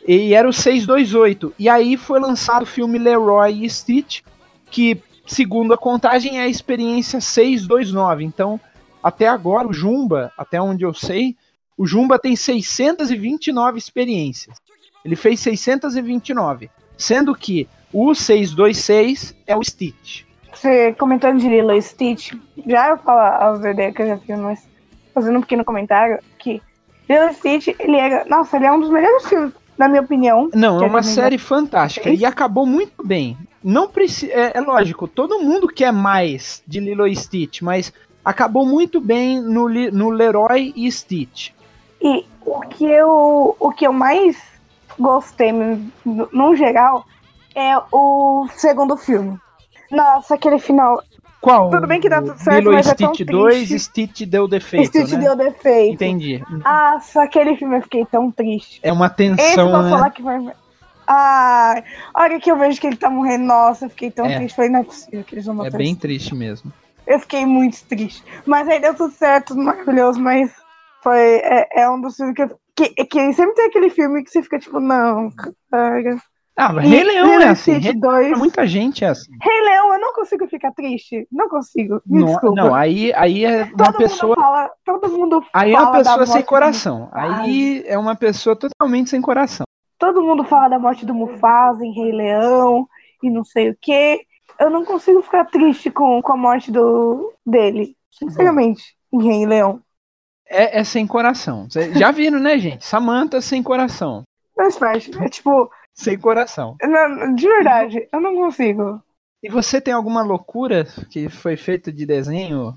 E 0.07 0.35
era 0.35 0.49
o 0.49 0.53
628. 0.53 1.55
E 1.59 1.69
aí 1.69 1.97
foi 1.97 2.21
lançado 2.21 2.63
o 2.63 2.67
filme 2.67 2.99
Leroy 2.99 3.65
e 3.65 3.71
Stitch, 3.71 4.23
que, 4.71 5.01
segundo 5.27 5.73
a 5.73 5.79
contagem, 5.79 6.39
é 6.39 6.43
a 6.43 6.49
experiência 6.49 7.21
629. 7.21 8.25
Então, 8.25 8.61
até 9.03 9.27
agora, 9.27 9.69
o 9.69 9.73
Jumba, 9.73 10.33
até 10.37 10.61
onde 10.61 10.85
eu 10.85 10.93
sei, 10.93 11.37
o 11.77 11.87
Jumba 11.87 12.19
tem 12.19 12.37
629 12.37 13.79
experiências. 13.79 14.57
Ele 15.05 15.17
fez 15.17 15.41
629. 15.41 16.71
Sendo 16.97 17.35
que 17.35 17.69
o 17.93 18.15
626 18.15 19.35
é 19.47 19.57
o 19.57 19.63
Stitch 19.63 20.25
você 20.65 20.95
comentando 20.95 21.39
de 21.39 21.49
Lilo 21.49 21.73
e 21.73 21.83
Stitch, 21.83 22.33
já 22.67 22.89
eu 22.89 22.99
falar 22.99 23.37
as 23.37 23.65
ideias 23.65 23.95
que 23.95 24.03
eu 24.03 24.07
já 24.07 24.17
fiz, 24.17 24.39
mas 24.39 24.69
fazendo 25.13 25.39
um 25.39 25.41
pequeno 25.43 25.65
comentário, 25.65 26.19
que 26.39 26.63
Lilo 27.09 27.29
e 27.29 27.35
Stitch, 27.35 27.69
ele 27.79 27.97
era, 27.97 28.25
nossa, 28.25 28.57
ele 28.57 28.67
é 28.67 28.73
um 28.73 28.81
dos 28.81 28.91
melhores 28.91 29.29
filmes, 29.29 29.53
na 29.77 29.89
minha 29.89 30.03
opinião. 30.03 30.49
Não, 30.55 30.83
é 30.83 30.87
uma 30.87 31.03
série 31.03 31.39
fantástica 31.39 32.11
e 32.11 32.25
acabou 32.25 32.67
muito 32.67 33.05
bem. 33.05 33.37
Não 33.63 33.89
precisa, 33.89 34.33
é, 34.33 34.53
é, 34.55 34.61
lógico, 34.61 35.09
todo 35.09 35.41
mundo 35.41 35.69
quer 35.69 35.93
mais 35.93 36.63
de 36.67 36.81
Lilo 36.81 37.07
e 37.07 37.17
Stitch, 37.17 37.63
mas 37.63 37.93
acabou 38.25 38.67
muito 38.67 39.01
bem 39.01 39.41
no, 39.41 39.69
no 39.69 40.11
Leroy 40.11 40.73
e 40.77 40.91
Stitch. 40.91 41.51
E 42.01 42.27
o 42.45 42.61
que 42.61 42.85
eu, 42.85 43.57
o 43.59 43.73
que 43.73 43.87
eu 43.87 43.93
mais 43.93 44.37
gostei, 44.99 45.51
no, 45.53 45.91
no 46.05 46.55
geral, 46.55 47.05
é 47.55 47.77
o 47.91 48.47
segundo 48.55 48.97
filme. 48.97 49.39
Nossa, 49.91 50.35
aquele 50.35 50.59
final. 50.59 51.03
Qual? 51.45 51.71
Tudo 51.71 51.87
bem 51.87 52.01
que 52.01 52.09
dá 52.09 52.23
tudo 52.23 52.39
certo, 52.39 52.59
Lilo 52.61 52.73
mas 52.73 52.87
Stitch 52.87 53.21
é 53.21 53.25
tão 53.27 53.37
2 53.41 53.55
triste. 53.69 53.79
Stitch 53.79 54.23
deu 54.23 54.49
defeito. 54.49 54.87
Stitch 54.87 55.13
né? 55.13 55.19
deu 55.19 55.37
defeito. 55.37 55.95
Entendi. 55.95 56.43
Nossa, 56.65 57.23
aquele 57.23 57.55
filme 57.57 57.77
eu 57.77 57.83
fiquei 57.83 58.07
tão 58.07 58.31
triste. 58.31 58.81
É 58.83 58.91
uma 58.93 59.07
Esse 59.07 59.15
tensão, 59.17 59.71
pra 59.71 59.83
né? 59.83 59.91
falar 59.91 60.11
que 60.11 60.23
vai. 60.23 60.39
Ah, 61.07 61.83
a 62.15 62.23
hora 62.23 62.41
que 62.41 62.51
eu 62.51 62.57
vejo 62.59 62.81
que 62.81 62.87
ele 62.87 62.97
tá 62.97 63.11
morrendo, 63.11 63.45
nossa, 63.45 63.85
eu 63.85 63.91
fiquei 63.91 64.11
tão 64.11 64.25
É. 64.25 64.37
triste. 64.37 64.57
Falei, 64.57 64.71
não 64.71 64.81
é 64.81 64.85
possível 64.85 65.23
que 65.23 65.35
eles 65.35 65.45
vão 65.45 65.55
É 65.57 65.59
matar 65.65 65.77
bem 65.77 65.91
esse- 65.91 66.01
triste 66.01 66.35
mesmo. 66.35 66.73
Eu 67.07 67.21
fiquei 67.21 67.45
muito 67.45 67.85
triste. 67.85 68.25
Mas 68.47 68.67
aí 68.67 68.81
deu 68.81 68.95
tudo 68.95 69.13
certo, 69.13 69.49
tudo 69.49 69.63
maravilhoso, 69.63 70.19
mas 70.19 70.51
foi. 71.03 71.19
É, 71.45 71.83
é 71.83 71.91
um 71.91 72.01
dos 72.01 72.17
filmes 72.17 72.35
que 72.35 72.43
eu 72.43 72.59
Que, 72.77 72.89
que 73.05 73.33
sempre 73.35 73.55
tem 73.55 73.67
aquele 73.67 73.89
filme 73.91 74.25
que 74.25 74.31
você 74.31 74.43
fica 74.43 74.59
tipo, 74.59 74.81
não, 74.81 75.31
cara. 75.31 76.17
Ah, 76.57 76.73
mas 76.73 76.85
E 76.85 76.89
Rei 76.89 77.03
Leão 77.05 77.41
é 77.41 77.49
assim. 77.49 77.79
Rei- 77.79 77.93
2. 77.95 78.29
pra 78.29 78.39
muita 78.39 78.67
gente 78.67 79.05
é 79.05 79.09
assim. 79.09 79.33
Rei 79.43 79.61
Leão, 79.63 79.93
eu 79.95 80.01
não 80.01 80.13
consigo 80.15 80.47
ficar 80.47 80.71
triste. 80.73 81.27
Não 81.31 81.49
consigo. 81.49 82.01
Me 82.07 82.21
Não, 82.21 82.27
desculpa. 82.29 82.55
não, 82.63 82.75
aí, 82.75 83.13
aí 83.15 83.45
é 83.45 83.65
uma 83.65 83.87
todo 83.93 83.97
pessoa. 83.99 84.29
mundo 84.37 84.41
fala, 84.41 84.71
todo 84.85 85.09
mundo 85.11 85.45
Aí 85.53 85.73
é 85.75 85.79
uma 85.81 85.93
pessoa 85.93 86.27
sem 86.27 86.41
do 86.43 86.47
coração. 86.47 87.09
Aí 87.13 87.83
é 87.87 87.99
uma 87.99 88.15
pessoa 88.15 88.55
totalmente 88.55 89.11
sem 89.11 89.21
coração. 89.21 89.65
Todo 89.99 90.23
mundo 90.23 90.45
fala 90.45 90.69
da 90.69 90.79
morte 90.79 91.05
do 91.05 91.15
Mufasa 91.15 91.85
em 91.85 91.93
Rei 91.93 92.13
Leão 92.13 92.87
e 93.23 93.31
não 93.31 93.45
sei 93.45 93.71
o 93.71 93.77
quê. 93.81 94.21
Eu 94.61 94.71
não 94.71 94.85
consigo 94.85 95.23
ficar 95.23 95.47
triste 95.47 95.91
com, 95.91 96.23
com 96.23 96.33
a 96.33 96.37
morte 96.37 96.71
do, 96.71 97.33
dele. 97.45 97.97
Sinceramente, 98.13 98.95
em 99.13 99.23
Rei 99.25 99.45
Leão. 99.47 99.81
É, 100.49 100.79
é 100.81 100.85
sem 100.85 101.05
coração. 101.05 101.67
Já 101.97 102.13
viram, 102.13 102.39
né, 102.39 102.59
gente? 102.59 102.85
Samantha 102.85 103.41
sem 103.41 103.61
coração. 103.63 104.23
Mas 104.57 104.77
faz. 104.79 105.11
É 105.21 105.29
tipo, 105.29 105.69
Sem 105.95 106.19
coração. 106.19 106.77
não, 106.83 107.35
de 107.35 107.47
verdade, 107.47 108.09
eu 108.13 108.21
não 108.21 108.35
consigo. 108.35 109.01
E 109.43 109.49
você 109.49 109.81
tem 109.81 109.95
alguma 109.95 110.23
loucura 110.23 110.85
que 111.11 111.29
foi 111.29 111.57
feita 111.57 111.93
de 111.93 112.05
desenho? 112.05 112.75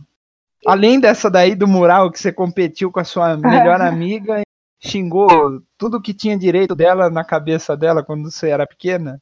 Além 0.65 0.99
dessa 0.99 1.29
daí 1.29 1.55
do 1.55 1.67
mural 1.67 2.11
que 2.11 2.19
você 2.19 2.31
competiu 2.31 2.91
com 2.91 2.99
a 2.99 3.03
sua 3.03 3.35
melhor 3.37 3.81
amiga 3.81 4.41
e 4.41 4.43
xingou 4.87 5.61
tudo 5.77 6.01
que 6.01 6.13
tinha 6.13 6.37
direito 6.37 6.75
dela 6.75 7.09
na 7.09 7.23
cabeça 7.23 7.75
dela 7.75 8.03
quando 8.03 8.29
você 8.29 8.49
era 8.49 8.67
pequena? 8.67 9.21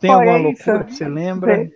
Tem 0.00 0.10
Fora 0.10 0.32
alguma 0.32 0.50
isso, 0.50 0.66
loucura 0.66 0.84
que 0.84 0.94
você 0.94 1.08
lembra? 1.08 1.70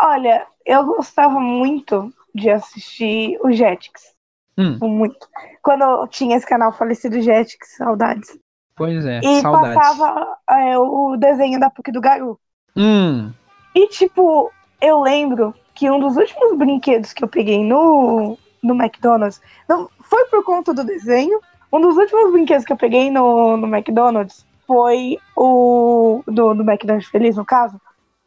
Olha, 0.00 0.46
eu 0.64 0.84
gostava 0.86 1.38
muito 1.38 2.12
de 2.34 2.48
assistir 2.50 3.38
o 3.42 3.50
Jetix. 3.50 4.14
Hum, 4.58 4.78
Muito. 4.80 5.28
Quando 5.62 5.82
eu 5.82 6.06
tinha 6.08 6.36
esse 6.36 6.46
canal 6.46 6.72
falecido 6.72 7.20
Jetix, 7.20 7.76
saudades. 7.76 8.38
Pois 8.76 9.04
é, 9.06 9.20
E 9.22 9.40
saudades. 9.40 9.74
passava 9.74 10.36
é, 10.50 10.78
o 10.78 11.16
desenho 11.16 11.58
da 11.58 11.70
PUC 11.70 11.90
do 11.92 12.00
Garu. 12.00 12.38
Hum, 12.76 13.32
E, 13.74 13.88
tipo, 13.88 14.52
eu 14.80 15.00
lembro 15.00 15.54
que 15.74 15.90
um 15.90 15.98
dos 15.98 16.16
últimos 16.16 16.56
brinquedos 16.56 17.12
que 17.12 17.24
eu 17.24 17.28
peguei 17.28 17.62
no, 17.64 18.38
no 18.62 18.74
McDonald's 18.74 19.40
não 19.68 19.88
foi 20.02 20.24
por 20.26 20.44
conta 20.44 20.72
do 20.72 20.84
desenho. 20.84 21.40
Um 21.72 21.80
dos 21.80 21.96
últimos 21.96 22.32
brinquedos 22.32 22.64
que 22.64 22.72
eu 22.72 22.76
peguei 22.76 23.10
no, 23.10 23.56
no 23.56 23.66
McDonald's 23.66 24.46
foi 24.66 25.18
o. 25.36 26.22
Do, 26.26 26.54
do 26.54 26.62
McDonald's 26.62 27.08
Feliz, 27.08 27.36
no 27.36 27.44
caso, 27.44 27.80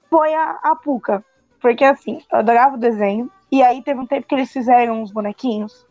foi 0.09 0.33
a, 0.33 0.59
a 0.63 0.75
Puka. 0.75 1.23
Porque, 1.61 1.83
assim, 1.83 2.21
eu 2.31 2.39
adorava 2.39 2.75
o 2.75 2.79
desenho. 2.79 3.29
E 3.51 3.61
aí 3.63 3.81
teve 3.81 3.99
um 3.99 4.05
tempo 4.05 4.27
que 4.27 4.35
eles 4.35 4.51
fizeram 4.51 5.01
uns 5.01 5.11
bonequinhos 5.11 5.85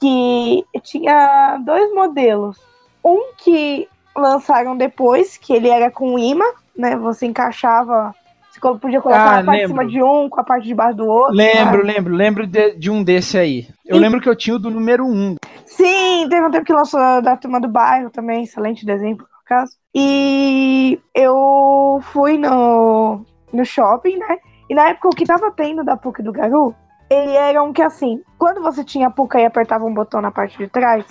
que 0.00 0.64
tinha 0.82 1.58
dois 1.64 1.92
modelos. 1.94 2.58
Um 3.04 3.32
que 3.36 3.88
lançaram 4.16 4.76
depois, 4.76 5.36
que 5.36 5.52
ele 5.52 5.68
era 5.68 5.90
com 5.90 6.18
imã, 6.18 6.44
né? 6.76 6.96
Você 6.96 7.26
encaixava. 7.26 8.14
Você 8.50 8.60
podia 8.78 9.00
colocar 9.00 9.20
Ah, 9.20 9.40
a 9.40 9.44
parte 9.44 9.46
de 9.46 9.50
lembro. 9.50 9.68
cima 9.68 9.86
de 9.86 10.02
um 10.02 10.28
com 10.28 10.40
a 10.40 10.44
parte 10.44 10.64
de 10.66 10.74
baixo 10.74 10.96
do 10.96 11.06
outro. 11.06 11.34
lembro, 11.34 11.84
né? 11.84 11.92
lembro, 11.94 12.14
lembro 12.14 12.46
de, 12.46 12.76
de 12.76 12.90
um 12.90 13.02
desse 13.02 13.36
aí. 13.36 13.66
Eu 13.84 13.96
E- 13.96 14.00
lembro 14.00 14.20
que 14.20 14.28
eu 14.28 14.36
tinha 14.36 14.54
o 14.54 14.58
do 14.60 14.70
número 14.70 15.04
um. 15.04 15.34
Sim, 15.66 16.28
teve 16.30 16.46
um 16.46 16.50
tempo 16.50 16.64
que 16.64 16.72
lançou 16.72 17.00
da 17.20 17.36
turma 17.36 17.60
do 17.60 17.66
bairro 17.68 18.10
também, 18.10 18.44
excelente 18.44 18.86
desenho, 18.86 19.16
por 19.16 19.26
acaso. 19.44 19.72
E 19.92 21.00
eu 21.12 21.98
fui 22.12 22.38
no, 22.38 23.24
no 23.52 23.64
shopping, 23.64 24.16
né? 24.18 24.38
E 24.70 24.74
na 24.74 24.90
época 24.90 25.08
o 25.08 25.10
que 25.16 25.24
tava 25.26 25.50
tendo 25.50 25.82
da 25.82 25.96
PUC 25.96 26.22
do 26.22 26.32
Garu, 26.32 26.74
ele 27.10 27.32
era 27.32 27.60
um 27.60 27.72
que 27.72 27.82
assim, 27.82 28.22
quando 28.38 28.62
você 28.62 28.84
tinha 28.84 29.08
a 29.08 29.10
PUC 29.10 29.36
e 29.36 29.44
apertava 29.44 29.84
um 29.84 29.92
botão 29.92 30.20
na 30.20 30.30
parte 30.30 30.56
de 30.56 30.68
trás, 30.68 31.04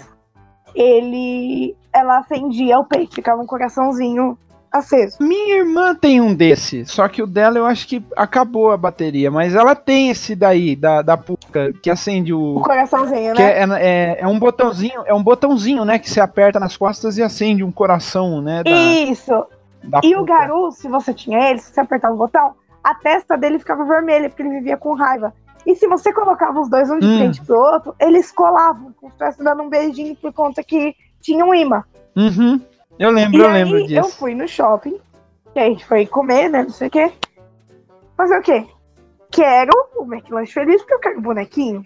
ele. 0.73 1.75
Ela 1.93 2.19
acendia 2.19 2.79
o 2.79 2.85
peito, 2.85 3.15
ficava 3.15 3.41
um 3.41 3.45
coraçãozinho 3.45 4.37
aceso. 4.71 5.17
Minha 5.19 5.57
irmã 5.57 5.93
tem 5.93 6.19
um 6.19 6.33
desse, 6.33 6.83
só 6.85 7.07
que 7.07 7.21
o 7.21 7.27
dela 7.27 7.59
eu 7.59 7.65
acho 7.65 7.87
que 7.87 8.03
acabou 8.15 8.71
a 8.71 8.77
bateria, 8.77 9.29
mas 9.29 9.53
ela 9.53 9.75
tem 9.75 10.09
esse 10.09 10.35
daí, 10.35 10.75
da, 10.75 11.03
da 11.03 11.15
Puka, 11.15 11.71
que 11.81 11.91
acende 11.91 12.33
O 12.33 12.57
o. 12.57 12.61
coraçãozinho, 12.61 13.35
Que 13.35 13.43
né? 13.43 13.51
é, 13.79 14.15
é, 14.15 14.17
é 14.21 14.27
um 14.27 14.39
botãozinho, 14.39 15.03
é 15.05 15.13
um 15.13 15.21
botãozinho, 15.21 15.85
né? 15.85 15.99
Que 15.99 16.09
você 16.09 16.19
aperta 16.19 16.59
nas 16.59 16.75
costas 16.75 17.17
e 17.19 17.21
acende 17.23 17.63
um 17.63 17.71
coração, 17.71 18.41
né? 18.41 18.63
Da, 18.63 18.71
Isso. 18.71 19.45
da 19.83 19.99
E 20.03 20.15
o. 20.15 20.23
Garu, 20.23 20.71
se 20.71 20.87
você 20.87 21.13
tinha 21.13 21.51
ele, 21.51 21.59
se 21.59 21.71
você 21.71 21.79
apertava 21.79 22.15
o 22.15 22.17
botão, 22.17 22.53
a 22.83 22.95
testa 22.95 23.37
dele 23.37 23.59
ficava 23.59 23.85
vermelha, 23.85 24.27
porque 24.27 24.41
ele 24.41 24.57
vivia 24.57 24.75
com 24.75 24.95
raiva. 24.95 25.31
E 25.67 25.75
se 25.75 25.87
você 25.87 26.11
colocava 26.11 26.59
os 26.59 26.67
dois 26.67 26.89
um 26.89 26.97
de 26.99 27.05
Hum. 27.05 27.17
frente 27.19 27.41
pro 27.45 27.57
outro, 27.57 27.95
eles 27.99 28.31
colavam, 28.31 28.91
como 28.99 29.11
se 29.11 29.15
estivesse 29.23 29.43
dando 29.43 29.61
um 29.63 29.69
beijinho 29.69 30.15
por 30.15 30.33
conta 30.33 30.63
que 30.63 30.95
tinha 31.23 31.43
um 31.43 31.55
imã. 31.55 31.83
Uhum. 32.15 32.61
Eu 32.99 33.09
lembro, 33.09 33.39
E 33.39 33.41
eu 33.43 33.51
lembro 33.51 33.79
eu 33.79 33.87
disso. 33.87 34.17
fui 34.17 34.35
no 34.35 34.47
shopping, 34.47 34.99
que 35.53 35.59
a 35.59 35.63
gente 35.65 35.83
foi 35.85 36.05
comer, 36.05 36.49
né? 36.49 36.61
Não 36.63 36.69
sei 36.69 36.89
o 36.89 36.91
quê. 36.91 37.11
Fazer 38.15 38.37
o 38.37 38.41
quê? 38.43 38.67
Quero 39.31 39.71
o 39.95 40.03
McLanche 40.05 40.53
feliz, 40.53 40.79
porque 40.81 40.93
eu 40.93 40.99
quero 40.99 41.17
um 41.17 41.23
bonequinho. 41.23 41.83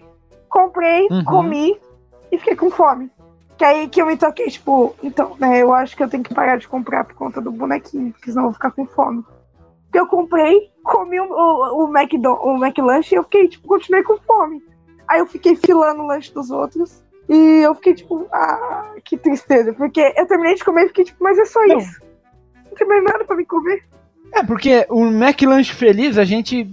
Comprei, 0.50 1.08
Uhum. 1.10 1.24
comi 1.24 1.80
e 2.30 2.36
fiquei 2.38 2.56
com 2.56 2.70
fome. 2.70 3.10
Que 3.56 3.64
aí 3.64 3.88
que 3.88 4.00
eu 4.02 4.06
me 4.06 4.16
toquei, 4.16 4.48
tipo, 4.50 4.94
então, 5.02 5.34
né, 5.40 5.62
eu 5.62 5.72
acho 5.72 5.96
que 5.96 6.02
eu 6.02 6.08
tenho 6.08 6.22
que 6.22 6.34
parar 6.34 6.58
de 6.58 6.68
comprar 6.68 7.04
por 7.04 7.14
conta 7.14 7.40
do 7.40 7.50
bonequinho, 7.50 8.12
porque 8.12 8.30
senão 8.30 8.42
eu 8.44 8.48
vou 8.48 8.54
ficar 8.54 8.70
com 8.70 8.86
fome. 8.86 9.24
Eu 9.94 10.06
comprei, 10.06 10.70
comi 10.84 11.18
o, 11.18 11.24
o, 11.24 11.84
o, 11.86 11.88
McDo, 11.98 12.34
o 12.34 12.56
McLanche 12.62 13.14
e 13.14 13.18
eu 13.18 13.24
fiquei, 13.24 13.48
tipo, 13.48 13.66
continuei 13.66 14.02
com 14.02 14.18
fome. 14.18 14.62
Aí 15.08 15.20
eu 15.20 15.26
fiquei 15.26 15.56
filando 15.56 16.02
o 16.02 16.06
lanche 16.06 16.32
dos 16.32 16.50
outros. 16.50 17.02
E 17.28 17.62
eu 17.62 17.74
fiquei, 17.74 17.94
tipo, 17.94 18.26
ah, 18.32 18.94
que 19.04 19.16
tristeza. 19.16 19.72
Porque 19.74 20.00
eu 20.16 20.26
terminei 20.26 20.54
de 20.54 20.64
comer 20.64 20.84
e 20.84 20.88
fiquei, 20.88 21.04
tipo, 21.04 21.22
mas 21.22 21.38
é 21.38 21.44
só 21.44 21.64
Não. 21.66 21.78
isso. 21.78 22.00
Não 22.64 22.74
tem 22.74 22.88
mais 22.88 23.04
nada 23.04 23.24
pra 23.24 23.36
me 23.36 23.44
comer. 23.44 23.84
É, 24.32 24.42
porque 24.42 24.86
o 24.88 25.06
McLanche 25.06 25.72
Feliz 25.72 26.16
a 26.16 26.24
gente 26.24 26.66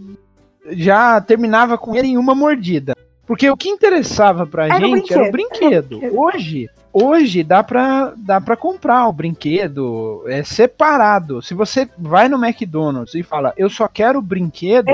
já 0.72 1.20
terminava 1.22 1.78
com 1.78 1.96
ele 1.96 2.10
em 2.10 2.18
uma 2.18 2.36
mordida. 2.36 2.96
Porque 3.26 3.50
o 3.50 3.58
que 3.58 3.70
interessava 3.70 4.46
pra 4.46 4.68
Era 4.68 4.86
o 4.86 4.96
gente 4.96 5.12
era 5.12 5.28
o 5.28 5.32
brinquedo. 5.32 5.66
Era 5.66 5.80
o 5.80 5.82
brinquedo. 5.82 6.20
Hoje, 6.20 6.70
hoje 6.94 7.44
dá 7.44 7.64
pra, 7.64 8.14
dá 8.16 8.40
pra 8.40 8.56
comprar 8.56 9.08
o 9.08 9.14
brinquedo 9.14 10.24
é 10.28 10.44
separado. 10.44 11.42
Se 11.42 11.54
você 11.54 11.90
vai 11.98 12.30
no 12.30 12.44
McDonald's 12.44 13.16
e 13.16 13.24
fala, 13.24 13.54
eu 13.58 13.70
só 13.70 13.88
quero 13.88 14.20
o 14.20 14.22
brinquedo, 14.22 14.88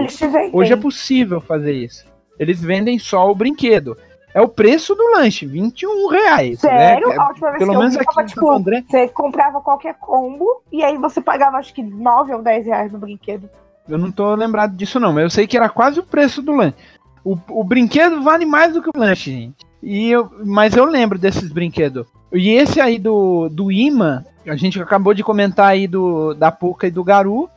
hoje 0.53 0.71
é 0.71 0.77
possível 0.77 1.41
fazer 1.41 1.73
isso. 1.73 2.05
Eles 2.39 2.61
vendem 2.61 2.97
só 2.97 3.29
o 3.29 3.35
brinquedo. 3.35 3.97
É 4.33 4.41
o 4.41 4.47
preço 4.47 4.95
do 4.95 5.03
lanche, 5.11 5.45
21 5.45 6.07
reais. 6.07 6.59
Sério? 6.59 7.09
Né? 7.09 7.15
A 7.17 7.27
última 7.27 7.49
vez 7.51 7.59
Pelo 7.59 7.71
que 7.71 7.75
eu 7.75 7.79
menos 7.81 7.95
tava, 7.97 8.25
tipo, 8.25 8.49
André. 8.51 8.83
Você 8.89 9.07
comprava 9.09 9.59
qualquer 9.61 9.95
combo 9.95 10.61
e 10.71 10.83
aí 10.83 10.97
você 10.97 11.19
pagava 11.19 11.57
acho 11.57 11.73
que 11.73 11.83
9 11.83 12.33
ou 12.33 12.41
10 12.41 12.65
reais 12.65 12.91
no 12.91 12.99
brinquedo. 12.99 13.49
Eu 13.89 13.97
não 13.97 14.11
tô 14.11 14.33
lembrado 14.35 14.75
disso, 14.75 14.99
não, 14.99 15.11
mas 15.11 15.23
eu 15.23 15.29
sei 15.29 15.47
que 15.47 15.57
era 15.57 15.67
quase 15.67 15.99
o 15.99 16.03
preço 16.03 16.41
do 16.41 16.53
lanche. 16.53 16.75
O, 17.23 17.37
o 17.49 17.63
brinquedo 17.63 18.21
vale 18.21 18.45
mais 18.45 18.73
do 18.73 18.81
que 18.81 18.89
o 18.89 18.99
lanche, 18.99 19.31
gente. 19.31 19.65
E 19.83 20.09
eu, 20.09 20.31
mas 20.45 20.75
eu 20.75 20.85
lembro 20.85 21.17
desses 21.19 21.51
brinquedos. 21.51 22.05
E 22.31 22.51
esse 22.51 22.79
aí 22.79 22.97
do, 22.97 23.49
do 23.49 23.71
imã, 23.71 24.23
a 24.47 24.55
gente 24.55 24.81
acabou 24.81 25.13
de 25.13 25.23
comentar 25.23 25.67
aí 25.67 25.87
do, 25.87 26.33
da 26.33 26.51
Puca 26.51 26.87
e 26.87 26.91
do 26.91 27.03
Garu. 27.03 27.49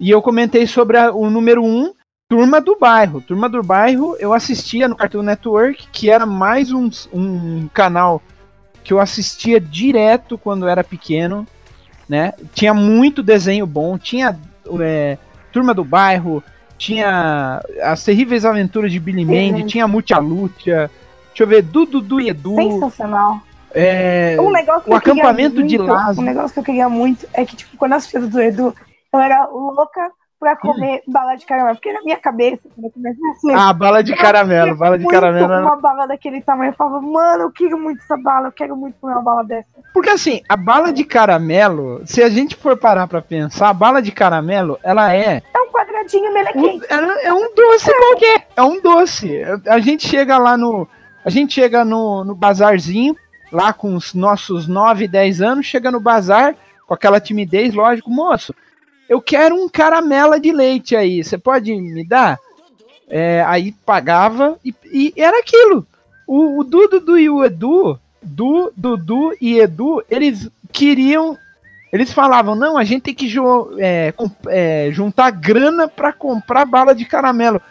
E 0.00 0.10
eu 0.10 0.20
comentei 0.20 0.66
sobre 0.66 0.98
a- 0.98 1.12
o 1.12 1.30
número 1.30 1.62
1, 1.62 1.66
um, 1.66 1.92
Turma 2.28 2.60
do 2.60 2.76
Bairro. 2.76 3.20
Turma 3.20 3.48
do 3.48 3.62
Bairro 3.62 4.16
eu 4.18 4.32
assistia 4.32 4.88
no 4.88 4.96
Cartoon 4.96 5.22
Network, 5.22 5.88
que 5.92 6.10
era 6.10 6.26
mais 6.26 6.72
um, 6.72 6.90
um 7.12 7.68
canal 7.72 8.20
que 8.82 8.92
eu 8.92 8.98
assistia 9.00 9.60
direto 9.60 10.36
quando 10.36 10.66
era 10.66 10.82
pequeno. 10.82 11.46
Né? 12.08 12.32
Tinha 12.52 12.74
muito 12.74 13.22
desenho 13.22 13.66
bom, 13.66 13.96
tinha 13.96 14.36
é, 14.80 15.18
Turma 15.52 15.72
do 15.72 15.84
Bairro, 15.84 16.42
tinha 16.76 17.60
As 17.82 18.04
Terríveis 18.04 18.44
Aventuras 18.44 18.90
de 18.90 18.98
Billy 19.00 19.24
Mandy, 19.24 19.64
tinha 19.64 19.86
Mucha 19.88 20.18
Lucha, 20.18 20.90
deixa 21.28 21.42
eu 21.42 21.46
ver, 21.46 21.62
Dudu 21.62 22.00
Du 22.00 22.20
e 22.20 22.28
Edu, 22.28 22.56
Sensacional. 22.56 23.40
é, 23.72 24.36
Um 24.40 24.50
negócio 24.50 24.90
o 24.90 24.94
acampamento 24.94 25.62
de 25.62 25.78
muito- 25.78 25.92
Lázaro. 25.92 26.20
Um 26.20 26.24
negócio 26.24 26.52
que 26.54 26.58
eu 26.60 26.64
queria 26.64 26.88
muito 26.88 27.26
é 27.32 27.44
que, 27.44 27.54
tipo, 27.56 27.76
quando 27.76 27.92
eu 27.92 27.98
assistia 27.98 28.20
do 28.20 28.40
Edu, 28.40 28.74
eu 29.12 29.20
era 29.20 29.46
louca 29.46 30.10
pra 30.38 30.56
comer 30.56 31.02
bala 31.06 31.34
de 31.34 31.46
caramelo. 31.46 31.76
Porque 31.76 31.92
na 31.92 32.02
minha 32.02 32.16
cabeça, 32.16 32.60
quando 32.74 32.84
eu 32.86 32.90
comecei 32.90 33.26
a 33.26 33.30
assistir, 33.30 33.54
ah, 33.54 33.72
bala 33.72 34.02
de 34.02 34.14
caramelo, 34.14 34.76
bala 34.76 34.98
de 34.98 35.06
caramelo. 35.06 35.62
Uma 35.62 35.76
bala 35.76 36.06
daquele 36.06 36.40
tamanho. 36.40 36.70
Eu 36.70 36.74
falava, 36.74 37.00
mano, 37.00 37.44
eu 37.44 37.50
quero 37.50 37.78
muito 37.78 38.02
essa 38.02 38.16
bala, 38.16 38.48
eu 38.48 38.52
quero 38.52 38.76
muito 38.76 38.96
comer 39.00 39.14
uma 39.14 39.22
bala 39.22 39.44
dessa. 39.44 39.68
Porque 39.92 40.10
assim, 40.10 40.42
a 40.48 40.56
bala 40.56 40.92
de 40.92 41.04
caramelo, 41.04 42.02
se 42.04 42.22
a 42.22 42.28
gente 42.28 42.54
for 42.54 42.76
parar 42.76 43.06
pra 43.06 43.22
pensar, 43.22 43.70
a 43.70 43.74
bala 43.74 44.02
de 44.02 44.12
caramelo, 44.12 44.78
ela 44.82 45.14
é 45.14 45.42
É 45.54 45.60
um 45.60 45.70
quadradinho 45.72 46.30
um, 46.30 46.34
melequim. 46.34 46.80
ela 46.88 47.20
é 47.22 47.32
um 47.32 47.54
doce 47.54 47.92
qualquer, 47.92 48.48
é 48.56 48.62
um 48.62 48.80
doce. 48.80 49.42
A 49.66 49.78
gente 49.78 50.06
chega 50.06 50.36
lá 50.38 50.56
no, 50.56 50.86
a 51.24 51.30
gente 51.30 51.54
chega 51.54 51.84
no, 51.84 52.24
no 52.24 52.34
bazarzinho, 52.34 53.16
lá 53.50 53.72
com 53.72 53.94
os 53.94 54.14
nossos 54.14 54.68
9, 54.68 55.08
10 55.08 55.40
anos, 55.40 55.66
chega 55.66 55.90
no 55.90 56.00
bazar 56.00 56.54
com 56.86 56.94
aquela 56.94 57.18
timidez, 57.18 57.74
lógico, 57.74 58.10
moço, 58.10 58.54
eu 59.08 59.20
quero 59.20 59.54
um 59.54 59.68
caramela 59.68 60.38
de 60.38 60.52
leite 60.52 60.96
aí, 60.96 61.22
você 61.22 61.38
pode 61.38 61.74
me 61.74 62.04
dar? 62.04 62.38
É, 63.08 63.44
aí 63.46 63.72
pagava 63.84 64.58
e, 64.64 64.74
e 64.92 65.14
era 65.16 65.38
aquilo. 65.38 65.86
O, 66.26 66.58
o 66.60 66.64
Dudu 66.64 67.18
e 67.18 67.30
o 67.30 67.44
Edu 67.44 67.98
Du, 68.26 68.72
Dudu 68.76 69.36
e 69.40 69.58
Edu, 69.58 70.02
eles 70.10 70.50
queriam. 70.72 71.38
Eles 71.92 72.12
falavam, 72.12 72.56
não, 72.56 72.76
a 72.76 72.84
gente 72.84 73.02
tem 73.02 73.14
que 73.14 73.32
é, 73.78 74.12
é, 74.48 74.88
juntar 74.90 75.30
grana 75.30 75.86
para 75.86 76.12
comprar 76.12 76.64
bala 76.64 76.94
de 76.94 77.04
caramelo. 77.04 77.62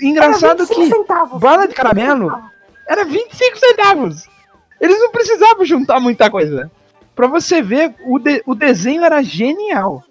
Engraçado 0.00 0.66
que 0.66 0.86
centavos, 0.86 1.40
bala 1.40 1.66
de 1.66 1.74
caramelo 1.74 2.30
era 2.86 3.04
25 3.04 3.58
centavos. 3.58 4.28
Eles 4.80 5.00
não 5.00 5.10
precisavam 5.10 5.64
juntar 5.64 5.98
muita 5.98 6.30
coisa. 6.30 6.70
Pra 7.16 7.26
você 7.26 7.62
ver, 7.62 7.94
o, 8.04 8.18
de, 8.18 8.42
o 8.46 8.54
desenho 8.54 9.02
era 9.02 9.22
genial 9.22 10.04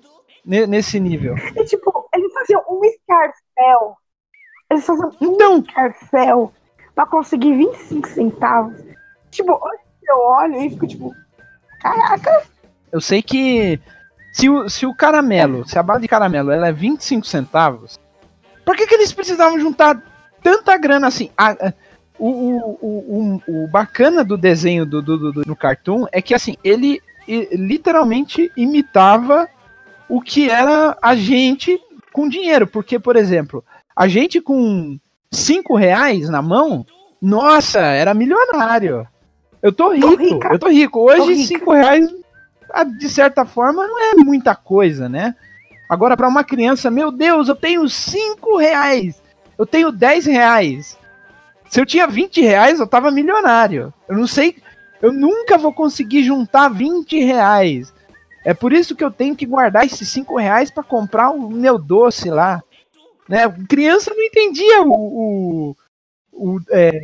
nesse 0.45 0.99
nível. 0.99 1.35
E, 1.55 1.63
tipo, 1.65 2.09
eles 2.13 2.33
faziam 2.33 2.63
um 2.69 2.83
escarcel. 2.85 3.97
Eles 4.69 4.85
faziam 4.85 5.11
então, 5.21 5.55
um 5.55 5.59
escarcel 5.59 6.53
pra 6.95 7.05
conseguir 7.05 7.55
25 7.55 8.07
centavos. 8.07 8.75
Tipo, 9.29 9.59
eu 10.03 10.17
olho 10.17 10.61
e 10.61 10.69
fico 10.69 10.87
tipo, 10.87 11.15
caraca. 11.79 12.43
Eu 12.91 12.99
sei 12.99 13.21
que 13.21 13.79
se 14.33 14.49
o, 14.49 14.69
se 14.69 14.85
o 14.85 14.93
caramelo, 14.93 15.67
se 15.67 15.77
a 15.77 15.83
bala 15.83 15.99
de 15.99 16.07
caramelo 16.07 16.51
ela 16.51 16.67
é 16.67 16.71
25 16.71 17.25
centavos, 17.25 17.99
por 18.65 18.75
que, 18.75 18.87
que 18.87 18.93
eles 18.93 19.13
precisavam 19.13 19.59
juntar 19.59 20.01
tanta 20.41 20.77
grana 20.77 21.07
assim? 21.07 21.29
A, 21.37 21.73
o, 22.17 22.29
o, 22.29 23.41
o, 23.47 23.63
o, 23.63 23.67
bacana 23.67 24.23
do 24.23 24.37
desenho 24.37 24.85
do, 24.85 25.01
do, 25.01 25.31
do, 25.31 25.41
no 25.45 25.55
cartoon 25.55 26.05
é 26.11 26.21
que 26.21 26.33
assim, 26.33 26.55
ele 26.63 27.01
literalmente 27.27 28.51
imitava 28.55 29.49
o 30.11 30.21
que 30.21 30.49
era 30.49 30.97
a 31.01 31.15
gente 31.15 31.79
com 32.11 32.27
dinheiro. 32.27 32.67
Porque, 32.67 32.99
por 32.99 33.15
exemplo, 33.15 33.63
a 33.95 34.09
gente 34.09 34.41
com 34.41 34.99
cinco 35.31 35.73
reais 35.75 36.27
na 36.29 36.41
mão, 36.41 36.85
nossa, 37.21 37.79
era 37.79 38.13
milionário. 38.13 39.07
Eu 39.61 39.71
tô 39.71 39.93
rico, 39.93 40.17
tô 40.17 40.47
eu 40.47 40.59
tô 40.59 40.67
rico. 40.67 40.99
Hoje, 40.99 41.43
tô 41.43 41.47
cinco 41.47 41.71
reais, 41.71 42.09
de 42.99 43.09
certa 43.09 43.45
forma, 43.45 43.87
não 43.87 43.99
é 43.99 44.15
muita 44.15 44.53
coisa, 44.53 45.07
né? 45.07 45.33
Agora, 45.89 46.17
para 46.17 46.27
uma 46.27 46.43
criança, 46.43 46.91
meu 46.91 47.11
Deus, 47.11 47.47
eu 47.47 47.55
tenho 47.55 47.87
cinco 47.87 48.57
reais, 48.57 49.21
eu 49.57 49.65
tenho 49.65 49.91
dez 49.91 50.25
reais. 50.25 50.97
Se 51.69 51.79
eu 51.79 51.85
tinha 51.85 52.05
20 52.05 52.41
reais, 52.41 52.81
eu 52.81 52.87
tava 52.87 53.09
milionário. 53.11 53.93
Eu 54.09 54.17
não 54.17 54.27
sei. 54.27 54.57
Eu 55.01 55.13
nunca 55.13 55.57
vou 55.57 55.71
conseguir 55.71 56.21
juntar 56.21 56.67
20 56.67 57.23
reais. 57.23 57.93
É 58.43 58.53
por 58.53 58.73
isso 58.73 58.95
que 58.95 59.03
eu 59.03 59.11
tenho 59.11 59.35
que 59.35 59.45
guardar 59.45 59.85
esses 59.85 60.09
5 60.09 60.37
reais 60.37 60.71
para 60.71 60.83
comprar 60.83 61.29
o 61.29 61.49
meu 61.49 61.77
doce 61.77 62.29
lá. 62.29 62.61
Né? 63.29 63.47
Criança 63.69 64.13
não 64.13 64.23
entendia 64.23 64.81
o, 64.81 64.91
o, 64.91 65.75
o 66.31 66.59
é, 66.71 66.99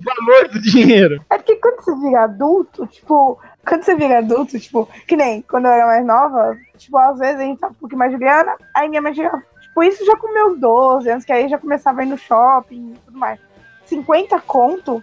valor 0.00 0.48
do 0.48 0.60
dinheiro. 0.60 1.24
É 1.30 1.38
porque 1.38 1.56
quando 1.56 1.82
você 1.82 1.94
vira 1.96 2.24
adulto, 2.24 2.86
tipo, 2.86 3.40
quando 3.66 3.82
você 3.82 3.96
vira 3.96 4.18
adulto, 4.18 4.58
tipo, 4.58 4.88
que 5.06 5.16
nem 5.16 5.42
quando 5.42 5.66
eu 5.66 5.72
era 5.72 5.86
mais 5.86 6.06
nova, 6.06 6.56
tipo, 6.76 6.96
às 6.98 7.18
vezes 7.18 7.40
a 7.40 7.44
gente 7.44 7.60
tava 7.60 7.72
um 7.72 7.76
pouquinho 7.76 7.98
mais 7.98 8.12
de 8.12 8.18
grana, 8.18 8.54
aí 8.74 8.88
minha 8.88 9.02
mãe 9.02 9.14
chegava, 9.14 9.42
tipo, 9.60 9.82
isso 9.82 10.04
já 10.04 10.16
com 10.16 10.32
meus 10.32 10.58
12 10.60 11.10
anos, 11.10 11.24
que 11.24 11.32
aí 11.32 11.48
já 11.48 11.58
começava 11.58 12.00
a 12.00 12.04
ir 12.04 12.08
no 12.08 12.18
shopping 12.18 12.92
e 12.92 12.98
tudo 13.06 13.18
mais. 13.18 13.40
50 13.86 14.38
conto, 14.40 15.02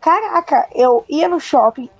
caraca, 0.00 0.68
eu 0.74 1.04
ia 1.08 1.28
no 1.28 1.40
shopping, 1.40 1.90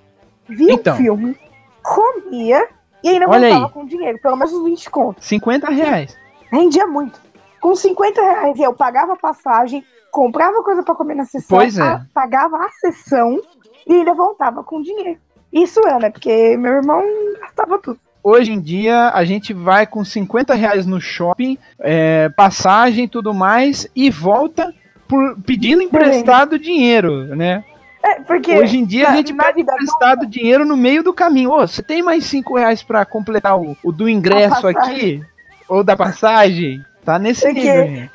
via 0.49 0.73
então, 0.73 0.95
um 0.95 0.97
filme, 0.97 1.39
comia 1.83 2.69
e 3.03 3.09
ainda 3.09 3.27
voltava 3.27 3.69
com 3.69 3.85
dinheiro, 3.85 4.19
pelo 4.21 4.37
menos 4.37 4.53
uns 4.53 4.65
20 4.65 4.91
conto. 4.91 5.25
50 5.25 5.71
reais. 5.71 6.17
Rendia 6.51 6.87
muito. 6.87 7.21
Com 7.61 7.75
50 7.75 8.21
reais 8.21 8.59
eu 8.59 8.75
pagava 8.75 9.17
passagem, 9.17 9.85
comprava 10.11 10.63
coisa 10.63 10.83
para 10.83 10.95
comer 10.95 11.15
na 11.15 11.25
sessão, 11.25 11.59
pois 11.59 11.79
é. 11.79 12.01
pagava 12.13 12.57
a 12.57 12.69
sessão 12.71 13.41
e 13.87 13.95
ainda 13.95 14.15
voltava 14.15 14.63
com 14.63 14.83
dinheiro. 14.83 15.19
Isso 15.53 15.81
é, 15.87 15.99
né? 15.99 16.11
Porque 16.11 16.57
meu 16.57 16.73
irmão 16.73 17.03
gastava 17.41 17.79
tudo. 17.79 17.99
Hoje 18.25 18.53
em 18.53 18.61
dia 18.61 19.11
a 19.11 19.25
gente 19.25 19.53
vai 19.53 19.87
com 19.87 20.05
50 20.05 20.55
reais 20.55 20.87
no 20.87 21.01
shopping, 21.01 21.59
é, 21.81 22.29
passagem 22.31 23.05
e 23.05 23.09
tudo 23.09 23.35
mais, 23.35 23.87
e 23.97 24.11
volta 24.11 24.73
por 25.09 25.37
pedindo 25.45 25.83
emprestado 25.83 26.59
dinheiro, 26.59 27.35
né? 27.37 27.65
É, 28.03 28.21
porque 28.21 28.59
Hoje 28.59 28.79
em 28.79 28.85
dia 28.85 29.09
a 29.09 29.17
gente 29.17 29.33
pede 29.33 29.61
emprestado 29.61 30.27
dinheiro 30.27 30.65
no 30.65 30.77
meio 30.77 31.05
do 31.05 31.15
caminho. 31.15 31.53
Ô, 31.53 31.61
você 31.61 31.83
tem 31.83 32.03
mais 32.03 32.25
cinco 32.25 32.57
reais 32.57 32.83
para 32.83 33.05
completar 33.07 33.59
o, 33.59 33.77
o, 33.83 33.93
do 33.93 34.09
ingresso 34.09 34.67
aqui? 34.67 35.23
Ou 35.69 35.85
da 35.85 35.97
passagem? 35.97 36.85
Tá 37.05 37.19
nesse 37.19 37.43
porque 37.43 37.61
nível, 37.61 38.11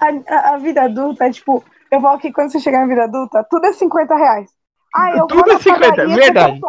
a, 0.00 0.54
a, 0.54 0.58
vida 0.58 0.82
adulta 0.82 1.24
é 1.24 1.30
tipo, 1.30 1.64
eu 1.90 2.00
vou 2.00 2.10
aqui 2.10 2.32
quando 2.32 2.52
você 2.52 2.60
chegar 2.60 2.80
na 2.80 2.86
vida 2.86 3.04
adulta, 3.04 3.44
tudo 3.48 3.66
é 3.66 3.72
50 3.72 4.14
reais. 4.14 4.50
Ah, 4.94 5.10
eu 5.16 5.26
tudo 5.26 5.52
é 5.52 5.58
50, 5.58 6.06
verdade. 6.08 6.60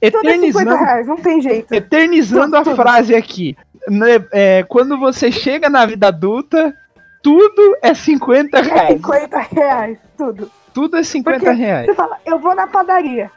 Eternizando, 0.00 0.70
tudo 0.70 0.74
é 0.74 0.84
reais, 0.84 1.06
não 1.06 1.16
tem 1.16 1.40
jeito. 1.40 1.72
Eternizando 1.72 2.44
tudo, 2.44 2.56
a 2.56 2.64
tudo. 2.64 2.76
frase 2.76 3.14
aqui. 3.14 3.56
Né, 3.88 4.24
é, 4.32 4.62
quando 4.64 4.98
você 4.98 5.32
chega 5.32 5.68
na 5.68 5.86
vida 5.86 6.08
adulta, 6.08 6.74
tudo 7.22 7.76
é 7.82 7.94
50 7.94 8.60
reais. 8.60 8.90
É 8.90 8.92
50 8.94 9.38
reais, 9.38 9.98
tudo. 10.16 10.50
Tudo 10.72 10.96
é 10.96 11.02
50 11.02 11.38
Porque 11.38 11.52
reais. 11.52 11.86
Você 11.86 11.94
fala, 11.94 12.18
eu 12.24 12.38
vou 12.38 12.54
na 12.54 12.66
padaria. 12.66 13.30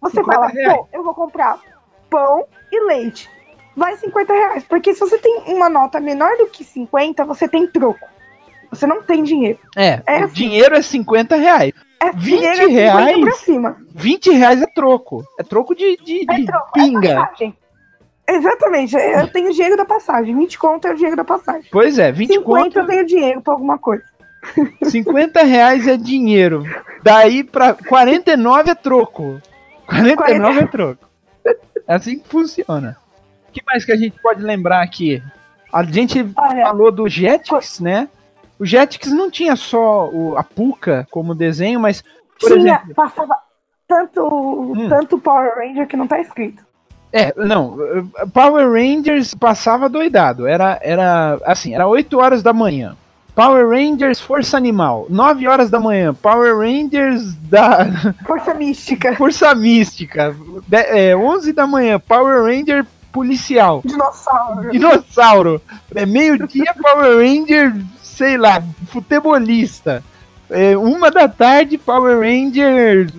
Você 0.00 0.22
fala, 0.24 0.48
reais. 0.48 0.76
pô, 0.76 0.88
eu 0.92 1.04
vou 1.04 1.14
comprar 1.14 1.58
pão 2.10 2.44
e 2.70 2.86
leite. 2.86 3.30
Vai 3.76 3.96
50 3.96 4.32
reais. 4.32 4.64
Porque 4.64 4.92
se 4.92 5.00
você 5.00 5.18
tem 5.18 5.42
uma 5.46 5.68
nota 5.68 6.00
menor 6.00 6.36
do 6.36 6.46
que 6.46 6.64
50, 6.64 7.24
você 7.24 7.48
tem 7.48 7.66
troco. 7.66 8.06
Você 8.70 8.86
não 8.86 9.02
tem 9.02 9.22
dinheiro. 9.22 9.58
É, 9.76 10.02
é 10.06 10.22
assim. 10.22 10.34
dinheiro 10.34 10.74
é 10.74 10.82
50 10.82 11.36
reais. 11.36 11.72
É 12.00 12.10
20 12.10 12.44
é 12.44 12.66
reais. 12.66 13.20
Pra 13.20 13.32
cima. 13.32 13.76
20 13.94 14.30
reais 14.30 14.62
é 14.62 14.66
troco. 14.66 15.24
É 15.38 15.42
troco 15.42 15.74
de, 15.74 15.96
de, 15.98 16.26
é 16.28 16.44
troco, 16.44 16.70
é 16.78 16.82
pinga. 16.82 17.30
É 17.40 17.52
Exatamente, 18.34 18.96
eu 18.96 19.28
tenho 19.28 19.52
dinheiro 19.52 19.76
da 19.76 19.84
passagem. 19.84 20.34
20 20.34 20.58
conto 20.58 20.86
é 20.86 20.92
o 20.92 20.94
dinheiro 20.94 21.16
da 21.16 21.24
passagem. 21.24 21.68
Pois 21.70 21.98
é, 21.98 22.10
20 22.12 22.34
50 22.34 22.44
conto. 22.44 22.78
eu 22.78 22.86
tenho 22.86 23.04
dinheiro 23.06 23.42
pra 23.42 23.52
alguma 23.52 23.78
coisa. 23.78 24.04
50 24.82 25.42
reais 25.42 25.86
é 25.86 25.96
dinheiro. 25.96 26.64
Daí 27.02 27.44
pra 27.44 27.74
49 27.74 28.70
é 28.70 28.74
troco. 28.74 29.40
49 29.86 30.38
40... 30.38 30.60
é 30.60 30.66
troco. 30.66 31.08
É 31.86 31.94
assim 31.94 32.18
que 32.18 32.28
funciona. 32.28 32.96
O 33.48 33.52
que 33.52 33.62
mais 33.66 33.84
que 33.84 33.92
a 33.92 33.96
gente 33.96 34.18
pode 34.20 34.42
lembrar 34.42 34.82
aqui? 34.82 35.22
A 35.72 35.82
gente 35.82 36.26
Olha, 36.36 36.62
falou 36.66 36.92
do 36.92 37.08
Jetix, 37.08 37.80
né? 37.80 38.08
O 38.58 38.66
Jetix 38.66 39.10
não 39.10 39.30
tinha 39.30 39.56
só 39.56 40.08
o, 40.08 40.36
a 40.36 40.42
Puka 40.42 41.06
como 41.10 41.34
desenho, 41.34 41.80
mas. 41.80 42.04
Tinha, 42.38 42.56
exemplo, 42.56 42.94
passava 42.94 43.36
tanto, 43.88 44.24
hum. 44.24 44.88
tanto 44.88 45.18
Power 45.18 45.54
Ranger 45.56 45.86
que 45.86 45.96
não 45.96 46.06
tá 46.06 46.20
escrito. 46.20 46.64
É, 47.12 47.32
não, 47.36 47.76
Power 48.32 48.70
Rangers 48.70 49.34
passava 49.34 49.88
doidado. 49.88 50.46
Era, 50.46 50.78
era 50.82 51.38
assim, 51.44 51.74
era 51.74 51.86
8 51.86 52.18
horas 52.18 52.42
da 52.42 52.52
manhã. 52.52 52.96
Power 53.34 53.66
Rangers 53.68 54.20
Força 54.20 54.56
Animal, 54.56 55.06
9 55.08 55.48
horas 55.48 55.70
da 55.70 55.80
manhã. 55.80 56.12
Power 56.14 56.58
Rangers 56.58 57.34
da. 57.34 57.86
Força 58.26 58.52
Mística. 58.54 59.16
Força 59.16 59.54
Mística. 59.54 60.36
De, 60.66 60.76
é, 60.76 61.16
11 61.16 61.52
da 61.52 61.66
manhã. 61.66 61.98
Power 61.98 62.44
Ranger 62.44 62.84
Policial. 63.10 63.82
Dinossauro. 63.84 64.70
Dinossauro. 64.70 65.62
É 65.94 66.04
meio-dia 66.04 66.74
Power 66.80 67.18
Ranger, 67.18 67.74
sei 68.02 68.36
lá, 68.36 68.62
futebolista. 68.88 70.04
É, 70.50 70.76
uma 70.76 71.10
da 71.10 71.26
tarde 71.26 71.78
Power 71.78 72.20
Ranger 72.20 73.10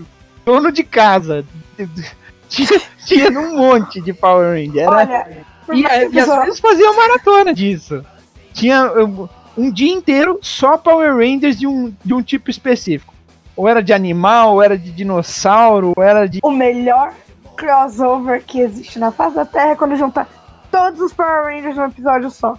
dono 0.46 0.72
de 0.72 0.84
casa 0.84 1.44
tinha, 2.50 2.82
tinha 3.06 3.40
um 3.40 3.58
monte 3.58 4.00
de 4.00 4.14
Power 4.14 4.52
Ranger. 4.52 4.84
Era, 4.84 4.92
Olha, 4.92 5.46
e, 5.74 5.82
e 5.82 6.20
às 6.20 6.44
vezes 6.46 6.60
fazia 6.60 6.92
uma 6.92 7.08
maratona 7.08 7.54
disso. 7.54 8.06
Tinha 8.54 8.92
um, 8.92 9.28
um 9.58 9.72
dia 9.72 9.92
inteiro 9.92 10.40
só 10.42 10.78
Power 10.78 11.16
Rangers 11.16 11.60
de 11.60 11.68
um, 11.68 11.94
de 12.04 12.14
um 12.14 12.22
tipo 12.22 12.50
específico. 12.50 13.14
Ou 13.56 13.68
era 13.68 13.84
de 13.84 13.94
animal, 13.94 14.54
ou 14.54 14.64
era 14.64 14.78
de 14.78 14.92
dinossauro, 14.92 15.94
ou 15.96 16.04
era 16.04 16.28
de. 16.28 16.40
O 16.44 16.52
melhor 16.52 17.14
crossover 17.56 18.44
que 18.44 18.60
existe 18.60 18.98
na 18.98 19.12
face 19.12 19.36
da 19.36 19.46
Terra 19.46 19.72
é 19.72 19.76
quando 19.76 19.96
junta 19.96 20.28
todos 20.72 21.00
os 21.00 21.14
Power 21.14 21.46
Rangers 21.46 21.76
num 21.76 21.86
episódio 21.86 22.32
só. 22.32 22.58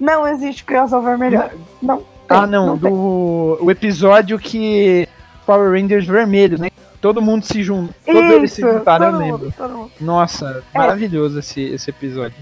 Não 0.00 0.26
existe 0.26 0.64
crossover 0.64 1.16
melhor. 1.16 1.50
Não. 1.80 1.98
não 1.98 2.06
ah, 2.28 2.46
não, 2.46 2.66
não 2.66 2.76
do 2.76 3.58
o 3.60 3.70
episódio 3.70 4.38
que 4.38 5.08
Power 5.46 5.70
Rangers 5.70 6.06
vermelho, 6.06 6.58
né? 6.58 6.70
todo 7.02 7.20
mundo 7.20 7.44
se 7.44 7.62
junta. 7.62 7.92
Todos 8.06 8.22
Isso, 8.22 8.32
eles 8.32 8.52
se 8.52 8.62
juntaram, 8.62 9.06
eu 9.06 9.18
lembro. 9.18 9.52
Mundo, 9.58 9.90
Nossa, 10.00 10.64
é. 10.72 10.78
maravilhoso 10.78 11.40
esse, 11.40 11.60
esse 11.60 11.90
episódio. 11.90 12.38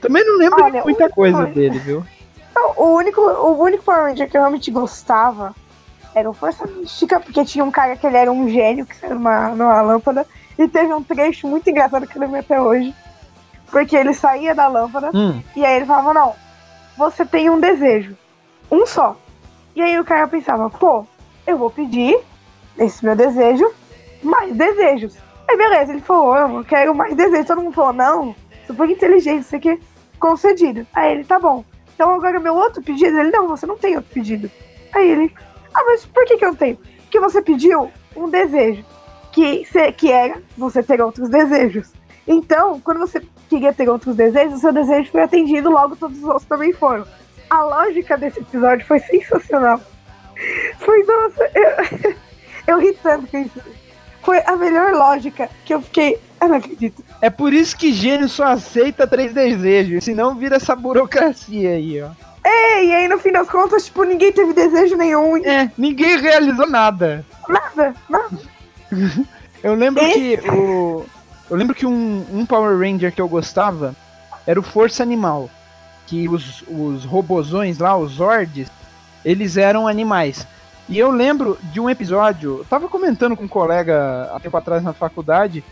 Também 0.00 0.24
não 0.24 0.38
lembro 0.38 0.62
Olha, 0.62 0.80
de 0.80 0.84
muita 0.84 1.10
coisa 1.10 1.44
dele, 1.46 1.78
viu? 1.80 2.04
Não, 2.62 2.74
o 2.76 2.94
único, 2.94 3.20
o 3.20 3.60
único 3.60 3.82
Power 3.82 4.04
Ranger 4.04 4.30
que 4.30 4.36
eu 4.36 4.40
realmente 4.40 4.70
gostava 4.70 5.52
era 6.14 6.30
o 6.30 6.32
Força 6.32 6.64
Mística, 6.64 7.18
porque 7.18 7.44
tinha 7.44 7.64
um 7.64 7.72
cara 7.72 7.96
que 7.96 8.06
ele 8.06 8.16
era 8.16 8.30
um 8.30 8.48
gênio, 8.48 8.86
que 8.86 8.94
saiu 8.94 9.16
numa, 9.16 9.48
numa 9.48 9.82
lâmpada, 9.82 10.24
e 10.56 10.68
teve 10.68 10.92
um 10.92 11.02
trecho 11.02 11.48
muito 11.48 11.68
engraçado 11.68 12.06
que 12.06 12.16
eu 12.16 12.20
lembro 12.20 12.38
até 12.38 12.60
hoje. 12.60 12.94
Porque 13.68 13.96
ele 13.96 14.14
saía 14.14 14.54
da 14.54 14.68
lâmpada, 14.68 15.10
hum. 15.12 15.42
e 15.56 15.64
aí 15.64 15.76
ele 15.76 15.86
falava, 15.86 16.14
não, 16.14 16.34
você 16.96 17.24
tem 17.24 17.50
um 17.50 17.58
desejo. 17.58 18.16
Um 18.70 18.86
só. 18.86 19.16
E 19.74 19.82
aí 19.82 19.98
o 19.98 20.04
cara 20.04 20.28
pensava, 20.28 20.70
pô, 20.70 21.04
eu 21.46 21.56
vou 21.56 21.70
pedir 21.70 22.16
esse 22.78 23.04
meu 23.04 23.16
desejo 23.16 23.68
mais 24.22 24.54
desejos. 24.54 25.16
Aí 25.48 25.56
beleza, 25.56 25.92
ele 25.92 26.02
falou, 26.02 26.36
eu 26.36 26.64
quero 26.64 26.94
mais 26.94 27.16
desejos. 27.16 27.46
Todo 27.46 27.62
mundo 27.62 27.74
falou, 27.74 27.92
não, 27.92 28.36
super 28.66 28.88
inteligente, 28.88 29.40
isso 29.40 29.56
aqui 29.56 29.80
concedido. 30.20 30.86
Aí 30.94 31.12
ele, 31.12 31.24
tá 31.24 31.40
bom. 31.40 31.64
Então 31.94 32.14
agora 32.14 32.40
meu 32.40 32.54
outro 32.54 32.82
pedido, 32.82 33.18
ele, 33.18 33.30
não, 33.30 33.48
você 33.48 33.66
não 33.66 33.76
tem 33.76 33.96
outro 33.96 34.12
pedido. 34.12 34.50
Aí 34.92 35.10
ele, 35.10 35.34
ah, 35.74 35.84
mas 35.84 36.04
por 36.06 36.24
que 36.24 36.36
que 36.36 36.44
eu 36.44 36.50
não 36.50 36.56
tenho? 36.56 36.76
Porque 37.02 37.20
você 37.20 37.42
pediu 37.42 37.90
um 38.16 38.28
desejo, 38.28 38.84
que, 39.32 39.66
que 39.96 40.12
era 40.12 40.42
você 40.56 40.82
ter 40.82 41.00
outros 41.00 41.28
desejos. 41.28 41.92
Então, 42.26 42.80
quando 42.80 43.00
você 43.00 43.20
queria 43.48 43.72
ter 43.72 43.88
outros 43.88 44.14
desejos, 44.14 44.58
o 44.58 44.60
seu 44.60 44.72
desejo 44.72 45.10
foi 45.10 45.22
atendido, 45.22 45.70
logo 45.70 45.96
todos 45.96 46.18
os 46.18 46.24
outros 46.24 46.44
também 46.44 46.72
foram. 46.72 47.06
A 47.50 47.64
lógica 47.64 48.16
desse 48.16 48.40
episódio 48.40 48.86
foi 48.86 49.00
sensacional. 49.00 49.80
Foi, 50.78 51.04
nossa, 51.04 51.50
eu, 51.54 52.14
eu 52.74 52.80
ri 52.80 52.92
tanto 53.02 53.26
com 53.26 53.38
isso. 53.38 53.60
Foi 54.22 54.40
a 54.46 54.56
melhor 54.56 54.92
lógica 54.92 55.48
que 55.64 55.74
eu 55.74 55.82
fiquei. 55.82 56.18
Eu 56.40 56.48
não 56.48 56.56
acredito. 56.56 57.04
É 57.20 57.30
por 57.30 57.52
isso 57.52 57.76
que 57.76 57.92
gênio 57.92 58.28
só 58.28 58.44
aceita 58.44 59.06
três 59.06 59.32
desejos, 59.32 60.04
senão 60.04 60.34
vira 60.34 60.56
essa 60.56 60.74
burocracia 60.74 61.70
aí, 61.70 62.00
ó. 62.02 62.10
É, 62.44 62.84
e 62.84 62.94
aí 62.94 63.08
no 63.08 63.18
fim 63.18 63.30
das 63.30 63.48
contas, 63.48 63.84
tipo, 63.84 64.02
ninguém 64.02 64.32
teve 64.32 64.52
desejo 64.52 64.96
nenhum. 64.96 65.36
É, 65.36 65.70
ninguém 65.78 66.18
realizou 66.18 66.68
nada. 66.68 67.24
Nada, 67.48 67.94
nada. 68.08 68.38
eu 69.62 69.74
lembro 69.74 70.04
que 70.04 70.38
o. 70.50 71.04
Eu 71.50 71.56
lembro 71.56 71.74
que 71.74 71.86
um, 71.86 72.24
um 72.32 72.46
Power 72.46 72.78
Ranger 72.78 73.12
que 73.12 73.20
eu 73.20 73.28
gostava 73.28 73.94
era 74.46 74.58
o 74.58 74.62
Força 74.62 75.02
Animal. 75.02 75.50
Que 76.06 76.28
os, 76.28 76.64
os 76.68 77.04
robozões 77.04 77.78
lá, 77.78 77.96
os 77.96 78.12
Zords, 78.12 78.68
eles 79.24 79.56
eram 79.56 79.86
animais. 79.86 80.46
E 80.88 80.98
eu 80.98 81.10
lembro 81.10 81.58
de 81.72 81.80
um 81.80 81.88
episódio, 81.88 82.58
eu 82.58 82.64
tava 82.64 82.88
comentando 82.88 83.36
com 83.36 83.44
um 83.44 83.48
colega 83.48 84.30
há 84.34 84.40
tempo 84.40 84.56
atrás 84.56 84.82
na 84.82 84.92
faculdade. 84.92 85.62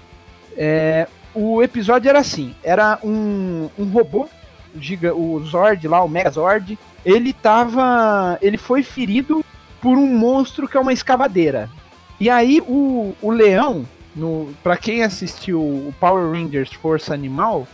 É, 0.56 1.06
o 1.34 1.62
episódio 1.62 2.08
era 2.08 2.20
assim: 2.20 2.54
era 2.62 2.98
um, 3.02 3.68
um 3.78 3.84
robô, 3.84 4.28
giga, 4.76 5.14
o 5.14 5.40
Zord 5.44 5.86
lá, 5.86 6.02
o 6.02 6.08
Megazord. 6.08 6.78
Ele 7.04 7.32
tava. 7.32 8.38
Ele 8.40 8.56
foi 8.56 8.82
ferido 8.82 9.44
por 9.80 9.96
um 9.96 10.06
monstro 10.06 10.68
que 10.68 10.76
é 10.76 10.80
uma 10.80 10.92
escavadeira. 10.92 11.68
E 12.18 12.28
aí 12.28 12.60
o, 12.60 13.14
o 13.22 13.30
leão, 13.30 13.86
no, 14.14 14.52
pra 14.62 14.76
quem 14.76 15.02
assistiu 15.02 15.60
o 15.60 15.94
Power 15.98 16.30
Rangers 16.30 16.72
Força 16.72 17.14
Animal, 17.14 17.66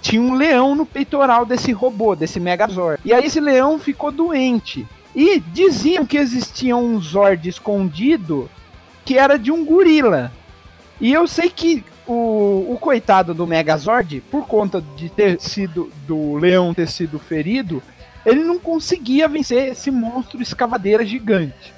tinha 0.00 0.22
um 0.22 0.34
leão 0.34 0.74
no 0.74 0.86
peitoral 0.86 1.44
desse 1.44 1.70
robô, 1.72 2.16
desse 2.16 2.40
Megazord. 2.40 3.00
E 3.04 3.12
aí 3.12 3.26
esse 3.26 3.40
leão 3.40 3.78
ficou 3.78 4.10
doente. 4.10 4.86
E 5.14 5.38
diziam 5.38 6.04
que 6.04 6.16
existia 6.16 6.76
um 6.76 7.00
Zord 7.00 7.48
escondido 7.48 8.50
que 9.04 9.18
era 9.18 9.38
de 9.38 9.52
um 9.52 9.64
gorila. 9.64 10.32
E 11.00 11.12
eu 11.12 11.26
sei 11.28 11.50
que 11.50 11.84
o, 12.06 12.66
o 12.72 12.78
coitado 12.80 13.34
do 13.34 13.46
Megazord, 13.46 14.20
por 14.30 14.46
conta 14.46 14.82
de 14.96 15.08
ter 15.08 15.40
sido 15.40 15.90
do 16.06 16.34
leão 16.36 16.74
ter 16.74 16.88
sido 16.88 17.18
ferido, 17.18 17.82
ele 18.24 18.42
não 18.42 18.58
conseguia 18.58 19.28
vencer 19.28 19.72
esse 19.72 19.90
monstro 19.90 20.40
escavadeira 20.40 21.04
gigante. 21.04 21.72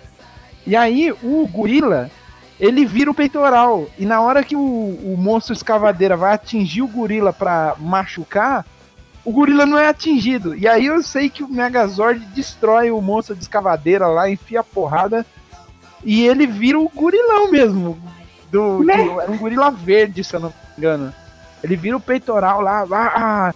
E 0.66 0.74
aí 0.76 1.12
o 1.22 1.46
gorila, 1.46 2.10
ele 2.58 2.84
vira 2.84 3.10
o 3.10 3.14
peitoral 3.14 3.86
e 3.98 4.06
na 4.06 4.20
hora 4.20 4.42
que 4.42 4.56
o, 4.56 4.60
o 4.60 5.16
monstro 5.18 5.52
escavadeira 5.52 6.16
vai 6.16 6.34
atingir 6.34 6.82
o 6.82 6.88
gorila 6.88 7.32
para 7.32 7.76
machucar, 7.78 8.64
o 9.26 9.32
gorila 9.32 9.66
não 9.66 9.76
é 9.76 9.88
atingido. 9.88 10.54
E 10.54 10.68
aí 10.68 10.86
eu 10.86 11.02
sei 11.02 11.28
que 11.28 11.42
o 11.42 11.48
Megazord 11.48 12.20
destrói 12.26 12.92
o 12.92 13.02
monstro 13.02 13.34
de 13.34 13.42
escavadeira 13.42 14.06
lá, 14.06 14.30
enfia 14.30 14.60
a 14.60 14.64
porrada. 14.64 15.26
E 16.04 16.24
ele 16.24 16.46
vira 16.46 16.78
o 16.78 16.88
gorilão 16.88 17.50
mesmo. 17.50 17.98
Do, 18.52 18.84
né? 18.84 18.96
do, 18.96 19.20
era 19.20 19.32
um 19.32 19.36
gorila 19.36 19.68
verde, 19.68 20.22
se 20.22 20.36
eu 20.36 20.38
não 20.38 20.50
me 20.50 20.54
engano. 20.78 21.12
Ele 21.60 21.74
vira 21.74 21.96
o 21.96 22.00
peitoral 22.00 22.60
lá, 22.60 22.86
ah, 22.88 23.54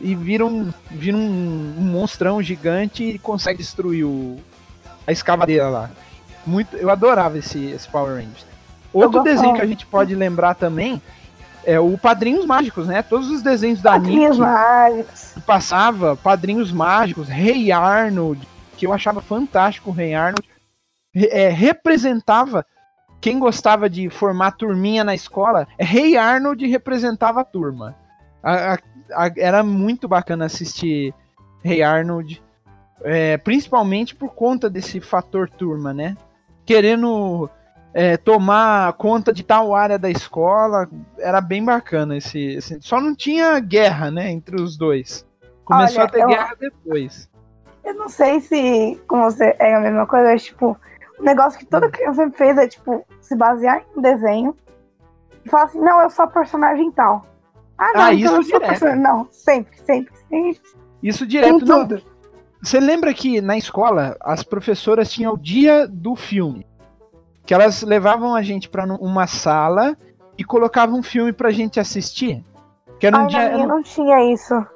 e 0.00 0.14
vira 0.14 0.46
um, 0.46 0.72
vira 0.88 1.16
um, 1.16 1.74
um, 1.76 1.82
monstrão 1.82 2.40
gigante 2.40 3.02
e 3.02 3.18
consegue 3.18 3.58
destruir 3.58 4.04
o, 4.04 4.38
a 5.04 5.10
escavadeira 5.10 5.68
lá. 5.68 5.90
Muito, 6.46 6.76
eu 6.76 6.90
adorava 6.90 7.36
esse, 7.36 7.64
esse 7.66 7.88
Power 7.88 8.14
Rangers. 8.14 8.46
Outro 8.92 9.24
desenho 9.24 9.54
que 9.54 9.62
a 9.62 9.66
gente 9.66 9.84
pode 9.84 10.14
lembrar 10.14 10.54
também 10.54 11.02
é 11.64 11.78
o 11.78 11.96
Padrinhos 11.98 12.46
Mágicos, 12.46 12.86
né? 12.86 13.02
Todos 13.02 13.30
os 13.30 13.42
desenhos 13.42 13.80
da 13.80 13.92
Padrinhos 13.92 14.38
Nick 14.38 14.50
Mágicos. 14.50 15.34
passava 15.46 16.16
Padrinhos 16.16 16.72
Mágicos, 16.72 17.28
Rei 17.28 17.70
Arnold, 17.72 18.46
que 18.76 18.86
eu 18.86 18.92
achava 18.92 19.20
fantástico 19.20 19.90
o 19.90 19.92
Rei 19.92 20.14
Arnold, 20.14 20.48
é, 21.14 21.48
representava 21.48 22.64
quem 23.20 23.38
gostava 23.38 23.90
de 23.90 24.08
formar 24.08 24.52
turminha 24.52 25.02
na 25.02 25.14
escola, 25.14 25.66
Rei 25.78 26.16
Arnold 26.16 26.66
representava 26.66 27.40
a 27.40 27.44
turma. 27.44 27.96
A, 28.42 28.74
a, 28.74 28.78
a, 29.12 29.32
era 29.36 29.62
muito 29.62 30.06
bacana 30.06 30.44
assistir 30.44 31.12
Rei 31.62 31.82
Arnold, 31.82 32.40
é, 33.02 33.36
principalmente 33.36 34.14
por 34.14 34.34
conta 34.34 34.70
desse 34.70 35.00
fator 35.00 35.48
turma, 35.50 35.92
né? 35.92 36.16
Querendo 36.64 37.50
é, 37.98 38.16
tomar 38.16 38.92
conta 38.92 39.32
de 39.32 39.42
tal 39.42 39.74
área 39.74 39.98
da 39.98 40.08
escola. 40.08 40.88
Era 41.18 41.40
bem 41.40 41.64
bacana 41.64 42.16
esse, 42.16 42.38
esse, 42.52 42.80
Só 42.80 43.00
não 43.00 43.12
tinha 43.12 43.58
guerra, 43.58 44.08
né, 44.08 44.30
entre 44.30 44.54
os 44.54 44.76
dois. 44.76 45.26
Começou 45.64 46.02
Olha, 46.02 46.08
a 46.08 46.10
ter 46.12 46.22
eu, 46.22 46.28
guerra 46.28 46.54
depois. 46.60 47.28
Eu 47.84 47.94
não 47.94 48.08
sei 48.08 48.40
se 48.40 49.00
com 49.08 49.20
você 49.22 49.56
é 49.58 49.74
a 49.74 49.80
mesma 49.80 50.06
coisa, 50.06 50.30
mas, 50.30 50.44
tipo, 50.44 50.78
o 51.18 51.22
um 51.22 51.24
negócio 51.24 51.58
que 51.58 51.66
toda 51.66 51.90
criança 51.90 52.22
sempre 52.22 52.38
fez 52.38 52.56
é, 52.56 52.68
tipo, 52.68 53.04
se 53.20 53.34
basear 53.34 53.80
em 53.80 53.98
um 53.98 54.00
desenho 54.00 54.56
e 55.44 55.48
falar 55.48 55.64
assim, 55.64 55.80
não, 55.80 56.00
eu 56.00 56.10
sou 56.10 56.28
personagem 56.28 56.92
tal. 56.92 57.26
Ah, 57.76 57.92
não, 57.94 58.00
ah, 58.00 58.14
então 58.14 58.36
eu 58.36 58.42
sou 58.44 58.60
personagem. 58.60 59.02
Não, 59.02 59.28
sempre, 59.32 59.76
sempre, 59.76 60.14
sempre. 60.28 60.60
Isso 61.02 61.26
direto. 61.26 61.66
Não, 61.66 61.80
tudo. 61.80 62.00
Você 62.62 62.78
lembra 62.78 63.12
que 63.12 63.40
na 63.40 63.58
escola 63.58 64.16
as 64.20 64.44
professoras 64.44 65.10
tinham 65.10 65.34
o 65.34 65.38
dia 65.38 65.84
do 65.88 66.14
filme? 66.14 66.64
Que 67.48 67.54
elas 67.54 67.80
levavam 67.80 68.34
a 68.34 68.42
gente 68.42 68.68
para 68.68 68.84
uma 68.84 69.26
sala 69.26 69.96
e 70.36 70.44
colocavam 70.44 70.98
um 70.98 71.02
filme 71.02 71.32
pra 71.32 71.50
gente 71.50 71.80
assistir. 71.80 72.44
Que 73.00 73.06
era 73.06 73.16
um 73.16 73.22
Ai, 73.22 73.26
dia, 73.28 73.40
era... 73.40 73.66
não 73.66 73.82
tinha 73.82 74.34
isso. 74.34 74.66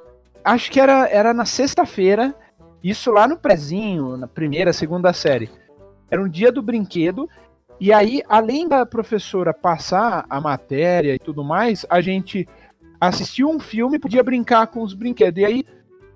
Acho 0.43 0.71
que 0.71 0.79
era, 0.79 1.07
era 1.07 1.35
na 1.35 1.45
sexta-feira, 1.45 2.33
isso 2.83 3.11
lá 3.11 3.27
no 3.27 3.37
prezinho, 3.37 4.17
na 4.17 4.27
primeira, 4.27 4.73
segunda 4.73 5.13
série. 5.13 5.51
Era 6.09 6.19
um 6.19 6.27
dia 6.27 6.51
do 6.51 6.63
brinquedo, 6.63 7.29
e 7.79 7.93
aí, 7.93 8.23
além 8.27 8.67
da 8.67 8.87
professora 8.87 9.53
passar 9.53 10.25
a 10.27 10.41
matéria 10.41 11.13
e 11.13 11.19
tudo 11.19 11.43
mais, 11.43 11.85
a 11.87 12.01
gente 12.01 12.49
assistia 12.99 13.45
um 13.45 13.59
filme 13.59 13.97
e 13.97 13.99
podia 13.99 14.23
brincar 14.23 14.65
com 14.65 14.81
os 14.81 14.95
brinquedos. 14.95 15.39
E 15.39 15.45
aí, 15.45 15.63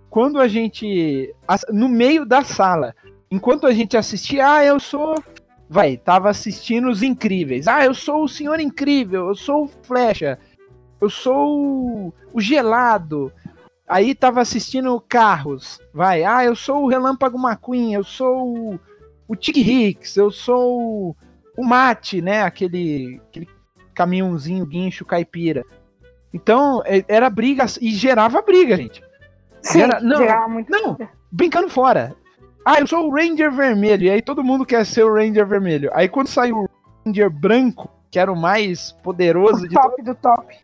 quando 0.10 0.40
a 0.40 0.48
gente. 0.48 1.36
No 1.70 1.88
meio 1.88 2.26
da 2.26 2.44
sala, 2.44 2.96
enquanto 3.30 3.68
a 3.68 3.72
gente 3.72 3.96
assistia, 3.96 4.56
ah, 4.56 4.66
eu 4.66 4.80
sou 4.80 5.14
vai, 5.70 5.98
tava 5.98 6.30
assistindo 6.30 6.90
os 6.90 7.04
incríveis. 7.04 7.68
Ah, 7.68 7.84
eu 7.86 7.94
sou 7.94 8.24
o 8.24 8.30
senhor 8.30 8.60
incrível, 8.60 9.28
eu 9.28 9.36
sou 9.36 9.66
o 9.66 9.68
Flecha, 9.84 10.40
eu 11.00 11.10
sou 11.10 12.14
o 12.34 12.42
gelado. 12.42 13.32
Aí 13.88 14.14
tava 14.14 14.42
assistindo 14.42 15.00
carros, 15.08 15.80
vai. 15.94 16.24
Ah, 16.24 16.44
eu 16.44 16.56
sou 16.56 16.84
o 16.84 16.88
Relâmpago 16.88 17.38
McQueen, 17.38 17.94
eu 17.94 18.04
sou 18.04 18.56
o, 18.56 18.80
o 19.28 19.36
Tic 19.36 19.58
Hicks, 19.58 20.18
eu 20.18 20.30
sou 20.30 20.82
o, 20.82 21.16
o 21.58 21.66
Mate, 21.66 22.22
né? 22.22 22.42
Aquele, 22.44 23.22
aquele 23.30 23.48
caminhãozinho, 23.94 24.66
guincho, 24.66 25.06
caipira. 25.06 25.64
Então, 26.34 26.84
é, 26.86 27.04
era 27.08 27.30
briga 27.30 27.66
e 27.82 27.92
gerava 27.92 28.42
briga, 28.42 28.76
gente. 28.76 29.02
Sim, 29.62 29.80
Gera, 29.80 30.00
não, 30.02 30.18
gerava 30.18 30.48
muito. 30.48 30.70
Não, 30.70 30.98
brincando 31.32 31.70
fora. 31.70 32.16
Ah, 32.70 32.82
eu 32.82 32.86
sou 32.86 33.08
o 33.08 33.16
Ranger 33.16 33.50
Vermelho. 33.50 34.04
E 34.04 34.10
aí 34.10 34.22
todo 34.22 34.44
mundo 34.44 34.66
quer 34.66 34.86
ser 34.86 35.06
o 35.06 35.14
Ranger 35.14 35.48
Vermelho. 35.48 35.90
Aí 35.94 36.10
quando 36.10 36.28
saiu 36.28 36.64
o 36.64 36.70
Ranger 37.06 37.30
Branco, 37.30 37.90
que 38.12 38.20
era 38.20 38.30
o 38.30 38.36
mais 38.36 38.92
poderoso 39.02 39.64
o 39.64 39.70
de 39.70 39.74
top 39.74 39.96
todo... 39.96 40.06
do 40.06 40.16
top. 40.16 40.58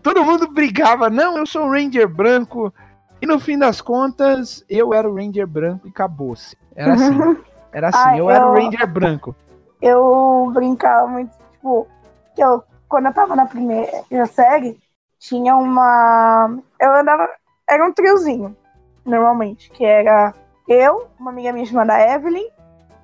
Todo 0.00 0.24
mundo 0.24 0.46
brigava, 0.52 1.10
não, 1.10 1.36
eu 1.36 1.44
sou 1.44 1.66
o 1.66 1.72
Ranger 1.72 2.08
Branco. 2.08 2.72
E 3.20 3.26
no 3.26 3.40
fim 3.40 3.58
das 3.58 3.80
contas, 3.80 4.64
eu 4.70 4.94
era 4.94 5.10
o 5.10 5.16
Ranger 5.16 5.48
Branco 5.48 5.88
e 5.88 5.90
acabou-se. 5.90 6.56
Era 6.76 6.94
assim. 6.94 7.18
Era 7.70 7.88
assim, 7.88 7.98
ah, 8.02 8.16
eu, 8.16 8.24
eu, 8.24 8.30
era 8.30 8.48
o 8.48 8.54
Ranger 8.54 8.86
Branco. 8.86 9.36
Eu 9.82 10.50
brincava 10.54 11.06
muito, 11.06 11.36
tipo, 11.52 11.86
que 12.34 12.42
eu, 12.42 12.64
quando 12.88 13.06
eu 13.06 13.12
tava 13.12 13.36
na 13.36 13.44
primeira 13.44 14.26
série, 14.26 14.80
tinha 15.18 15.54
uma. 15.54 16.58
Eu 16.80 16.94
andava. 16.94 17.28
Era 17.68 17.86
um 17.86 17.92
triozinho, 17.92 18.56
normalmente, 19.04 19.70
que 19.70 19.84
era 19.84 20.32
eu, 20.68 21.08
uma 21.18 21.30
amiga 21.30 21.52
minha 21.52 21.64
chamada 21.66 21.98
Evelyn 22.00 22.48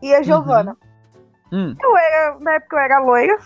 e 0.02 0.14
a 0.14 0.22
Giovana. 0.22 0.76
Uhum. 1.52 1.70
Hum. 1.70 1.76
Eu 1.80 1.96
era, 1.96 2.36
na 2.40 2.52
época 2.54 2.76
eu 2.76 2.80
era 2.80 2.98
loira. 2.98 3.38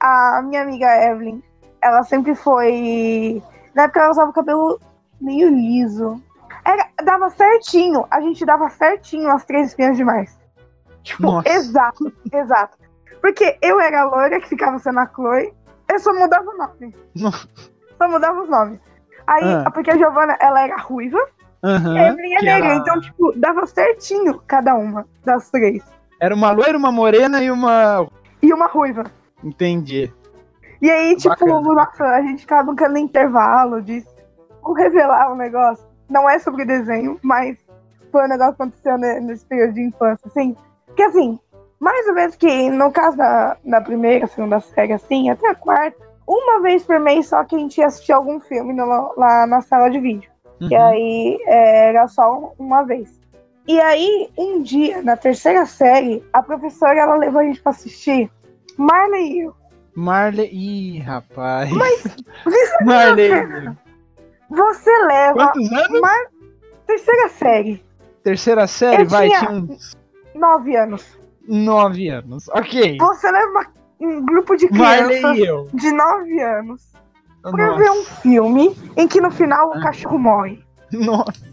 A 0.00 0.42
minha 0.42 0.62
amiga 0.62 0.86
Evelyn, 1.04 1.42
ela 1.82 2.02
sempre 2.02 2.34
foi. 2.34 3.42
Na 3.74 3.84
época 3.84 4.00
ela 4.00 4.10
usava 4.10 4.30
o 4.30 4.34
cabelo 4.34 4.78
meio 5.20 5.48
liso. 5.48 6.20
Era, 6.64 6.86
dava 7.04 7.30
certinho, 7.30 8.04
a 8.10 8.20
gente 8.20 8.44
dava 8.44 8.68
certinho 8.70 9.30
as 9.30 9.44
três 9.44 9.68
espinhas 9.68 9.96
demais. 9.96 10.36
Tipo, 11.02 11.22
Nossa. 11.22 11.48
exato, 11.48 12.12
exato. 12.32 12.76
Porque 13.20 13.56
eu 13.62 13.80
era 13.80 14.02
a 14.02 14.04
loira 14.04 14.40
que 14.40 14.48
ficava 14.48 14.78
sendo 14.80 14.98
a 14.98 15.06
Chloe, 15.06 15.54
eu 15.88 15.98
só 16.00 16.12
mudava 16.12 16.50
o 16.50 16.56
nome. 16.56 16.94
só 17.96 18.08
mudava 18.08 18.42
os 18.42 18.48
nomes. 18.48 18.80
Aí, 19.26 19.44
Ah. 19.64 19.70
porque 19.70 19.90
a 19.90 19.96
Giovanna, 19.96 20.36
ela 20.40 20.60
era 20.62 20.76
ruiva 20.76 21.18
Evelyn 21.64 22.34
é 22.34 22.42
negra. 22.42 22.66
ela- 22.70 22.74
Então, 22.76 23.00
tipo, 23.00 23.32
dava 23.36 23.66
certinho 23.66 24.40
cada 24.46 24.74
uma 24.74 25.06
das 25.24 25.50
três. 25.50 25.82
Era 26.20 26.34
uma 26.34 26.50
loira, 26.50 26.76
uma 26.78 26.92
morena 26.92 27.42
e 27.42 27.50
uma. 27.50 28.06
E 28.42 28.52
uma 28.52 28.66
ruiva. 28.66 29.04
Entendi. 29.42 30.12
E 30.80 30.90
aí, 30.90 31.16
tipo, 31.16 31.46
nossa, 31.74 32.04
a 32.04 32.20
gente 32.22 32.40
ficava 32.42 32.64
brincando 32.64 32.92
no 32.92 32.98
intervalo 32.98 33.82
de 33.82 34.04
vou 34.62 34.74
revelar 34.74 35.32
um 35.32 35.36
negócio. 35.36 35.84
Não 36.08 36.28
é 36.28 36.38
sobre 36.38 36.64
desenho, 36.64 37.18
mas 37.22 37.56
foi 38.12 38.24
um 38.24 38.28
negócio 38.28 38.54
que 38.54 38.62
aconteceu 38.62 38.98
ne- 38.98 39.20
nesse 39.20 39.44
período 39.46 39.74
de 39.74 39.82
infância, 39.82 40.26
assim. 40.26 40.54
Que 40.94 41.02
assim, 41.02 41.38
mais 41.80 42.06
ou 42.08 42.14
menos 42.14 42.36
que 42.36 42.70
no 42.70 42.90
caso 42.92 43.16
da, 43.16 43.56
da 43.64 43.80
primeira, 43.80 44.26
segunda 44.26 44.60
série, 44.60 44.92
assim, 44.92 45.30
até 45.30 45.48
a 45.48 45.54
quarta, 45.54 45.96
uma 46.26 46.60
vez 46.60 46.84
por 46.84 46.98
mês 47.00 47.26
só 47.26 47.42
que 47.44 47.56
a 47.56 47.58
gente 47.58 47.78
ia 47.78 47.86
assistir 47.86 48.12
algum 48.12 48.38
filme 48.40 48.72
no- 48.72 49.12
lá 49.16 49.46
na 49.46 49.60
sala 49.62 49.88
de 49.90 49.98
vídeo. 49.98 50.30
Uhum. 50.60 50.68
E 50.70 50.74
aí 50.76 51.38
é, 51.46 51.88
era 51.88 52.08
só 52.08 52.52
uma 52.58 52.82
vez. 52.84 53.20
E 53.68 53.80
aí, 53.80 54.30
um 54.38 54.62
dia, 54.62 55.02
na 55.02 55.16
terceira 55.16 55.66
série, 55.66 56.22
a 56.32 56.40
professora 56.42 57.00
ela 57.00 57.16
levou 57.16 57.40
a 57.40 57.44
gente 57.44 57.60
pra 57.60 57.70
assistir 57.70 58.30
Marley 58.78 59.32
e 59.32 59.38
eu. 59.40 59.54
Marley. 59.94 60.48
Ih, 60.52 60.98
rapaz. 61.00 61.68
Marley. 62.84 63.30
Você 64.50 64.90
leva 65.06 65.34
Quantos 65.52 65.72
anos? 65.72 66.00
Mar... 66.00 66.24
terceira 66.86 67.28
série, 67.28 67.84
Terceira 68.22 68.66
série, 68.66 69.02
Eu 69.02 69.08
vai, 69.08 69.28
tinha- 69.28 69.50
uns 69.50 69.96
nove 70.34 70.76
anos. 70.76 71.18
nove 71.48 72.08
anos. 72.08 72.48
Ok. 72.50 72.96
Você 72.98 73.30
leva 73.30 73.66
um 74.00 74.24
grupo 74.24 74.54
de 74.56 74.70
Marley 74.72 75.18
crianças 75.20 75.38
e 75.38 75.46
eu. 75.46 75.68
de 75.72 75.92
nove 75.92 76.40
anos 76.40 76.92
pra 77.50 77.66
Nossa. 77.66 77.78
ver 77.78 77.90
um 77.90 78.04
filme 78.04 78.76
em 78.96 79.06
que 79.08 79.20
no 79.20 79.30
final 79.30 79.70
o 79.70 79.74
Ah. 79.74 79.80
cachorro 79.80 80.18
morre. 80.18 80.64
Nossa, 80.92 81.44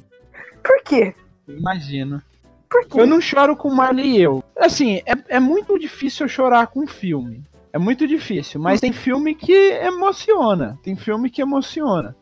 Por 0.63 0.81
quê? 0.83 1.13
imagino. 1.47 2.21
Por 2.69 2.85
quê? 2.87 2.99
Eu 3.01 3.05
não 3.07 3.19
choro 3.21 3.55
com 3.55 3.69
Marley 3.69 4.17
e 4.17 4.21
eu. 4.21 4.43
Assim, 4.57 5.01
é, 5.05 5.35
é 5.35 5.39
muito 5.39 5.77
difícil 5.77 6.25
eu 6.25 6.29
chorar 6.29 6.67
com 6.67 6.87
filme. 6.87 7.43
É 7.71 7.77
muito 7.79 8.07
difícil, 8.07 8.61
mas 8.61 8.79
tem 8.79 8.91
filme 8.93 9.33
que 9.35 9.51
emociona. 9.51 10.77
Tem 10.83 10.95
filme 10.95 11.29
que 11.29 11.41
emociona. 11.41 12.15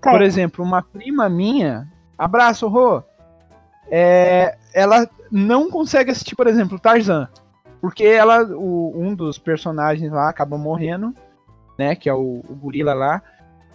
Tem. 0.00 0.12
Por 0.12 0.20
exemplo, 0.22 0.64
uma 0.64 0.82
prima 0.82 1.28
minha, 1.28 1.88
abraço, 2.18 2.68
Rô, 2.68 3.02
é, 3.90 4.56
ela 4.74 5.08
não 5.30 5.70
consegue 5.70 6.10
assistir, 6.10 6.34
por 6.36 6.46
exemplo, 6.46 6.78
Tarzan. 6.78 7.28
Porque 7.80 8.04
ela, 8.04 8.42
o- 8.44 8.92
um 8.96 9.14
dos 9.14 9.38
personagens 9.38 10.10
lá 10.10 10.28
acaba 10.28 10.56
morrendo, 10.58 11.14
né? 11.78 11.94
Que 11.94 12.08
é 12.08 12.14
o, 12.14 12.42
o 12.48 12.54
gorila 12.54 12.94
lá. 12.94 13.22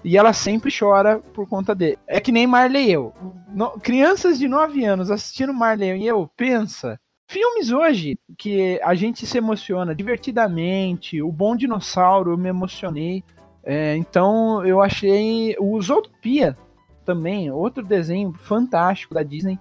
E 0.04 0.18
ela 0.18 0.34
sempre 0.34 0.72
chora 0.78 1.20
por 1.20 1.48
conta 1.48 1.76
dele. 1.76 1.98
É 2.08 2.20
que 2.20 2.32
nem 2.32 2.48
Marley 2.48 2.88
e 2.88 2.92
eu. 2.94 3.14
No- 3.54 3.80
crianças 3.80 4.40
de 4.40 4.48
9 4.48 4.84
anos 4.84 5.12
assistindo 5.12 5.54
Marley 5.54 6.02
e 6.02 6.08
eu, 6.08 6.30
pensa. 6.36 7.00
Filmes 7.28 7.72
hoje 7.72 8.18
que 8.38 8.80
a 8.84 8.94
gente 8.96 9.26
se 9.28 9.38
emociona 9.38 9.94
divertidamente. 9.96 11.22
O 11.22 11.32
Bom 11.32 11.56
Dinossauro, 11.56 12.32
eu 12.32 12.38
me 12.38 12.50
emocionei. 12.50 13.24
É, 13.64 13.96
então 13.96 14.66
eu 14.66 14.82
achei. 14.82 15.56
O 15.60 15.80
Zootopia 15.82 16.58
também, 17.06 17.52
outro 17.52 17.84
desenho 17.84 18.34
fantástico 18.34 19.14
da 19.14 19.22
Disney. 19.24 19.60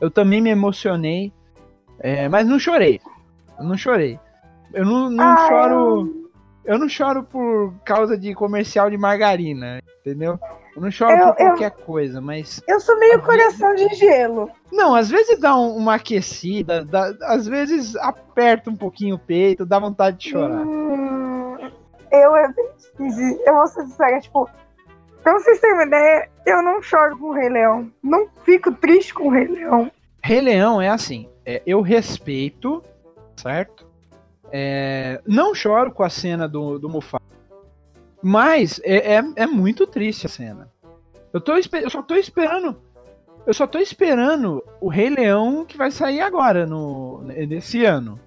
Eu 0.00 0.10
também 0.10 0.40
me 0.40 0.50
emocionei. 0.50 1.32
é, 1.98 2.28
mas 2.28 2.46
não 2.46 2.58
chorei. 2.58 3.00
Eu 3.58 3.64
não 3.64 3.76
chorei. 3.76 4.18
Eu 4.72 4.84
não, 4.86 5.10
não 5.10 5.24
Ah, 5.24 5.48
choro. 5.48 6.19
Eu 6.64 6.78
não 6.78 6.88
choro 6.88 7.22
por 7.22 7.72
causa 7.84 8.16
de 8.16 8.34
comercial 8.34 8.90
de 8.90 8.96
margarina, 8.98 9.80
entendeu? 10.00 10.38
Eu 10.76 10.82
não 10.82 10.90
choro 10.90 11.12
Eu- 11.12 11.18
por 11.34 11.40
eu- 11.42 11.46
qualquer 11.48 11.70
coisa, 11.70 12.20
mas. 12.20 12.62
Eu 12.68 12.78
sou 12.80 12.98
meio 12.98 13.20
coração 13.22 13.74
de 13.74 13.88
gelo. 13.94 14.50
Não, 14.70 14.94
às 14.94 15.10
vezes 15.10 15.38
dá 15.40 15.56
um- 15.56 15.74
uma 15.76 15.94
aquecida, 15.96 16.84
dá- 16.84 17.12
às 17.22 17.46
vezes 17.46 17.96
aperta 17.96 18.70
um 18.70 18.76
pouquinho 18.76 19.16
o 19.16 19.18
peito, 19.18 19.66
dá 19.66 19.78
vontade 19.78 20.18
de 20.18 20.30
chorar. 20.30 20.60
Hum, 20.64 21.56
eu 22.12 22.36
é 22.36 22.52
bem 22.52 22.68
difícil. 22.76 23.40
Eu 23.46 23.54
vou 23.54 23.66
ser 23.66 23.82
sincera, 23.82 24.20
tipo, 24.20 24.48
pra 25.24 25.32
vocês 25.32 25.58
terem 25.60 25.74
uma 25.74 25.84
ideia, 25.84 26.28
eu 26.46 26.62
não 26.62 26.80
choro 26.82 27.18
com 27.18 27.26
o 27.26 27.32
Rei 27.32 27.48
Leão. 27.48 27.90
Não 28.02 28.28
fico 28.44 28.70
triste 28.72 29.12
com 29.12 29.28
o 29.28 29.30
Rei 29.30 29.48
Leão. 29.48 29.90
Rei 30.22 30.40
Leão 30.40 30.80
é 30.80 30.88
assim, 30.88 31.28
é, 31.44 31.62
eu 31.66 31.80
respeito, 31.80 32.82
certo? 33.36 33.89
É, 34.52 35.20
não 35.26 35.54
choro 35.54 35.92
com 35.92 36.02
a 36.02 36.10
cena 36.10 36.48
do, 36.48 36.78
do 36.78 36.88
Mufasa, 36.88 37.22
mas 38.22 38.80
é, 38.84 39.16
é, 39.16 39.24
é 39.36 39.46
muito 39.46 39.86
triste 39.86 40.26
a 40.26 40.28
cena. 40.28 40.68
Eu, 41.32 41.40
tô, 41.40 41.52
eu 41.56 41.90
só 41.90 42.02
tô 42.02 42.14
esperando, 42.16 42.76
eu 43.46 43.54
só 43.54 43.66
tô 43.66 43.78
esperando 43.78 44.62
o 44.80 44.88
Rei 44.88 45.08
Leão 45.08 45.64
que 45.64 45.76
vai 45.76 45.90
sair 45.90 46.20
agora 46.20 46.66
no 46.66 47.22
nesse 47.22 47.84
ano. 47.84 48.18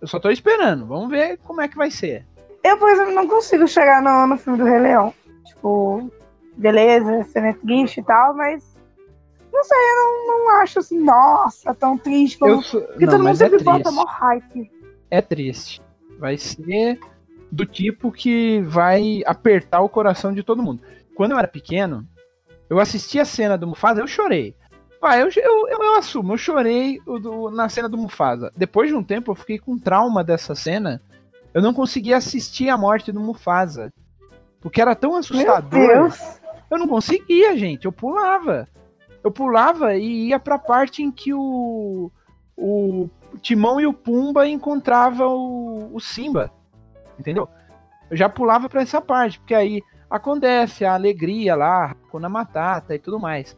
Eu 0.00 0.08
só 0.08 0.18
tô 0.18 0.30
esperando. 0.30 0.86
Vamos 0.86 1.10
ver 1.10 1.38
como 1.44 1.60
é 1.60 1.68
que 1.68 1.76
vai 1.76 1.90
ser. 1.90 2.26
Eu, 2.64 2.76
por 2.78 2.88
exemplo, 2.88 3.12
não 3.12 3.28
consigo 3.28 3.68
chegar 3.68 4.02
no, 4.02 4.26
no 4.26 4.36
filme 4.38 4.58
do 4.58 4.64
Rei 4.64 4.78
Leão. 4.80 5.14
Tipo, 5.44 6.10
beleza, 6.56 7.22
cena 7.24 7.48
é 7.48 7.52
triste 7.52 8.00
e 8.00 8.02
tal, 8.02 8.34
mas. 8.34 8.72
Não 9.52 9.62
sei, 9.64 9.76
eu 9.78 9.96
não, 9.96 10.26
não 10.28 10.50
acho 10.62 10.78
assim, 10.78 10.98
nossa, 10.98 11.74
tão 11.74 11.98
triste 11.98 12.38
como. 12.38 12.52
Eu 12.52 12.62
sou- 12.62 12.80
Porque 12.80 13.04
não, 13.04 13.12
todo 13.12 13.20
mundo 13.22 13.32
é 13.32 13.36
sempre 13.36 13.62
bota 13.62 13.80
triste. 13.84 13.94
mó 13.94 14.04
hype. 14.06 14.72
É 15.12 15.20
triste. 15.20 15.82
Vai 16.18 16.38
ser 16.38 16.98
do 17.50 17.66
tipo 17.66 18.10
que 18.10 18.60
vai 18.62 19.20
apertar 19.26 19.82
o 19.82 19.88
coração 19.88 20.32
de 20.32 20.42
todo 20.42 20.62
mundo. 20.62 20.80
Quando 21.14 21.32
eu 21.32 21.38
era 21.38 21.46
pequeno, 21.46 22.08
eu 22.70 22.80
assisti 22.80 23.20
a 23.20 23.24
cena 23.26 23.58
do 23.58 23.66
Mufasa, 23.66 24.00
eu 24.00 24.06
chorei. 24.06 24.54
Ah, 25.02 25.18
eu, 25.18 25.28
eu, 25.36 25.68
eu, 25.68 25.78
eu 25.82 25.94
assumo, 25.96 26.32
eu 26.32 26.38
chorei 26.38 26.98
do- 27.04 27.50
na 27.50 27.68
cena 27.68 27.88
do 27.88 27.98
Mufasa. 27.98 28.50
Depois 28.56 28.88
de 28.88 28.94
um 28.94 29.02
tempo, 29.04 29.30
eu 29.30 29.34
fiquei 29.34 29.58
com 29.58 29.78
trauma 29.78 30.24
dessa 30.24 30.54
cena. 30.54 31.02
Eu 31.52 31.60
não 31.60 31.74
conseguia 31.74 32.16
assistir 32.16 32.70
a 32.70 32.78
morte 32.78 33.12
do 33.12 33.20
Mufasa. 33.20 33.92
Porque 34.60 34.80
era 34.80 34.94
tão 34.94 35.10
Meu 35.10 35.18
assustador. 35.18 35.68
Deus. 35.88 36.40
Eu 36.70 36.78
não 36.78 36.88
conseguia, 36.88 37.54
gente. 37.58 37.84
Eu 37.84 37.92
pulava. 37.92 38.66
Eu 39.22 39.30
pulava 39.30 39.94
e 39.94 40.28
ia 40.28 40.38
pra 40.38 40.56
parte 40.58 41.02
em 41.02 41.10
que 41.10 41.34
o, 41.34 42.10
o 42.56 43.10
Timão 43.38 43.80
e 43.80 43.86
o 43.86 43.92
Pumba 43.92 44.46
encontravam 44.48 45.34
o, 45.36 45.96
o 45.96 46.00
Simba. 46.00 46.52
Entendeu? 47.18 47.48
Eu 48.10 48.16
já 48.16 48.28
pulava 48.28 48.68
pra 48.68 48.82
essa 48.82 49.00
parte, 49.00 49.38
porque 49.38 49.54
aí 49.54 49.82
acontece 50.10 50.84
a 50.84 50.94
alegria 50.94 51.54
lá, 51.54 51.86
Hakuna 51.92 52.28
Matata 52.28 52.94
e 52.94 52.98
tudo 52.98 53.18
mais. 53.18 53.56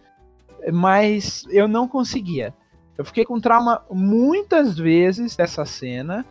Mas 0.73 1.45
eu 1.51 1.67
não 1.69 1.87
conseguia. 1.89 2.55
Eu 2.97 3.05
fiquei 3.05 3.25
com 3.25 3.41
trauma 3.41 3.83
muitas 3.91 4.79
vezes 4.79 5.35
dessa 5.35 5.65
cena 5.65 6.25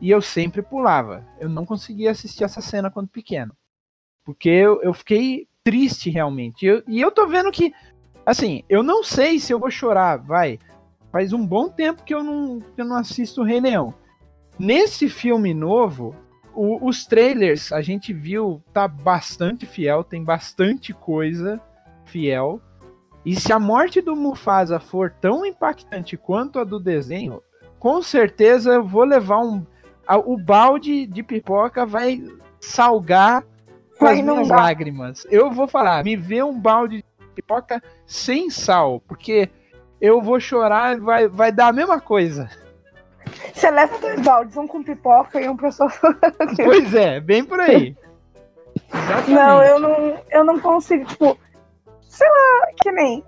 e 0.00 0.10
eu 0.10 0.20
sempre 0.20 0.62
pulava. 0.62 1.24
Eu 1.38 1.48
não 1.48 1.64
conseguia 1.64 2.10
assistir 2.10 2.44
essa 2.44 2.60
cena 2.60 2.90
quando 2.90 3.08
pequeno. 3.08 3.54
Porque 4.24 4.48
eu, 4.48 4.82
eu 4.82 4.92
fiquei 4.92 5.48
triste 5.64 6.10
realmente. 6.10 6.64
Eu- 6.66 6.82
e 6.86 7.00
eu 7.00 7.10
tô 7.10 7.26
vendo 7.26 7.50
que, 7.50 7.72
assim, 8.24 8.62
eu 8.68 8.82
não 8.82 9.02
sei 9.02 9.38
se 9.40 9.52
eu 9.52 9.58
vou 9.58 9.70
chorar, 9.70 10.18
vai. 10.18 10.58
Faz 11.12 11.32
um 11.32 11.44
bom 11.46 11.68
tempo 11.68 12.02
que 12.04 12.14
eu 12.14 12.22
não, 12.22 12.60
que 12.60 12.80
eu 12.80 12.84
não 12.84 12.96
assisto 12.96 13.40
o 13.40 13.44
Rei 13.44 13.60
Leão. 13.60 13.92
Nesse 14.58 15.08
filme 15.08 15.52
novo, 15.54 16.14
o- 16.54 16.86
os 16.86 17.04
trailers 17.06 17.72
a 17.72 17.80
gente 17.80 18.12
viu, 18.12 18.62
tá 18.72 18.86
bastante 18.86 19.66
fiel, 19.66 20.04
tem 20.04 20.22
bastante 20.22 20.92
coisa 20.92 21.60
fiel. 22.04 22.60
E 23.24 23.34
se 23.38 23.52
a 23.52 23.58
morte 23.58 24.00
do 24.00 24.14
Mufasa 24.16 24.78
for 24.80 25.10
tão 25.20 25.44
impactante 25.44 26.16
quanto 26.16 26.58
a 26.58 26.64
do 26.64 26.78
desenho, 26.80 27.42
com 27.78 28.02
certeza 28.02 28.74
eu 28.74 28.84
vou 28.84 29.04
levar 29.04 29.40
um. 29.40 29.64
a- 30.06 30.18
o 30.18 30.36
balde 30.36 31.06
de 31.06 31.22
pipoca 31.22 31.86
vai 31.86 32.20
salgar 32.60 33.44
com 33.98 34.06
as 34.06 34.20
minhas 34.34 34.48
lágrimas. 34.56 35.26
Eu 35.30 35.50
vou 35.52 35.68
falar, 35.68 36.02
me 36.02 36.16
vê 36.16 36.42
um 36.42 36.58
balde 36.58 36.96
de 36.96 37.04
pipoca 37.34 37.80
sem 38.06 38.50
sal, 38.50 39.00
porque 39.06 39.48
eu 40.00 40.20
vou 40.20 40.40
chorar 40.40 40.98
vai, 40.98 41.28
vai 41.28 41.52
dar 41.52 41.68
a 41.68 41.72
mesma 41.72 42.00
coisa. 42.00 42.48
Você 43.54 43.70
leva 43.70 43.98
dois 43.98 44.20
baldes, 44.20 44.56
um 44.56 44.66
com 44.66 44.82
pipoca 44.82 45.40
e 45.40 45.48
um 45.48 45.56
pro 45.56 45.70
sofá. 45.70 46.14
Pois 46.56 46.94
é, 46.94 47.20
bem 47.20 47.44
por 47.44 47.60
aí. 47.60 47.96
Exatamente. 48.92 49.30
Não, 49.30 49.62
eu 49.62 49.80
não, 49.80 50.18
eu 50.30 50.44
não 50.44 50.60
consigo, 50.60 51.04
tipo, 51.04 51.36
sei 52.02 52.28
lá, 52.28 52.68
que 52.80 52.90
nem. 52.92 53.24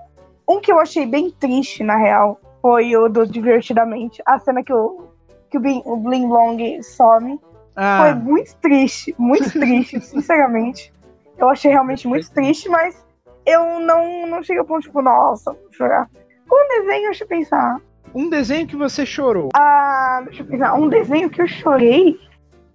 Um 0.48 0.60
que 0.60 0.72
eu 0.72 0.80
achei 0.80 1.06
bem 1.06 1.30
triste, 1.30 1.84
na 1.84 1.96
real, 1.96 2.40
foi 2.60 2.96
o 2.96 3.08
do 3.08 3.26
Divertidamente. 3.26 4.22
A 4.26 4.38
cena 4.38 4.62
que 4.62 4.72
o, 4.72 5.08
que 5.50 5.58
o, 5.58 5.60
Bling, 5.60 5.82
o 5.84 5.96
Bling 5.96 6.26
Long 6.26 6.58
some. 6.82 7.38
Foi 7.74 8.10
Ah, 8.10 8.14
muito 8.14 8.54
triste, 8.56 9.14
muito 9.18 9.50
triste, 9.58 10.00
sinceramente. 10.00 10.92
Eu 11.38 11.48
achei 11.48 11.70
realmente 11.70 12.06
muito 12.06 12.30
triste, 12.32 12.68
mas 12.68 13.04
eu 13.46 13.80
não, 13.80 14.26
não 14.26 14.42
cheguei 14.42 14.60
ao 14.60 14.66
ponto, 14.66 14.82
tipo, 14.82 15.00
nossa, 15.00 15.52
vou 15.52 15.72
chorar. 15.72 16.08
O 16.54 16.68
desenho, 16.68 17.04
deixa 17.04 17.24
eu 17.24 17.28
pensar. 17.28 17.76
um 18.14 18.28
desenho 18.28 18.66
que 18.66 18.76
você 18.76 19.06
chorou. 19.06 19.48
Ah, 19.54 20.20
deixa 20.24 20.42
eu 20.42 20.46
pensar. 20.46 20.74
Um 20.74 20.88
desenho 20.88 21.30
que 21.30 21.40
eu 21.40 21.46
chorei. 21.48 22.18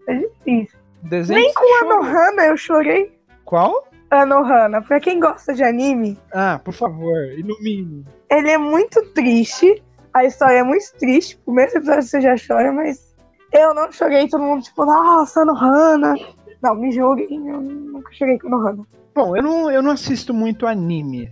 É 0.07 0.15
difícil. 0.15 0.77
Desenho 1.03 1.39
Nem 1.39 1.53
com. 1.53 1.85
Anohana 1.85 2.45
eu 2.45 2.57
chorei. 2.57 3.15
Qual? 3.45 3.87
Anohana, 4.09 4.81
pra 4.81 4.99
quem 5.01 5.19
gosta 5.19 5.53
de 5.53 5.61
anime, 5.63 6.17
Ah, 6.33 6.59
por 6.63 6.73
favor, 6.73 7.13
ilumine. 7.37 8.05
ele 8.31 8.49
é 8.49 8.57
muito 8.57 9.01
triste. 9.13 9.83
A 10.13 10.23
história 10.23 10.59
é 10.59 10.63
muito 10.63 10.85
triste. 10.97 11.35
O 11.41 11.45
primeiro 11.51 11.71
episódio 11.77 12.03
você 12.03 12.21
já 12.21 12.35
chora, 12.35 12.71
mas 12.71 13.13
eu 13.53 13.73
não 13.75 13.91
chorei. 13.91 14.27
Todo 14.29 14.41
mundo, 14.43 14.63
tipo, 14.63 14.85
nossa, 14.85 15.41
Anohana. 15.41 16.15
Não, 16.63 16.73
me 16.73 16.91
julguem, 16.91 17.27
eu 17.49 17.59
nunca 17.61 18.11
chorei 18.13 18.39
com 18.39 18.47
Anohana. 18.47 18.83
Bom, 19.13 19.35
eu 19.35 19.43
não, 19.43 19.69
eu 19.69 19.81
não 19.83 19.91
assisto 19.91 20.33
muito 20.33 20.65
anime. 20.65 21.29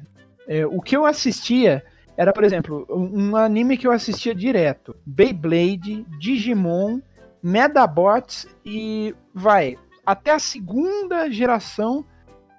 É, 0.47 0.65
o 0.65 0.81
que 0.81 0.95
eu 0.97 1.05
assistia 1.05 1.81
era, 2.17 2.31
por 2.31 2.43
exemplo, 2.43 2.85
um, 2.89 3.35
anime 3.35 3.77
que 3.77 3.87
eu 3.87 3.91
assistia 3.91 4.33
direto: 4.33 4.95
Beyblade, 5.05 6.05
Digimon, 6.19 6.99
Medabots 7.43 8.47
e 8.65 9.13
vai 9.33 9.77
até 10.05 10.31
a 10.31 10.39
segunda 10.39 11.29
geração 11.29 12.05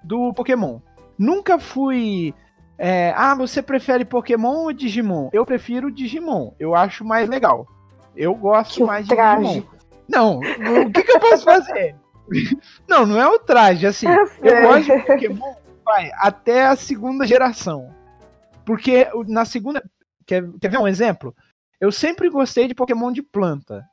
do 0.03 0.33
Pokémon. 0.33 0.79
Nunca 1.17 1.57
fui. 1.57 2.33
é, 2.77 3.13
ah, 3.15 3.33
você 3.33 3.61
prefere 3.61 4.05
Pokémon 4.05 4.65
ou 4.65 4.73
Digimon? 4.73 5.29
Eu 5.33 5.45
prefiro 5.45 5.91
Digimon. 5.91 6.53
Eu 6.59 6.75
acho 6.75 7.03
mais 7.03 7.27
legal. 7.27 7.65
Eu 8.15 8.35
gosto 8.35 8.75
Que 8.75 8.83
mais 8.83 9.07
de 9.07 9.15
traje. 9.15 9.43
Digimon. 9.43 9.77
Não, 10.07 10.39
o 10.39 10.91
que, 10.91 11.03
que 11.03 11.11
eu 11.11 11.19
posso 11.19 11.43
fazer? 11.43 11.95
Não, 12.87 13.05
não 13.05 13.19
é 13.19 13.27
o 13.27 13.39
traje, 13.39 13.87
assim. 13.87 14.07
Eu 14.07 14.61
gosto 14.61 14.85
de 14.85 15.05
Pokémon, 15.05 15.53
vai, 15.83 16.11
até 16.15 16.65
a 16.65 16.75
segunda 16.75 17.25
geração. 17.25 17.93
Porque 18.67 19.07
na 19.29 19.45
segunda. 19.45 19.81
Quer, 20.25 20.43
quer 20.59 20.69
ver 20.69 20.77
um 20.77 20.87
exemplo? 20.89 21.33
Eu 21.79 21.89
sempre 21.89 22.29
gostei 22.29 22.67
de 22.67 22.75
Pokémon 22.75 23.13
de 23.13 23.23
planta. 23.23 23.85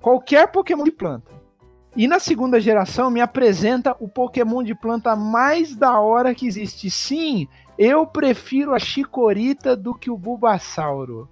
Qualquer 0.00 0.50
Pokémon 0.50 0.84
de 0.84 0.90
planta. 0.90 1.30
E 1.94 2.08
na 2.08 2.18
segunda 2.18 2.58
geração 2.58 3.10
me 3.10 3.20
apresenta 3.20 3.94
o 4.00 4.08
Pokémon 4.08 4.62
de 4.62 4.74
planta 4.74 5.14
mais 5.14 5.76
da 5.76 6.00
hora 6.00 6.34
que 6.34 6.46
existe. 6.46 6.90
Sim, 6.90 7.46
eu 7.76 8.06
prefiro 8.06 8.72
a 8.72 8.78
Chikorita 8.78 9.76
do 9.76 9.94
que 9.94 10.10
o 10.10 10.16
Bulbasauro. 10.16 11.28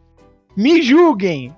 Me 0.54 0.82
julguem! 0.82 1.56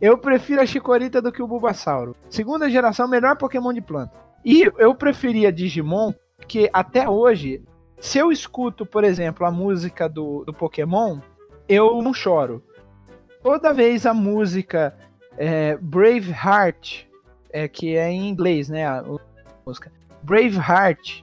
Eu 0.00 0.18
prefiro 0.18 0.60
a 0.60 0.66
Chikorita 0.66 1.22
do 1.22 1.30
que 1.30 1.42
o 1.42 1.46
Bulbasauro. 1.46 2.16
Segunda 2.28 2.68
geração, 2.68 3.06
melhor 3.06 3.36
Pokémon 3.36 3.72
de 3.72 3.80
planta. 3.80 4.12
E 4.44 4.62
eu 4.76 4.92
preferia 4.92 5.52
Digimon, 5.52 6.12
porque 6.36 6.68
até 6.72 7.08
hoje, 7.08 7.62
se 8.00 8.18
eu 8.18 8.30
escuto, 8.30 8.86
por 8.86 9.04
exemplo, 9.04 9.46
a 9.46 9.50
música 9.50 10.08
do, 10.08 10.44
do 10.44 10.52
Pokémon, 10.52 11.20
eu 11.68 12.00
não 12.02 12.14
choro. 12.14 12.62
Toda 13.42 13.72
vez 13.72 14.06
a 14.06 14.14
música 14.14 14.96
é, 15.36 15.76
Braveheart, 15.76 17.04
é, 17.50 17.68
que 17.68 17.96
é 17.96 18.10
em 18.10 18.28
inglês, 18.28 18.68
né? 18.68 18.86
A, 18.86 19.04
música. 19.66 19.92
Braveheart. 20.22 21.22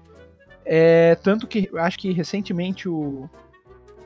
É, 0.65 1.15
tanto 1.15 1.47
que 1.47 1.69
acho 1.75 1.99
que 1.99 2.11
recentemente 2.11 2.89
o, 2.89 3.29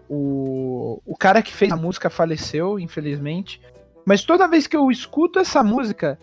o, 0.09 1.01
o 1.05 1.15
cara 1.17 1.41
que 1.41 1.53
fez 1.53 1.71
a 1.71 1.77
música 1.77 2.09
faleceu, 2.09 2.79
infelizmente. 2.79 3.61
Mas 4.05 4.23
toda 4.23 4.47
vez 4.47 4.67
que 4.67 4.75
eu 4.75 4.89
escuto 4.89 5.39
essa 5.39 5.63
música, 5.63 6.19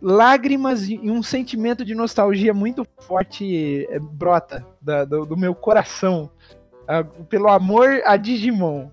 lágrimas 0.00 0.88
e 0.88 0.98
um 1.10 1.22
sentimento 1.22 1.84
de 1.84 1.94
nostalgia 1.94 2.52
muito 2.52 2.86
forte 3.00 3.86
eh, 3.90 3.98
brota 3.98 4.64
da- 4.80 5.04
do, 5.04 5.24
do 5.24 5.36
meu 5.36 5.54
coração 5.54 6.30
ah, 6.86 7.02
pelo 7.28 7.48
amor 7.48 8.02
a 8.04 8.16
Digimon. 8.16 8.88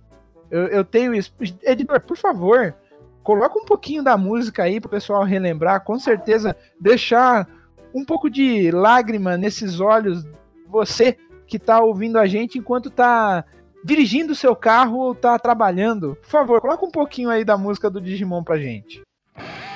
Eu, 0.49 0.67
eu 0.67 0.83
tenho 0.83 1.13
isso. 1.13 1.33
Editor, 1.63 1.99
por 2.01 2.17
favor, 2.17 2.75
coloca 3.21 3.57
um 3.59 3.65
pouquinho 3.65 4.03
da 4.03 4.17
música 4.17 4.63
aí 4.63 4.79
pro 4.79 4.89
pessoal 4.89 5.23
relembrar. 5.23 5.83
Com 5.83 5.99
certeza, 5.99 6.55
deixar 6.79 7.47
um 7.93 8.03
pouco 8.03 8.29
de 8.29 8.71
lágrima 8.71 9.37
nesses 9.37 9.79
olhos. 9.79 10.25
Você 10.67 11.17
que 11.45 11.59
tá 11.59 11.79
ouvindo 11.81 12.17
a 12.17 12.25
gente 12.25 12.57
enquanto 12.57 12.89
tá 12.89 13.45
dirigindo 13.83 14.31
o 14.31 14.35
seu 14.35 14.55
carro 14.55 14.97
ou 14.97 15.13
tá 15.13 15.37
trabalhando. 15.37 16.15
Por 16.21 16.29
favor, 16.29 16.61
coloca 16.61 16.85
um 16.85 16.91
pouquinho 16.91 17.29
aí 17.29 17.43
da 17.43 17.57
música 17.57 17.89
do 17.89 18.01
Digimon 18.01 18.43
pra 18.43 18.57
gente. 18.57 19.03
逃 19.35 19.72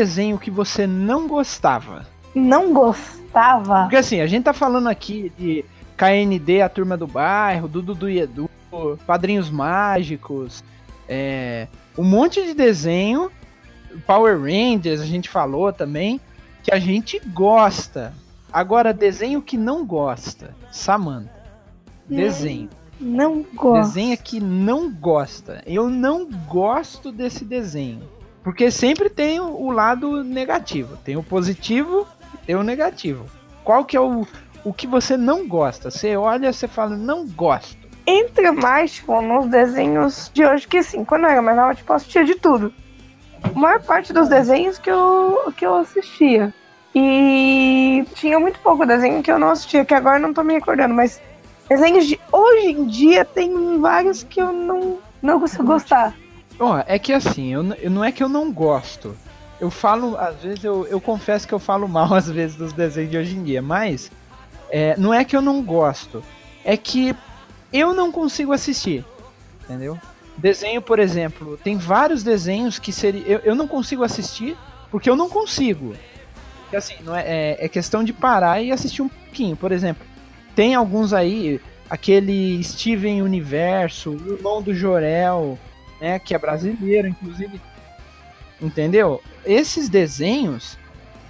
desenho 0.00 0.38
que 0.38 0.50
você 0.50 0.86
não 0.86 1.28
gostava. 1.28 2.06
Não 2.34 2.72
gostava? 2.72 3.82
Porque 3.82 3.96
assim, 3.96 4.20
a 4.22 4.26
gente 4.26 4.44
tá 4.44 4.52
falando 4.54 4.88
aqui 4.88 5.30
de 5.38 5.62
KND, 5.94 6.62
a 6.62 6.70
turma 6.70 6.96
do 6.96 7.06
bairro, 7.06 7.68
Dudu 7.68 7.94
do 7.94 8.08
Edu, 8.08 8.48
Padrinhos 9.06 9.50
Mágicos, 9.50 10.64
é, 11.06 11.68
um 11.98 12.04
monte 12.04 12.42
de 12.42 12.54
desenho, 12.54 13.30
Power 14.06 14.40
Rangers, 14.40 15.02
a 15.02 15.06
gente 15.06 15.28
falou 15.28 15.70
também, 15.70 16.18
que 16.62 16.72
a 16.72 16.78
gente 16.78 17.20
gosta. 17.26 18.14
Agora, 18.50 18.94
desenho 18.94 19.42
que 19.42 19.58
não 19.58 19.84
gosta, 19.84 20.54
Samantha. 20.72 21.42
Desenho. 22.08 22.70
Não 22.98 23.44
gosto. 23.54 23.88
Desenho 23.88 24.16
que 24.16 24.40
não 24.40 24.90
gosta. 24.90 25.62
Eu 25.66 25.90
não 25.90 26.26
gosto 26.48 27.12
desse 27.12 27.44
desenho. 27.44 28.00
Porque 28.42 28.70
sempre 28.70 29.10
tem 29.10 29.38
o, 29.38 29.70
lado 29.70 30.24
negativo. 30.24 30.96
Tem 31.04 31.16
o 31.16 31.22
positivo 31.22 32.06
e 32.34 32.38
tem 32.38 32.56
o 32.56 32.62
negativo. 32.62 33.26
Qual 33.62 33.84
que 33.84 33.96
é 33.96 34.00
o, 34.00 34.26
o 34.64 34.72
que 34.72 34.86
você 34.86 35.16
não 35.16 35.46
gosta? 35.46 35.90
Você 35.90 36.16
olha, 36.16 36.52
você 36.52 36.66
fala, 36.66 36.96
não 36.96 37.26
gosto. 37.26 37.78
Entra 38.06 38.50
mais, 38.52 38.94
tipo, 38.94 39.20
nos 39.20 39.46
desenhos 39.46 40.30
de 40.32 40.44
hoje, 40.44 40.66
que 40.66 40.78
assim, 40.78 41.04
quando 41.04 41.24
eu 41.24 41.30
era 41.30 41.42
mais 41.42 41.56
nova, 41.56 41.74
tipo, 41.74 41.92
eu 41.92 41.96
assistia 41.96 42.24
de 42.24 42.34
tudo. 42.34 42.72
A 43.42 43.58
maior 43.58 43.82
parte 43.82 44.12
dos 44.12 44.28
desenhos 44.28 44.78
que 44.78 44.90
eu, 44.90 45.52
que 45.56 45.64
eu 45.64 45.76
assistia. 45.76 46.52
E 46.94 48.04
tinha 48.14 48.40
muito 48.40 48.58
pouco 48.60 48.86
desenho 48.86 49.22
que 49.22 49.30
eu 49.30 49.38
não 49.38 49.50
assistia, 49.50 49.84
que 49.84 49.94
agora 49.94 50.18
não 50.18 50.34
tô 50.34 50.42
me 50.42 50.54
recordando, 50.54 50.94
mas 50.94 51.20
desenhos 51.68 52.06
de 52.06 52.18
hoje 52.32 52.68
em 52.68 52.86
dia 52.86 53.24
tem 53.24 53.78
vários 53.78 54.24
que 54.24 54.40
eu 54.40 54.52
não, 54.52 54.98
não 55.22 55.38
consigo 55.38 55.64
gostar. 55.64 56.14
Ó, 56.60 56.82
é 56.86 56.98
que 56.98 57.12
assim, 57.12 57.52
eu- 57.54 57.62
não 57.90 58.04
é 58.04 58.12
que 58.12 58.22
eu 58.22 58.28
não 58.28 58.52
gosto. 58.52 59.16
Eu 59.58 59.70
falo, 59.70 60.16
às 60.16 60.36
vezes, 60.42 60.62
eu, 60.62 60.86
eu 60.86 61.00
confesso 61.00 61.48
que 61.48 61.54
eu 61.54 61.58
falo 61.58 61.88
mal 61.88 62.12
às 62.14 62.28
vezes 62.30 62.56
dos 62.56 62.72
desenhos 62.72 63.10
de 63.10 63.16
hoje 63.18 63.34
em 63.36 63.42
dia, 63.42 63.62
mas 63.62 64.10
é, 64.70 64.94
não 64.96 65.12
é 65.12 65.24
que 65.24 65.34
eu 65.36 65.42
não 65.42 65.62
gosto. 65.62 66.22
É 66.64 66.76
que 66.76 67.16
eu 67.72 67.94
não 67.94 68.12
consigo 68.12 68.52
assistir. 68.52 69.04
Entendeu? 69.64 69.98
Desenho, 70.36 70.80
por 70.82 70.98
exemplo, 70.98 71.58
tem 71.62 71.76
vários 71.76 72.22
desenhos 72.22 72.78
que 72.78 72.92
seria. 72.92 73.22
Eu, 73.26 73.38
eu 73.40 73.54
não 73.54 73.66
consigo 73.66 74.02
assistir 74.04 74.56
porque 74.90 75.08
eu 75.08 75.16
não 75.16 75.28
consigo. 75.28 75.94
Porque, 76.62 76.76
assim, 76.76 76.94
não 77.02 77.14
é, 77.16 77.22
é, 77.26 77.64
é 77.64 77.68
questão 77.68 78.04
de 78.04 78.12
parar 78.12 78.62
e 78.62 78.70
assistir 78.70 79.02
um 79.02 79.08
pouquinho. 79.08 79.56
Por 79.56 79.72
exemplo, 79.72 80.06
tem 80.54 80.74
alguns 80.74 81.12
aí, 81.12 81.60
aquele 81.88 82.62
Steven 82.62 83.22
Universo, 83.22 84.10
o 84.10 84.32
irmão 84.34 84.62
do 84.62 84.74
Jorel, 84.74 85.58
né? 86.00 86.18
Que 86.18 86.34
é 86.34 86.38
brasileiro, 86.38 87.08
inclusive. 87.08 87.60
Entendeu? 88.60 89.22
Esses 89.44 89.88
desenhos 89.88 90.78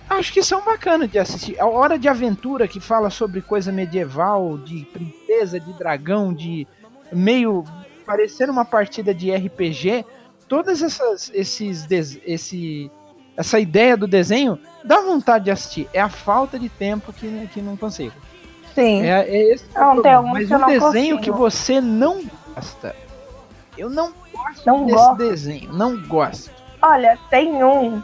acho 0.09 0.33
que 0.33 0.43
são 0.43 0.65
bacanas 0.65 1.11
de 1.11 1.19
assistir. 1.19 1.61
A 1.61 1.67
Hora 1.67 1.99
de 1.99 2.09
Aventura, 2.09 2.67
que 2.67 2.81
fala 2.81 3.11
sobre 3.11 3.41
coisa 3.41 3.71
medieval, 3.71 4.59
de 4.59 4.85
princesa, 4.87 5.61
de 5.61 5.73
dragão, 5.75 6.35
de 6.35 6.67
meio 7.13 7.65
parecer 8.05 8.51
uma 8.51 8.65
partida 8.65 9.15
de 9.15 9.33
RPG, 9.33 10.05
todas 10.49 10.83
essas 10.83 11.31
esses 11.33 11.87
esse 12.27 12.91
essa 13.37 13.59
ideia 13.59 13.97
do 13.97 14.09
desenho 14.09 14.59
dá 14.85 15.01
vontade 15.01 15.45
de 15.45 15.51
assistir. 15.51 15.89
É 15.95 16.01
a 16.01 16.09
falta 16.09 16.59
de 16.59 16.69
tempo 16.69 17.13
que, 17.13 17.49
que 17.55 17.63
não 17.63 17.77
consigo. 17.77 18.15
Sim. 18.75 19.03
É, 19.03 19.23
é 19.29 19.55
esse 19.55 19.65
Não, 19.75 20.03
tem 20.03 20.13
alguns 20.13 20.33
Mas 20.33 20.51
um 20.51 20.67
desenho 20.67 21.17
consigo. 21.17 21.21
que 21.21 21.31
você 21.31 21.81
não 21.81 22.23
gosta. 22.55 22.95
Eu 23.79 23.89
não 23.89 24.13
gosto 24.43 24.67
Não 24.67 24.87
desse 24.87 24.99
gosto. 24.99 25.17
desenho, 25.17 25.73
não 25.73 26.03
gosto. 26.07 26.51
Olha, 26.83 27.19
tem 27.29 27.63
um 27.63 28.03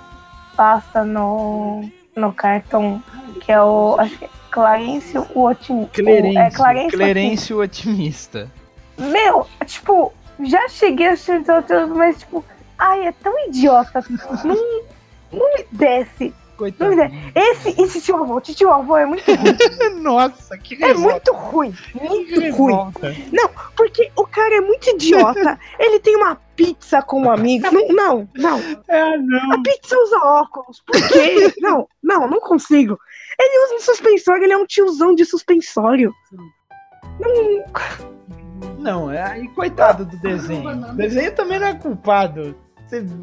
passa 0.57 1.05
no, 1.05 1.89
no 2.15 2.33
cartão 2.33 3.03
que 3.41 3.53
é 3.53 3.61
o. 3.61 3.97
Acho 3.99 4.17
que 4.19 4.25
é 4.25 4.29
Clarence 4.51 5.19
o 5.35 5.45
Otimista. 5.45 5.93
Clerêncio, 5.95 6.39
É 6.41 6.51
Clarence 6.51 6.87
o 6.95 6.99
Clerêncio 6.99 7.61
otimista. 7.61 8.51
Otimista. 8.97 9.13
Meu, 9.13 9.47
tipo, 9.67 10.13
já 10.45 10.69
cheguei 10.69 11.09
a 11.09 11.13
assistir 11.13 11.41
os 11.43 11.49
outros, 11.49 11.89
mas 11.91 12.19
tipo, 12.19 12.45
ai, 12.79 13.07
é 13.09 13.13
tão 13.13 13.39
idiota. 13.49 14.03
Não, 14.45 14.57
não 15.33 15.55
me 15.55 15.67
desce. 15.73 16.35
Não 16.57 16.59
Coitado. 16.59 16.97
desce. 16.97 17.15
Esse, 17.35 17.83
esse 17.83 18.01
tio 18.01 18.17
avô, 18.17 18.41
tio 18.41 18.71
avô 18.73 18.97
é 18.97 19.05
muito 19.05 19.25
ruim. 19.27 20.01
Nossa, 20.01 20.57
que 20.57 20.75
É 20.83 20.89
revolta. 20.89 21.11
muito 21.11 21.33
ruim. 21.33 21.75
Muito 21.95 22.35
ruim. 22.35 22.41
revolta. 22.43 23.15
Porque 23.77 24.11
o 24.17 24.27
cara 24.27 24.57
é 24.57 24.61
muito 24.61 24.89
idiota. 24.91 25.59
Ele 25.79 26.01
tem 26.01 26.17
uma 26.17 26.37
pizza 26.57 27.03
como 27.03 27.31
amigo. 27.31 27.67
Não, 27.71 27.89
não, 27.89 28.29
não. 28.35 28.59
É, 28.89 29.17
não. 29.19 29.53
A 29.53 29.63
pizza 29.63 29.97
usa 29.99 30.17
óculos. 30.19 30.83
Por 30.87 30.97
quê? 31.09 31.53
não, 31.61 31.87
não, 32.03 32.27
não 32.27 32.41
consigo. 32.41 32.99
Ele 33.39 33.65
usa 33.67 33.75
um 33.75 33.81
suspensório, 33.81 34.45
ele 34.45 34.55
é 34.55 34.57
um 34.57 34.65
tiozão 34.67 35.15
de 35.15 35.25
suspensório. 35.27 36.13
Não, 38.79 39.11
é 39.11 39.23
aí 39.23 39.49
coitado 39.49 40.05
do 40.07 40.17
desenho. 40.19 40.69
O 40.71 40.95
desenho 40.95 41.35
também 41.35 41.59
não 41.59 41.67
é 41.67 41.75
culpado. 41.75 42.57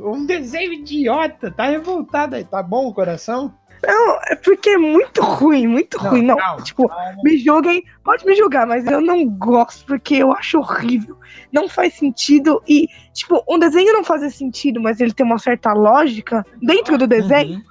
Um 0.04 0.26
desenho 0.26 0.74
idiota, 0.74 1.50
tá 1.52 1.66
revoltado 1.66 2.36
aí. 2.36 2.44
Tá 2.44 2.62
bom 2.62 2.88
o 2.88 2.94
coração? 2.94 3.54
Não, 3.86 4.18
é 4.28 4.36
porque 4.36 4.70
é 4.70 4.78
muito 4.78 5.22
ruim, 5.22 5.68
muito 5.68 6.02
Não, 6.02 6.10
ruim. 6.12 6.22
Não, 6.22 6.38
calma, 6.38 6.64
tipo, 6.64 6.90
me 7.22 7.38
julguem, 7.38 7.84
pode 8.04 8.26
me 8.26 8.34
julgar, 8.34 8.66
mas 8.66 8.86
eu 8.88 9.02
não 9.02 9.28
gosto 9.28 9.86
porque 9.86 10.16
eu 10.16 10.32
acho 10.32 10.60
horrível. 10.60 11.18
Não 11.52 11.68
faz 11.68 11.94
sentido 11.96 12.62
e, 12.68 12.88
tipo, 13.14 13.44
um 13.50 13.60
desenho 13.60 13.92
não 13.92 14.04
fazer 14.04 14.30
sentido, 14.30 14.80
mas 14.82 15.02
ele 15.02 15.14
tem 15.14 15.26
uma 15.26 15.38
certa 15.38 15.74
lógica 15.74 16.46
dentro 16.62 16.98
do 16.98 17.06
desenho, 17.06 17.58
Uhum. 17.58 17.64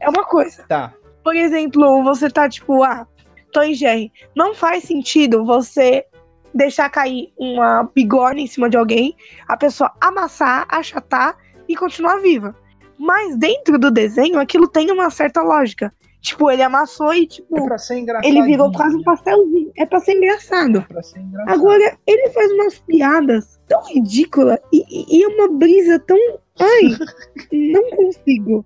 é 0.00 0.08
uma 0.08 0.24
coisa. 0.24 0.64
Tá. 0.66 0.94
Por 1.22 1.36
exemplo, 1.36 2.02
você 2.02 2.30
tá 2.30 2.48
tipo, 2.48 2.82
ah, 2.82 3.06
Tom 3.52 3.62
e 3.64 3.74
Jerry. 3.74 4.10
Não 4.34 4.54
faz 4.54 4.84
sentido 4.84 5.44
você 5.44 6.06
deixar 6.54 6.88
cair 6.90 7.32
uma 7.38 7.88
bigorna 7.94 8.40
em 8.40 8.46
cima 8.46 8.68
de 8.68 8.76
alguém, 8.76 9.14
a 9.48 9.56
pessoa 9.56 9.92
amassar, 10.00 10.66
achatar 10.68 11.36
e 11.68 11.74
continuar 11.76 12.16
viva. 12.18 12.54
Mas 12.98 13.36
dentro 13.36 13.78
do 13.78 13.90
desenho, 13.90 14.38
aquilo 14.38 14.68
tem 14.68 14.90
uma 14.90 15.10
certa 15.10 15.42
lógica. 15.42 15.92
Tipo, 16.20 16.50
ele 16.52 16.62
amassou 16.62 17.12
e, 17.12 17.24
É 17.24 17.26
tipo, 17.26 17.58
engraçado. 17.58 18.24
ele 18.24 18.42
virou 18.42 18.70
quase 18.70 18.94
um 18.96 19.02
pastelzinho. 19.02 19.72
É 19.76 19.84
pra 19.84 19.98
ser 19.98 20.12
engraçado. 20.12 20.78
É 20.78 20.92
pra 20.92 21.02
ser 21.02 21.18
engraçado. 21.18 21.52
Agora, 21.52 21.98
ele 22.06 22.28
faz 22.30 22.52
umas 22.52 22.78
piadas 22.78 23.60
tão 23.66 23.82
ridículas 23.92 24.58
e, 24.72 24.84
e- 25.18 25.24
é 25.24 25.26
uma 25.26 25.48
brisa 25.48 25.98
tão. 25.98 26.16
Ai, 26.60 26.82
não 27.52 27.90
consigo. 27.96 28.64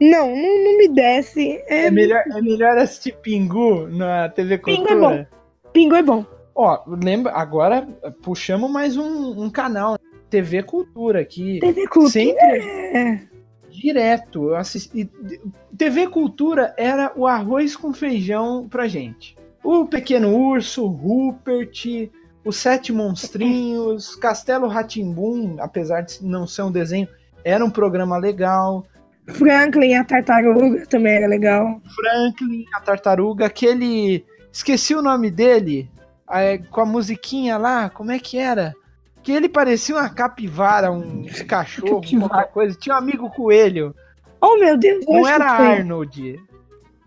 Não, 0.00 0.28
não, 0.28 0.64
não 0.64 0.78
me 0.78 0.88
desce. 0.88 1.60
É, 1.66 1.86
É 1.86 1.90
melhor, 1.90 2.22
é 2.30 2.40
melhor 2.40 2.78
assistir 2.78 3.16
Pingu 3.16 3.88
na 3.88 4.28
TV 4.28 4.58
Pingu 4.58 4.82
é 4.82 4.86
Cultura. 4.86 5.30
Pingo 5.72 5.94
é 5.96 6.02
bom. 6.02 6.24
Ó, 6.54 6.82
lembra, 6.86 7.32
agora 7.32 7.86
puxamos 8.22 8.70
mais 8.70 8.96
um, 8.96 9.42
um 9.42 9.50
canal, 9.50 9.98
TV 10.28 10.62
Cultura, 10.62 11.20
aqui. 11.20 11.60
TV 11.60 11.86
Cultura. 11.86 12.10
Sempre 12.10 12.58
É. 12.94 13.20
direto. 13.70 14.50
Eu 14.50 14.56
assisti. 14.56 15.10
TV 15.76 16.08
Cultura 16.08 16.74
era 16.76 17.12
o 17.16 17.26
arroz 17.26 17.74
com 17.74 17.92
feijão 17.92 18.68
pra 18.68 18.86
gente. 18.88 19.36
O 19.64 19.86
Pequeno 19.86 20.34
Urso, 20.36 20.86
Rupert, 20.86 22.10
os 22.44 22.56
Sete 22.56 22.92
Monstrinhos, 22.92 24.16
Castelo 24.16 24.66
Ratimbum, 24.68 25.56
apesar 25.58 26.02
de 26.02 26.24
não 26.24 26.46
ser 26.46 26.62
um 26.62 26.72
desenho, 26.72 27.08
era 27.44 27.64
um 27.64 27.70
programa 27.70 28.16
legal. 28.18 28.84
Franklin, 29.28 29.94
a 29.94 30.04
tartaruga 30.04 30.84
também 30.86 31.14
era 31.14 31.28
legal. 31.28 31.80
Franklin, 31.94 32.64
a 32.74 32.80
tartaruga, 32.80 33.46
aquele. 33.46 34.24
Esqueci 34.52 34.94
o 34.94 35.00
nome 35.00 35.30
dele. 35.30 35.88
É, 36.40 36.58
com 36.58 36.80
a 36.80 36.86
musiquinha 36.86 37.56
lá, 37.58 37.90
como 37.90 38.10
é 38.12 38.18
que 38.18 38.38
era? 38.38 38.74
Que 39.22 39.32
ele 39.32 39.48
parecia 39.48 39.94
uma 39.94 40.08
capivara, 40.08 40.90
um 40.90 41.24
cachorro, 41.48 42.00
Capivara. 42.00 42.28
qualquer 42.28 42.52
coisa. 42.52 42.78
Tinha 42.78 42.94
um 42.94 42.98
amigo 42.98 43.30
coelho. 43.30 43.94
Oh, 44.40 44.56
meu 44.58 44.76
Deus. 44.76 45.04
eu 45.06 45.12
Não 45.14 45.28
era. 45.28 45.44
Arnold. 45.50 46.40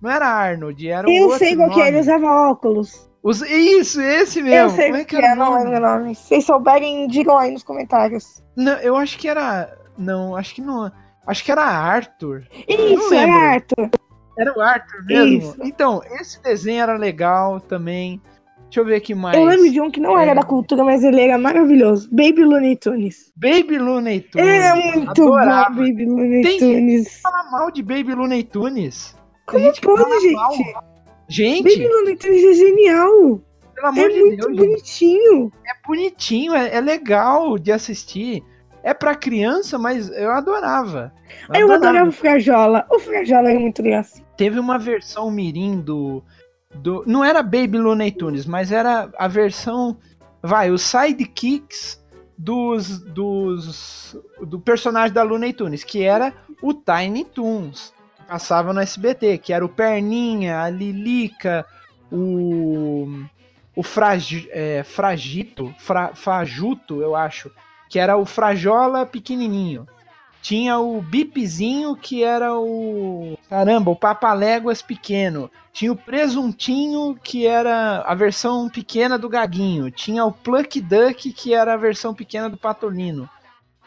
Não 0.02 0.10
era 0.12 0.28
Arnold, 0.28 0.90
era 0.90 1.08
um 1.08 1.12
Eu 1.12 1.24
outro 1.24 1.40
sei 1.40 1.56
qual 1.56 1.70
que 1.72 1.82
é, 1.82 1.88
ele 1.88 2.00
usava 2.00 2.26
óculos. 2.50 3.10
Os- 3.24 3.42
Isso, 3.42 4.00
esse 4.00 4.42
mesmo. 4.42 4.56
eu 4.56 4.70
sei 4.70 4.86
Como 4.86 4.98
é 4.98 5.04
que 5.04 5.10
que 5.10 5.16
era 5.16 5.34
é, 5.34 5.36
não 5.36 5.52
nome? 5.52 5.64
lembro 5.66 5.78
o 5.78 5.82
nome. 5.98 6.16
Se 6.16 6.28
vocês 6.28 6.46
souberem, 6.46 7.08
digam 7.08 7.38
aí 7.38 7.52
nos 7.52 7.64
comentários. 7.64 8.44
Não, 8.56 8.74
eu 8.74 8.96
acho 8.96 9.18
que 9.18 9.28
era. 9.28 9.76
Não, 9.98 10.36
acho 10.36 10.54
que 10.54 10.62
não. 10.62 10.92
Acho 11.26 11.44
que 11.44 11.52
era 11.52 11.64
Arthur. 11.64 12.44
Isso, 12.68 13.14
era 13.14 13.34
Arthur. 13.54 13.90
Era 14.38 14.54
o 14.56 14.62
Arthur 14.62 15.04
mesmo. 15.06 15.38
Isso. 15.40 15.58
Então, 15.64 16.02
esse 16.20 16.40
desenho 16.44 16.84
era 16.84 16.98
legal 16.98 17.60
também. 17.60 18.22
Deixa 18.76 18.82
eu 18.82 18.86
ver 18.92 18.96
aqui 18.98 19.16
mais. 19.16 19.38
Eu 19.38 19.46
lembro 19.46 19.72
de 19.72 19.80
um 19.80 19.90
que 19.90 20.02
não 20.02 20.20
era 20.20 20.32
É. 20.32 20.36
da 20.36 20.44
cultura, 20.44 20.84
mas 20.84 21.02
ele 21.02 21.22
era 21.22 21.38
maravilhoso. 21.38 22.10
Baby 22.12 22.44
Looney 22.44 22.76
Tunes. 22.76 23.32
Baby 23.34 23.78
Looney 23.78 24.20
Tunes. 24.20 24.46
Ele 24.46 24.58
é 24.58 24.96
muito 24.98 25.10
Adorava. 25.12 25.70
bom, 25.70 25.76
Baby 25.82 26.06
Looney 26.06 26.42
Tem- 26.42 26.60
Tunes. 26.60 27.22
Fala 27.22 27.50
mal 27.52 27.72
de 27.72 27.82
Baby 27.82 28.14
Looney 28.14 28.44
Tunes. 28.44 29.16
Como 29.48 29.64
gente 29.64 29.80
que 29.80 29.88
pode, 29.88 30.02
fala 30.04 30.20
gente? 30.20 30.34
mal. 30.34 30.52
Gente, 31.30 31.64
Baby 31.64 31.88
Looney 31.88 32.18
Tunes 32.18 32.44
é 32.44 32.54
genial. 32.54 33.42
pelo 33.76 33.88
amor 33.88 34.06
É 34.06 34.10
de 34.14 34.20
muito 34.20 34.38
Deus, 34.48 34.58
gente, 34.58 34.68
bonitinho. 34.68 35.52
é 35.66 35.88
bonitinho, 35.88 36.54
é, 36.54 36.76
é 36.76 36.82
legal 36.82 37.58
de 37.58 37.72
assistir. 37.72 38.44
É 38.84 38.94
pra 38.94 39.16
criança, 39.16 39.78
mas 39.80 40.10
eu 40.12 40.32
adorava. 40.32 41.14
Eu 41.54 41.72
adorava 41.72 42.10
o 42.10 42.12
Frajola. 42.12 42.86
O 42.92 43.00
Frajola 43.00 43.50
era 43.52 43.60
muito 43.60 43.82
engraçado. 43.82 44.24
Teve 44.38 44.60
uma 44.60 44.78
versão 44.78 45.32
mirim 45.32 45.80
do, 45.82 46.22
do... 46.76 47.04
Não 47.06 47.24
era 47.24 47.42
Baby 47.42 47.78
Looney 47.78 48.12
Tunes, 48.12 48.46
mas 48.46 48.72
era 48.72 49.10
a 49.18 49.28
versão... 49.28 49.98
Vai, 50.42 50.70
os 50.70 50.82
sidekicks 50.82 52.04
dos, 52.38 53.00
dos... 53.00 54.16
Do 54.42 54.60
personagem 54.60 55.14
da 55.14 55.24
Looney 55.24 55.54
Tunes, 55.54 55.84
que 55.84 56.04
era 56.04 56.34
o 56.62 56.74
Tiny 56.74 57.26
Toons. 57.26 57.94
Passava 58.28 58.74
no 58.74 58.80
SBT, 58.80 59.38
que 59.38 59.54
era 59.54 59.66
o 59.66 59.70
Perninha, 59.70 60.62
a 60.62 60.70
Lilica, 60.70 61.66
o... 62.12 63.08
O 63.78 63.84
fragi, 63.84 64.48
é, 64.52 64.84
Fragito, 64.84 65.76
fra, 65.78 66.16
Fajuto, 66.16 67.02
eu 67.02 67.14
acho, 67.14 67.52
que 67.90 68.00
era 68.00 68.16
o 68.16 68.26
Frajola 68.26 69.06
pequenininho. 69.06 69.86
Tinha 70.46 70.78
o 70.78 71.02
Bipzinho, 71.02 71.96
que 71.96 72.24
era 72.24 72.54
o. 72.54 73.36
Caramba, 73.50 73.90
o 73.90 73.96
Papaléguas 73.96 74.80
pequeno. 74.80 75.50
Tinha 75.74 75.92
o 75.92 75.96
Presuntinho, 75.96 77.18
que 77.24 77.48
era 77.48 78.02
a 78.02 78.14
versão 78.14 78.70
pequena 78.70 79.18
do 79.18 79.28
Gaguinho. 79.28 79.90
Tinha 79.90 80.24
o 80.24 80.32
Pluck 80.32 80.80
Duck, 80.80 81.34
que 81.34 81.52
era 81.52 81.74
a 81.74 81.78
versão 81.78 82.14
pequena 82.14 82.48
do 82.48 82.58
Patolino. 82.58 83.28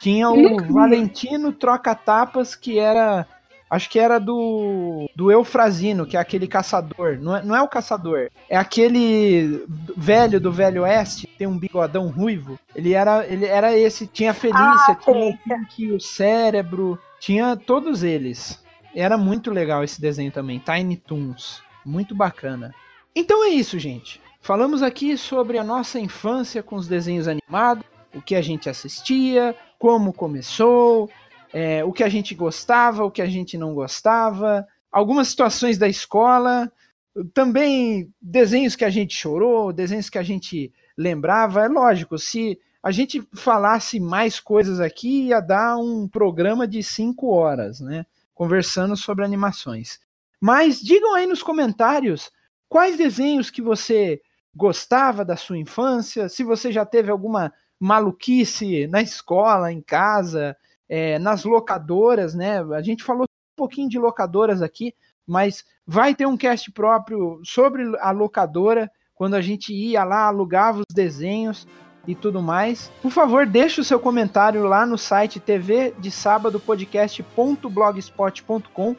Tinha 0.01 0.29
o. 0.31 0.73
Valentino 0.73 1.53
Troca-Tapas, 1.53 2.57
que 2.57 2.77
era. 2.77 3.25
Acho 3.71 3.89
que 3.91 3.99
era 3.99 4.19
do. 4.19 5.09
Do 5.15 5.31
Eufrazino, 5.31 6.07
que 6.07 6.17
é 6.17 6.21
aquele 6.21 6.47
caçador. 6.47 7.19
Não 7.21 7.37
é, 7.37 7.43
não 7.43 7.55
é 7.57 7.63
o 7.63 7.69
caçador. 7.69 8.29
É 8.49 8.57
aquele 8.57 9.65
velho 9.97 10.41
do 10.41 10.51
Velho 10.51 10.83
Oeste, 10.83 11.27
que 11.27 11.37
tem 11.37 11.47
um 11.47 11.59
bigodão 11.59 12.09
ruivo. 12.09 12.59
Ele 12.75 12.93
era, 12.95 13.27
ele 13.27 13.45
era 13.47 13.77
esse. 13.77 14.07
Tinha 14.07 14.31
a 14.31 14.35
Felícia, 14.35 14.63
Ah, 14.63 14.95
tinha 14.95 15.37
Felícia. 15.69 15.97
O 15.97 16.01
Cérebro. 16.01 16.99
Tinha 17.21 17.57
todos 17.57 18.03
eles. 18.03 18.63
Era 18.95 19.19
muito 19.19 19.51
legal 19.51 19.85
esse 19.85 20.01
desenho 20.01 20.31
também. 20.33 20.59
Tiny 20.59 20.97
Toons. 20.97 21.63
Muito 21.85 22.15
bacana. 22.15 22.75
Então 23.15 23.45
é 23.45 23.49
isso, 23.49 23.79
gente. 23.79 24.21
Falamos 24.41 24.83
aqui 24.83 25.17
sobre 25.19 25.59
a 25.59 25.65
nossa 25.65 25.99
infância 25.99 26.63
com 26.63 26.77
os 26.77 26.87
desenhos 26.89 27.27
animados. 27.29 27.85
o 28.15 28.23
que 28.23 28.35
a 28.35 28.41
gente 28.41 28.71
assistia, 28.71 29.55
como 29.79 30.13
começou, 30.13 31.11
é, 31.53 31.85
o 31.85 31.93
que 31.93 32.05
a 32.05 32.09
gente 32.09 32.35
gostava, 32.35 33.05
o 33.05 33.11
que 33.11 33.23
a 33.23 33.27
gente 33.27 33.57
não 33.57 33.75
gostava, 33.75 34.67
algumas 34.91 35.29
situações 35.29 35.79
da 35.79 35.89
escola, 35.89 36.71
também 37.33 38.13
desenhos 38.21 38.77
que 38.77 38.85
a 38.85 38.91
gente 38.91 39.15
chorou, 39.15 39.73
desenhos 39.73 40.09
que 40.09 40.19
a 40.19 40.23
gente 40.23 40.73
lembrava. 40.97 41.65
É 41.65 41.69
lógico, 41.69 42.19
se 42.19 42.59
a 42.83 42.91
gente 42.91 43.27
falasse 43.35 43.99
mais 43.99 44.39
coisas 44.41 44.81
aqui, 44.81 45.27
ia 45.27 45.41
dar 45.41 45.77
um 45.77 46.07
programa 46.07 46.67
de 46.67 46.83
cinco 46.83 47.29
horas, 47.29 47.81
né? 47.81 48.07
Conversando 48.35 48.97
sobre 48.97 49.25
animações. 49.25 49.99
Mas 50.41 50.81
digam 50.81 51.15
aí 51.15 51.27
nos 51.27 51.43
comentários 51.43 52.31
quais 52.69 52.97
desenhos 52.97 53.51
que 53.51 53.61
você 53.61 54.21
gostava 54.55 55.25
da 55.25 55.37
sua 55.37 55.59
infância, 55.59 56.29
se 56.29 56.45
você 56.45 56.71
já 56.71 56.85
teve 56.85 57.11
alguma 57.11 57.53
maluquice 57.79 58.87
na 58.89 59.01
escola, 59.01 59.73
em 59.73 59.81
casa, 59.81 60.57
é, 60.89 61.19
nas 61.19 61.45
locadoras, 61.45 62.35
né? 62.35 62.61
A 62.75 62.83
gente 62.83 63.05
falou 63.05 63.25
um 63.25 63.57
pouquinho 63.57 63.89
de 63.89 63.99
locadoras 63.99 64.63
aqui, 64.63 64.95
mas 65.27 65.65
vai 65.87 66.15
ter 66.15 66.27
um 66.27 66.37
cast 66.37 66.71
próprio 66.73 67.41
sobre 67.45 67.97
a 68.01 68.11
locadora, 68.11 68.91
quando 69.15 69.35
a 69.35 69.41
gente 69.41 69.73
ia 69.75 70.05
lá, 70.05 70.27
alugava 70.27 70.79
os 70.79 70.95
desenhos 70.95 71.67
e 72.07 72.15
tudo 72.15 72.41
mais. 72.41 72.93
Por 73.03 73.11
favor, 73.11 73.45
deixe 73.45 73.81
o 73.81 73.85
seu 73.85 73.99
comentário 74.01 74.65
lá 74.65 74.87
no 74.87 74.97
site 74.97 75.41
tv 75.41 75.93
de 75.99 76.11
sábado 76.11 76.59
podcast.blogspot.com. 76.59 78.97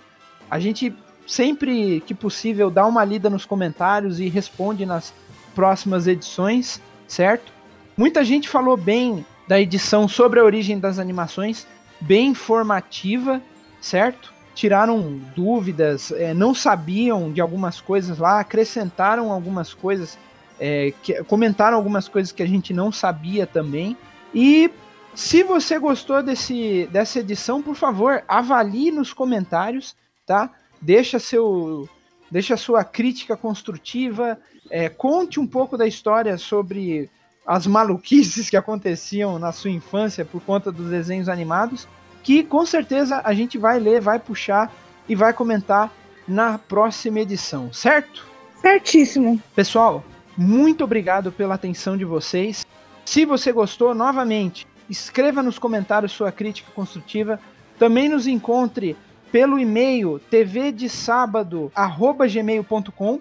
A 0.50 0.60
gente 0.60 0.96
sempre 1.26 2.02
que 2.02 2.14
possível 2.14 2.70
dá 2.70 2.86
uma 2.86 3.04
lida 3.06 3.28
nos 3.30 3.46
comentários 3.46 4.20
e 4.20 4.30
responde 4.30 4.86
nas 4.86 5.12
próximas 5.56 6.06
edições, 6.08 6.82
certo? 7.08 7.52
Muita 7.96 8.24
gente 8.24 8.50
falou 8.50 8.78
bem 8.78 9.26
da 9.48 9.60
edição 9.60 10.08
sobre 10.08 10.40
a 10.40 10.44
origem 10.44 10.80
das 10.80 11.00
animações, 11.00 11.68
bem 12.00 12.30
informativa, 12.30 13.42
certo? 13.82 14.34
Tiraram 14.56 15.20
dúvidas, 15.36 16.12
é, 16.12 16.34
não 16.34 16.54
sabiam 16.54 17.32
de 17.32 17.40
algumas 17.40 17.80
coisas 17.80 18.18
lá, 18.18 18.40
acrescentaram 18.40 19.32
algumas 19.32 19.74
coisas, 19.74 20.18
é, 20.60 20.94
que, 21.04 21.24
comentaram 21.24 21.78
algumas 21.78 22.08
coisas 22.08 22.32
que 22.32 22.44
a 22.44 22.48
gente 22.48 22.74
não 22.74 22.92
sabia 22.92 23.48
também. 23.48 23.96
E 24.34 24.70
se 25.16 25.44
você 25.44 25.80
gostou 25.80 26.22
desse, 26.22 26.88
dessa 26.92 27.20
edição, 27.20 27.62
por 27.62 27.76
favor, 27.76 28.24
avalie 28.28 28.92
nos 28.92 29.14
comentários, 29.14 29.96
tá? 30.26 30.52
Deixa 30.82 31.20
seu, 31.20 31.90
deixa 32.32 32.56
sua 32.56 32.84
crítica 32.84 33.36
construtiva, 33.36 34.40
é, 34.70 34.88
conte 34.88 35.40
um 35.40 35.48
pouco 35.48 35.78
da 35.78 35.88
história 35.88 36.38
sobre 36.38 37.10
as 37.50 37.66
maluquices 37.66 38.48
que 38.48 38.56
aconteciam 38.56 39.40
na 39.40 39.52
sua 39.52 39.72
infância 39.72 40.24
por 40.24 40.40
conta 40.40 40.72
dos 40.72 40.92
desenhos 40.92 41.28
animados, 41.28 41.88
que 42.22 42.44
com 42.44 42.64
certeza 42.64 43.22
a 43.24 43.34
gente 43.34 43.58
vai 43.58 43.80
ler, 43.80 44.00
vai 44.00 44.20
puxar 44.20 44.72
e 45.08 45.16
vai 45.16 45.34
comentar 45.34 45.92
na 46.28 46.60
próxima 46.60 47.22
edição, 47.22 47.74
certo? 47.74 48.24
Certíssimo. 48.62 49.42
Pessoal, 49.56 50.04
muito 50.38 50.84
obrigado 50.84 51.32
pela 51.32 51.56
atenção 51.56 51.98
de 51.98 52.06
vocês. 52.06 52.64
Se 53.04 53.26
você 53.26 53.52
gostou, 53.52 53.96
novamente, 53.96 54.68
escreva 54.88 55.42
nos 55.42 55.58
comentários 55.58 56.12
sua 56.12 56.32
crítica 56.32 56.72
construtiva. 56.76 57.40
Também 57.80 58.08
nos 58.08 58.28
encontre 58.28 58.96
pelo 59.32 59.58
e-mail 59.58 60.22
tvdesábado@gmail.com 60.30 63.20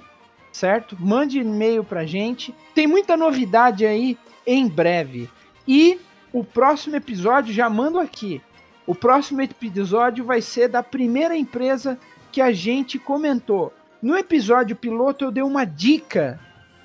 certo? 0.58 0.96
Mande 0.98 1.38
e-mail 1.38 1.84
pra 1.84 2.04
gente. 2.04 2.54
Tem 2.74 2.86
muita 2.86 3.16
novidade 3.16 3.86
aí 3.86 4.18
em 4.46 4.66
breve. 4.66 5.30
E 5.66 6.00
o 6.32 6.42
próximo 6.42 6.96
episódio, 6.96 7.54
já 7.54 7.70
mando 7.70 7.98
aqui. 7.98 8.42
O 8.86 8.94
próximo 8.94 9.40
episódio 9.40 10.24
vai 10.24 10.40
ser 10.42 10.68
da 10.68 10.82
primeira 10.82 11.36
empresa 11.36 11.98
que 12.32 12.40
a 12.40 12.52
gente 12.52 12.98
comentou. 12.98 13.72
No 14.02 14.16
episódio 14.16 14.74
piloto, 14.74 15.24
eu 15.24 15.30
dei 15.30 15.42
uma 15.42 15.64
dica 15.64 16.40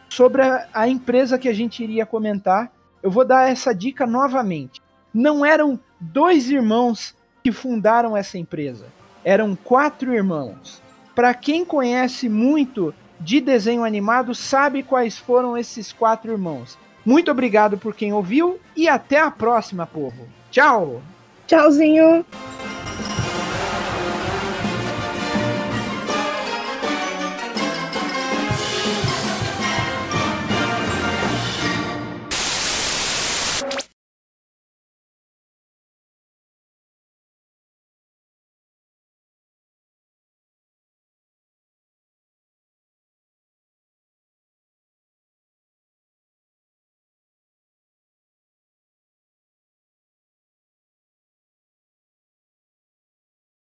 sobre 0.09 0.41
a, 0.41 0.67
a 0.73 0.87
empresa 0.87 1.39
que 1.39 1.49
a 1.49 1.53
gente 1.53 1.83
iria 1.83 2.05
comentar. 2.05 2.71
Eu 3.01 3.09
vou 3.09 3.25
dar 3.25 3.49
essa 3.49 3.73
dica 3.73 4.05
novamente. 4.05 4.81
Não 5.13 5.45
eram 5.45 5.79
dois 5.99 6.49
irmãos 6.49 7.15
que 7.43 7.51
fundaram 7.51 8.15
essa 8.15 8.37
empresa, 8.37 8.85
eram 9.23 9.55
quatro 9.55 10.13
irmãos. 10.13 10.81
Para 11.13 11.33
quem 11.33 11.63
conhece 11.63 12.27
muito 12.29 12.93
de 13.23 13.39
desenho 13.39 13.83
animado 13.83 14.35
sabe 14.35 14.83
quais 14.83 15.17
foram 15.17 15.57
esses 15.57 15.93
quatro 15.93 16.31
irmãos. 16.31 16.77
Muito 17.05 17.31
obrigado 17.31 17.77
por 17.77 17.95
quem 17.95 18.13
ouviu 18.13 18.59
e 18.75 18.87
até 18.87 19.19
a 19.19 19.31
próxima, 19.31 19.85
povo. 19.85 20.27
Tchau! 20.51 21.01
Tchauzinho! 21.47 22.25